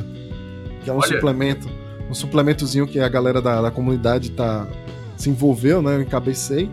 que 0.84 0.88
é 0.88 0.92
um 0.92 0.98
Olha. 0.98 1.08
suplemento, 1.08 1.68
um 2.08 2.14
suplementozinho 2.14 2.86
que 2.86 3.00
a 3.00 3.08
galera 3.08 3.42
da, 3.42 3.60
da 3.60 3.72
comunidade 3.72 4.30
tá 4.30 4.68
se 5.16 5.28
envolveu, 5.28 5.82
né? 5.82 5.96
Eu 5.96 6.02
encabecei. 6.02 6.70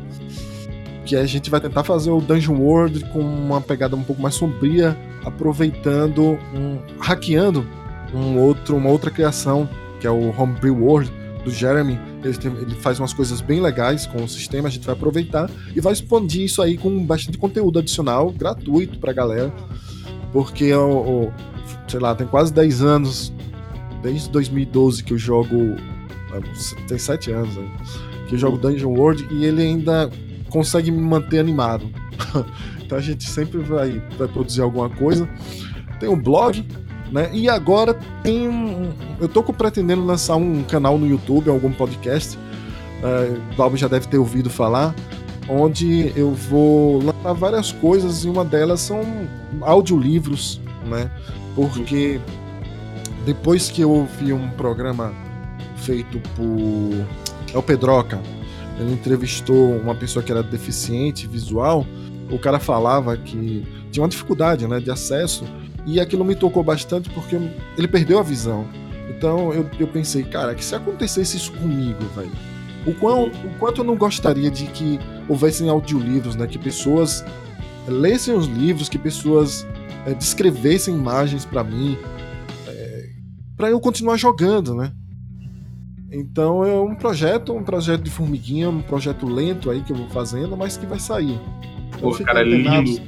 Que 1.04 1.16
a 1.16 1.26
gente 1.26 1.50
vai 1.50 1.60
tentar 1.60 1.84
fazer 1.84 2.12
o 2.12 2.22
Dungeon 2.22 2.60
World 2.60 3.06
com 3.06 3.22
uma 3.22 3.60
pegada 3.60 3.96
um 3.96 4.04
pouco 4.04 4.22
mais 4.22 4.36
sombria, 4.36 4.96
aproveitando, 5.26 6.38
um, 6.54 6.78
hackeando 7.00 7.66
um 8.14 8.38
outro, 8.38 8.78
uma 8.78 8.90
outra 8.90 9.10
criação, 9.10 9.68
que 10.00 10.08
é 10.08 10.12
o 10.12 10.30
Homebrew 10.40 10.76
World 10.76 11.12
do 11.44 11.52
Jeremy. 11.52 12.00
Ele, 12.24 12.38
tem, 12.38 12.52
ele, 12.52 12.76
faz 12.76 13.00
umas 13.00 13.14
coisas 13.14 13.42
bem 13.42 13.62
legais 13.62 14.06
com 14.06 14.24
o 14.24 14.28
sistema, 14.28 14.68
a 14.68 14.72
gente 14.72 14.86
vai 14.86 14.96
aproveitar 14.96 15.50
e 15.76 15.80
vai 15.80 15.94
expandir 15.94 16.44
isso 16.44 16.62
aí 16.62 16.78
com 16.78 17.06
bastante 17.06 17.38
conteúdo 17.38 17.80
adicional, 17.80 18.32
gratuito 18.32 19.00
pra 19.00 19.14
galera 19.14 19.54
porque 20.32 20.74
o, 20.74 21.28
o, 21.28 21.34
sei 21.88 22.00
lá, 22.00 22.14
tem 22.16 22.28
quase 22.28 22.54
10 22.54 22.82
anos, 22.82 23.34
desde 24.02 24.30
2012 24.30 25.04
que 25.04 25.14
eu 25.14 25.18
jogo, 25.18 25.76
é, 26.34 26.88
tem 26.88 26.98
7 26.98 27.32
anos 27.32 27.58
aí, 27.58 27.70
que 28.28 28.36
eu 28.36 28.40
jogo 28.40 28.58
Dungeon 28.58 28.92
World 28.92 29.28
e 29.32 29.46
ele 29.46 29.62
ainda 29.62 30.12
consegue 30.50 30.92
me 30.92 31.02
manter 31.02 31.40
animado. 31.40 31.90
então 32.84 32.98
a 32.98 33.02
gente 33.02 33.28
sempre 33.28 33.60
vai, 33.60 34.02
vai 34.18 34.28
produzir 34.28 34.62
alguma 34.62 34.90
coisa. 34.90 35.28
Tem 36.00 36.10
um 36.10 36.22
blog, 36.22 36.64
né? 37.12 37.30
E 37.34 37.50
agora 37.50 37.94
tem 38.24 38.48
um, 38.48 38.92
eu 39.20 39.28
tô 39.28 39.42
pretendendo 39.44 40.06
lançar 40.06 40.36
um 40.36 40.64
canal 40.64 40.98
no 40.98 41.08
YouTube, 41.08 41.50
algum 41.50 41.72
podcast. 41.72 42.38
Uh, 42.38 43.78
já 43.78 43.88
deve 43.88 44.08
ter 44.08 44.18
ouvido 44.18 44.50
falar, 44.50 44.94
onde 45.48 46.12
eu 46.16 46.32
vou 46.34 47.02
lançar 47.02 47.34
várias 47.34 47.72
coisas 47.72 48.24
e 48.24 48.30
uma 48.30 48.44
delas 48.44 48.82
são 48.82 49.02
audiolivros, 49.62 50.60
né? 50.86 51.12
Porque 51.56 52.20
depois 53.26 53.70
que 53.70 53.82
eu 53.82 53.92
ouvi 53.92 54.34
um 54.34 54.50
programa 54.52 55.14
feito 55.78 56.20
por 56.36 57.06
é 57.54 57.58
o 57.58 57.64
Pedroca, 57.64 58.20
ele 58.80 58.94
entrevistou 58.94 59.76
uma 59.78 59.96
pessoa 59.96 60.24
que 60.24 60.32
era 60.32 60.44
deficiente 60.44 61.28
visual, 61.28 61.86
o 62.30 62.38
cara 62.38 62.60
falava 62.60 63.16
que 63.16 63.66
tinha 63.92 64.04
uma 64.04 64.10
dificuldade, 64.10 64.68
né, 64.68 64.80
de 64.80 64.92
acesso 64.92 65.46
e 65.88 66.02
aquilo 66.02 66.26
me 66.26 66.36
tocou 66.36 66.62
bastante 66.62 67.10
porque 67.10 67.40
ele 67.78 67.88
perdeu 67.88 68.20
a 68.20 68.24
visão. 68.24 68.68
Então 69.10 69.54
eu, 69.54 69.68
eu 69.80 69.88
pensei, 69.88 70.22
cara, 70.24 70.54
que 70.54 70.64
se 70.64 70.76
acontecesse 70.76 71.38
isso 71.38 71.54
comigo, 71.54 72.04
velho, 72.14 72.32
o, 72.86 72.94
quão, 72.94 73.28
o 73.28 73.50
quanto 73.58 73.82
eu 73.82 73.86
não 73.86 73.96
gostaria 73.96 74.52
de 74.52 74.66
que 74.68 75.00
houvessem 75.30 75.70
audiolivros, 75.70 76.36
né? 76.36 76.46
Que 76.46 76.60
pessoas 76.60 77.24
lessem 77.88 78.36
os 78.36 78.48
livros, 78.48 78.90
que 78.90 78.98
pessoas 78.98 79.66
é, 80.06 80.14
descrevessem 80.14 80.94
imagens 80.94 81.46
para 81.46 81.64
mim, 81.64 81.98
é, 82.68 83.10
para 83.56 83.70
eu 83.70 83.80
continuar 83.80 84.18
jogando, 84.18 84.76
né? 84.76 84.92
Então 86.12 86.66
é 86.66 86.80
um 86.80 86.96
projeto, 86.96 87.54
um 87.54 87.64
projeto 87.64 88.02
de 88.02 88.10
formiguinha, 88.10 88.70
um 88.70 88.82
projeto 88.82 89.26
lento 89.26 89.70
aí 89.70 89.82
que 89.82 89.92
eu 89.92 89.98
vou 89.98 90.10
fazendo, 90.10 90.56
mas 90.58 90.76
que 90.76 90.86
vai 90.86 91.00
sair. 91.00 91.40
Pô, 92.00 92.12
cara, 92.18 92.44
lindo. 92.44 93.02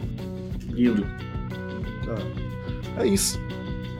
Lindo. 0.74 1.06
É 3.00 3.08
isso. 3.08 3.40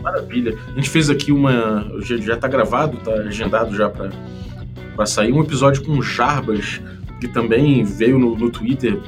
Maravilha. 0.02 0.58
A 0.68 0.76
gente 0.76 0.90
fez 0.90 1.10
aqui 1.10 1.32
uma. 1.32 1.92
Já, 2.02 2.18
já 2.18 2.38
tá 2.38 2.48
gravado, 2.48 2.98
tá 2.98 3.12
agendado 3.12 3.76
já 3.76 3.90
para 3.90 5.06
sair 5.06 5.34
um 5.34 5.42
episódio 5.42 5.84
com 5.84 5.94
o 5.94 6.02
Jarbas, 6.02 6.82
que 7.20 7.28
também 7.28 7.84
veio 7.84 8.20
no, 8.20 8.36
no 8.36 8.50
Twitter 8.50 9.00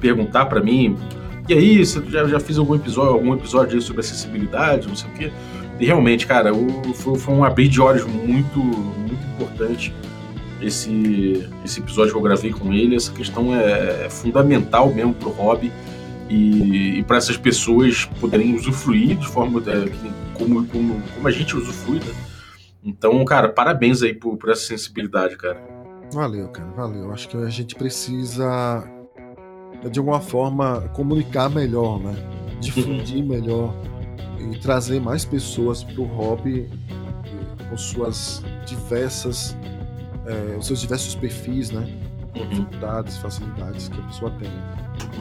perguntar 0.00 0.46
para 0.46 0.60
mim. 0.60 0.96
E 1.48 1.54
aí, 1.54 1.84
você 1.84 2.02
já, 2.08 2.24
já 2.26 2.40
fiz 2.40 2.56
algum 2.56 2.74
episódio, 2.74 3.12
algum 3.12 3.34
episódio 3.34 3.80
sobre 3.82 4.00
acessibilidade, 4.00 4.86
não 4.86 4.96
sei 4.96 5.10
o 5.10 5.12
quê. 5.14 5.32
E 5.80 5.86
realmente, 5.86 6.26
cara, 6.26 6.54
o, 6.54 6.94
foi, 6.94 7.18
foi 7.18 7.34
um 7.34 7.44
abrir 7.44 7.68
de 7.68 7.80
olhos 7.80 8.04
muito, 8.04 8.58
muito 8.58 9.26
importante 9.34 9.92
esse, 10.60 11.48
esse 11.64 11.80
episódio 11.80 12.12
que 12.12 12.18
eu 12.18 12.22
gravei 12.22 12.52
com 12.52 12.72
ele. 12.72 12.94
Essa 12.94 13.12
questão 13.12 13.54
é, 13.54 14.06
é 14.06 14.10
fundamental 14.10 14.92
mesmo 14.94 15.12
pro 15.14 15.30
hobby 15.30 15.72
e, 16.32 16.98
e 16.98 17.02
para 17.04 17.18
essas 17.18 17.36
pessoas 17.36 18.06
poderem 18.18 18.54
usufruir 18.54 19.16
de 19.16 19.28
forma 19.28 19.62
é, 19.70 19.90
como, 20.32 20.66
como, 20.66 21.02
como 21.14 21.28
a 21.28 21.30
gente 21.30 21.54
usufrui, 21.54 21.98
né? 21.98 22.14
Então, 22.82 23.22
cara, 23.24 23.48
parabéns 23.50 24.02
aí 24.02 24.14
por, 24.14 24.36
por 24.38 24.50
essa 24.50 24.62
sensibilidade, 24.62 25.36
cara. 25.36 25.62
Valeu, 26.12 26.48
cara, 26.48 26.70
valeu. 26.70 27.12
Acho 27.12 27.28
que 27.28 27.36
a 27.36 27.50
gente 27.50 27.74
precisa, 27.74 28.82
de 29.90 29.98
alguma 29.98 30.20
forma, 30.20 30.88
comunicar 30.94 31.50
melhor, 31.50 32.00
né? 32.00 32.14
Difundir 32.60 33.18
uhum. 33.18 33.28
melhor 33.28 33.74
e 34.40 34.58
trazer 34.58 35.00
mais 35.00 35.24
pessoas 35.24 35.84
para 35.84 36.00
o 36.00 36.04
hobby 36.04 36.68
com 37.68 37.76
suas 37.76 38.42
diversas, 38.66 39.56
é, 40.26 40.56
os 40.56 40.66
seus 40.66 40.80
diversos 40.80 41.14
perfis, 41.14 41.70
né? 41.70 41.86
Uhum. 42.34 42.48
Dificuldades, 42.48 43.18
facilidades 43.18 43.88
que 43.88 44.00
a 44.00 44.02
pessoa 44.04 44.30
tem. 44.32 44.50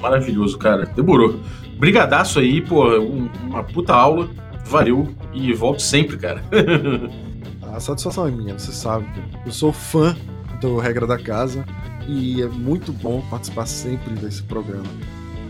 Maravilhoso, 0.01 0.57
cara. 0.57 0.85
Demorou. 0.85 1.39
Brigadaço 1.77 2.39
aí, 2.39 2.61
pô, 2.61 2.87
um, 2.99 3.29
uma 3.43 3.63
puta 3.63 3.93
aula. 3.93 4.29
Valeu 4.65 5.09
e 5.33 5.53
volte 5.53 5.83
sempre, 5.83 6.17
cara. 6.17 6.43
A 7.73 7.79
satisfação 7.79 8.27
é 8.27 8.31
minha, 8.31 8.57
você 8.57 8.71
sabe. 8.71 9.05
Eu 9.45 9.51
sou 9.51 9.71
fã 9.71 10.15
do 10.59 10.77
Regra 10.77 11.07
da 11.07 11.17
Casa 11.17 11.65
e 12.07 12.41
é 12.41 12.47
muito 12.47 12.91
bom 12.91 13.21
participar 13.29 13.65
sempre 13.65 14.13
desse 14.15 14.43
programa. 14.43 14.83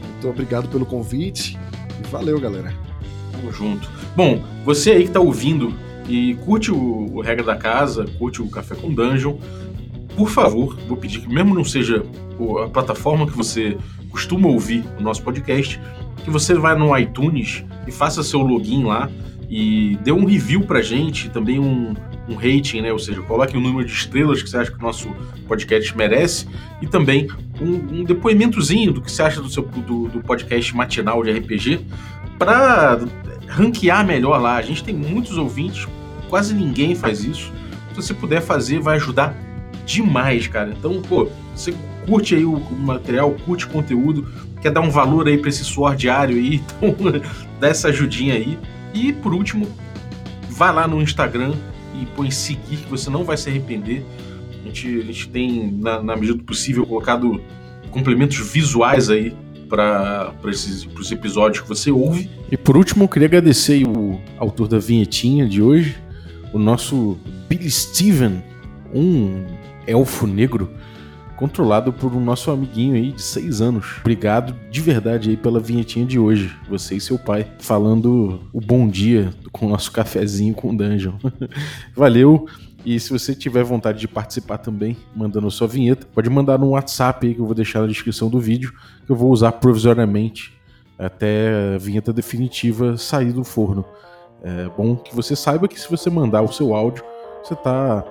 Muito 0.02 0.30
obrigado 0.30 0.70
pelo 0.70 0.86
convite 0.86 1.58
e 2.00 2.08
valeu, 2.10 2.40
galera. 2.40 2.74
Tamo 3.32 3.52
junto. 3.52 3.90
Bom, 4.16 4.44
você 4.64 4.92
aí 4.92 5.06
que 5.06 5.12
tá 5.12 5.20
ouvindo 5.20 5.74
e 6.08 6.36
curte 6.46 6.72
o, 6.72 7.16
o 7.16 7.22
Regra 7.22 7.44
da 7.44 7.56
Casa, 7.56 8.06
curte 8.20 8.42
o 8.42 8.50
Café 8.50 8.76
com 8.76 8.94
Dungeon, 8.94 9.38
por 10.16 10.30
favor, 10.30 10.78
vou 10.88 10.98
pedir 10.98 11.22
que, 11.22 11.34
mesmo 11.34 11.56
não 11.56 11.64
seja 11.64 12.04
a 12.64 12.68
plataforma 12.68 13.26
que 13.26 13.36
você 13.36 13.78
costuma 14.12 14.48
ouvir 14.48 14.84
o 15.00 15.02
nosso 15.02 15.24
podcast, 15.24 15.80
que 16.24 16.30
você 16.30 16.54
vá 16.54 16.76
no 16.76 16.96
iTunes 16.98 17.64
e 17.88 17.92
faça 17.92 18.22
seu 18.22 18.42
login 18.42 18.84
lá 18.84 19.10
e 19.50 19.98
dê 20.04 20.12
um 20.12 20.26
review 20.26 20.62
pra 20.62 20.82
gente, 20.82 21.30
também 21.30 21.60
um, 21.60 21.94
um 22.28 22.36
rating, 22.36 22.82
né? 22.82 22.94
Ou 22.94 23.00
seja, 23.00 23.22
coloque 23.22 23.58
o 23.58 23.60
número 23.60 23.86
de 23.86 23.92
estrelas 23.92 24.42
que 24.42 24.50
você 24.50 24.58
acha 24.58 24.72
que 24.72 24.78
o 24.78 24.82
nosso 24.82 25.10
podcast 25.48 25.96
merece 25.98 26.48
e 26.82 26.88
também 26.88 27.28
um, 27.60 28.00
um 28.00 28.04
depoimentozinho 28.04 28.94
do 28.94 29.02
que 29.02 29.12
você 29.12 29.22
acha 29.24 29.42
do 29.42 29.50
seu 29.50 29.64
do, 29.64 30.08
do 30.08 30.22
podcast 30.22 30.76
matinal 30.76 31.24
de 31.24 31.32
RPG 31.32 31.82
para 32.40 33.00
ranquear 33.48 34.06
melhor 34.06 34.40
lá. 34.40 34.56
A 34.56 34.62
gente 34.62 34.84
tem 34.84 34.96
muitos 34.96 35.38
ouvintes, 35.38 35.88
quase 36.30 36.54
ninguém 36.54 36.96
faz 36.96 37.24
isso. 37.24 37.52
Se 37.90 37.96
você 37.96 38.14
puder 38.14 38.42
fazer, 38.42 38.80
vai 38.80 38.96
ajudar 38.96 39.36
demais, 39.86 40.48
cara. 40.48 40.74
Então, 40.78 41.02
pô, 41.02 41.28
você 41.56 41.74
curte 42.06 42.36
aí 42.36 42.46
o, 42.46 42.60
material, 42.60 43.32
curte 43.46 43.66
o 43.66 43.70
conteúdo, 43.70 44.28
quer 44.62 44.72
dar 44.72 44.82
um 44.82 44.90
valor 44.90 45.28
aí 45.28 45.38
para 45.38 45.50
esse 45.50 45.64
suor 45.64 45.96
diário 45.96 46.36
aí, 46.36 46.56
então 46.82 46.96
dá 47.60 47.68
essa 47.68 47.90
ajudinha 47.90 48.36
aí. 48.36 48.58
E 48.94 49.14
por 49.14 49.34
último, 49.34 49.68
vá 50.50 50.72
lá 50.72 50.88
no 50.88 51.02
Instagram 51.02 51.54
e 52.00 52.06
põe 52.16 52.32
seguir, 52.32 52.78
que 52.78 52.90
você 52.90 53.10
não 53.10 53.24
vai 53.24 53.38
se 53.38 53.50
arrepender. 53.50 54.04
A 54.62 54.68
gente, 54.68 54.88
a 54.88 55.04
gente 55.04 55.30
tem, 55.30 55.72
na, 55.72 56.02
na 56.02 56.16
medida 56.16 56.38
do 56.38 56.44
possível, 56.44 56.86
colocado 56.86 57.42
complementos 57.90 58.38
visuais 58.38 59.10
aí 59.10 59.36
para 59.68 60.34
pros 60.42 61.12
episódios 61.12 61.62
que 61.62 61.70
você 61.70 61.90
ouve. 61.90 62.30
E 62.52 62.58
por 62.58 62.76
último, 62.76 63.06
eu 63.06 63.08
queria 63.08 63.28
agradecer 63.28 63.88
o 63.88 64.20
autor 64.38 64.68
da 64.68 64.78
vinhetinha 64.78 65.48
de 65.48 65.62
hoje, 65.62 65.96
o 66.54 66.60
nosso 66.60 67.18
Billy 67.48 67.72
Steven, 67.72 68.44
um 68.94 69.46
elfo 69.88 70.28
negro 70.28 70.70
controlado 71.42 71.92
por 71.92 72.14
um 72.14 72.20
nosso 72.20 72.52
amiguinho 72.52 72.94
aí 72.94 73.12
de 73.14 73.22
seis 73.24 73.62
anos. 73.62 73.98
Obrigado 74.02 74.56
de 74.70 74.80
verdade 74.80 75.32
aí 75.32 75.36
pela 75.36 75.60
vinhetinha 75.60 76.06
de 76.06 76.20
hoje. 76.20 76.56
Você 76.70 76.98
e 76.98 77.02
seu 77.02 77.18
pai 77.18 77.52
falando 77.58 78.40
o 78.54 78.62
bom 78.62 78.88
dia 78.88 79.34
com 79.52 79.66
o 79.66 79.70
nosso 79.70 79.92
cafezinho 79.92 80.54
com 80.54 80.76
Dungeon. 80.76 81.14
Valeu! 81.98 82.46
E 82.86 83.00
se 83.00 83.10
você 83.10 83.34
tiver 83.34 83.64
vontade 83.64 84.00
de 84.00 84.08
participar 84.08 84.60
também, 84.60 84.96
mandando 85.16 85.48
a 85.48 85.52
sua 85.52 85.68
vinheta, 85.68 86.06
pode 86.14 86.30
mandar 86.30 86.60
no 86.60 86.70
WhatsApp 86.70 87.26
aí 87.26 87.34
que 87.34 87.42
eu 87.42 87.46
vou 87.48 87.56
deixar 87.56 87.82
na 87.82 87.88
descrição 87.88 88.30
do 88.30 88.40
vídeo, 88.40 88.72
que 89.04 89.12
eu 89.12 89.16
vou 89.16 89.32
usar 89.32 89.54
provisoriamente 89.54 90.54
até 90.98 91.74
a 91.74 91.78
vinheta 91.80 92.14
definitiva 92.14 92.98
sair 92.98 93.34
do 93.34 93.44
forno. 93.44 93.84
É 94.44 94.70
bom 94.78 94.96
que 94.96 95.16
você 95.16 95.36
saiba 95.36 95.68
que 95.68 95.80
se 95.80 95.90
você 95.90 96.08
mandar 96.08 96.44
o 96.44 96.54
seu 96.54 96.76
áudio, 96.76 97.04
você 97.44 97.56
está 97.56 98.06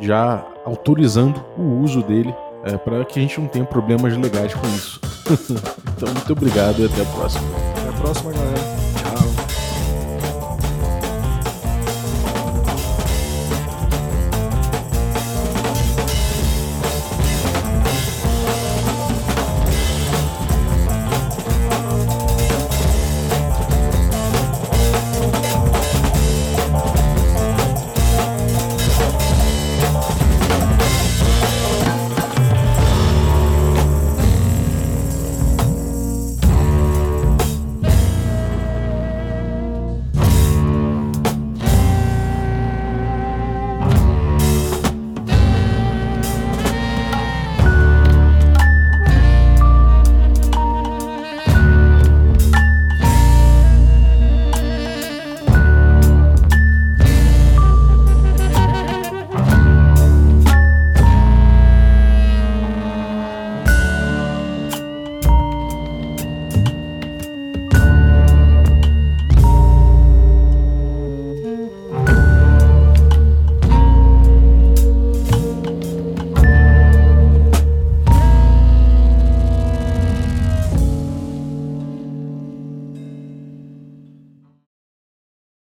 já 0.00 0.46
autorizando 0.64 1.44
o 1.56 1.80
uso 1.82 2.04
dele 2.04 2.32
é, 2.68 2.76
para 2.76 3.04
que 3.04 3.18
a 3.18 3.22
gente 3.22 3.40
não 3.40 3.48
tenha 3.48 3.64
problemas 3.64 4.16
legais 4.16 4.54
com 4.54 4.66
isso. 4.68 5.00
então, 5.96 6.12
muito 6.12 6.32
obrigado 6.32 6.80
e 6.80 6.86
até 6.86 7.02
a 7.02 7.06
próxima. 7.06 7.48
Até 7.76 7.88
a 7.88 7.92
próxima, 8.00 8.32
galera. 8.32 8.87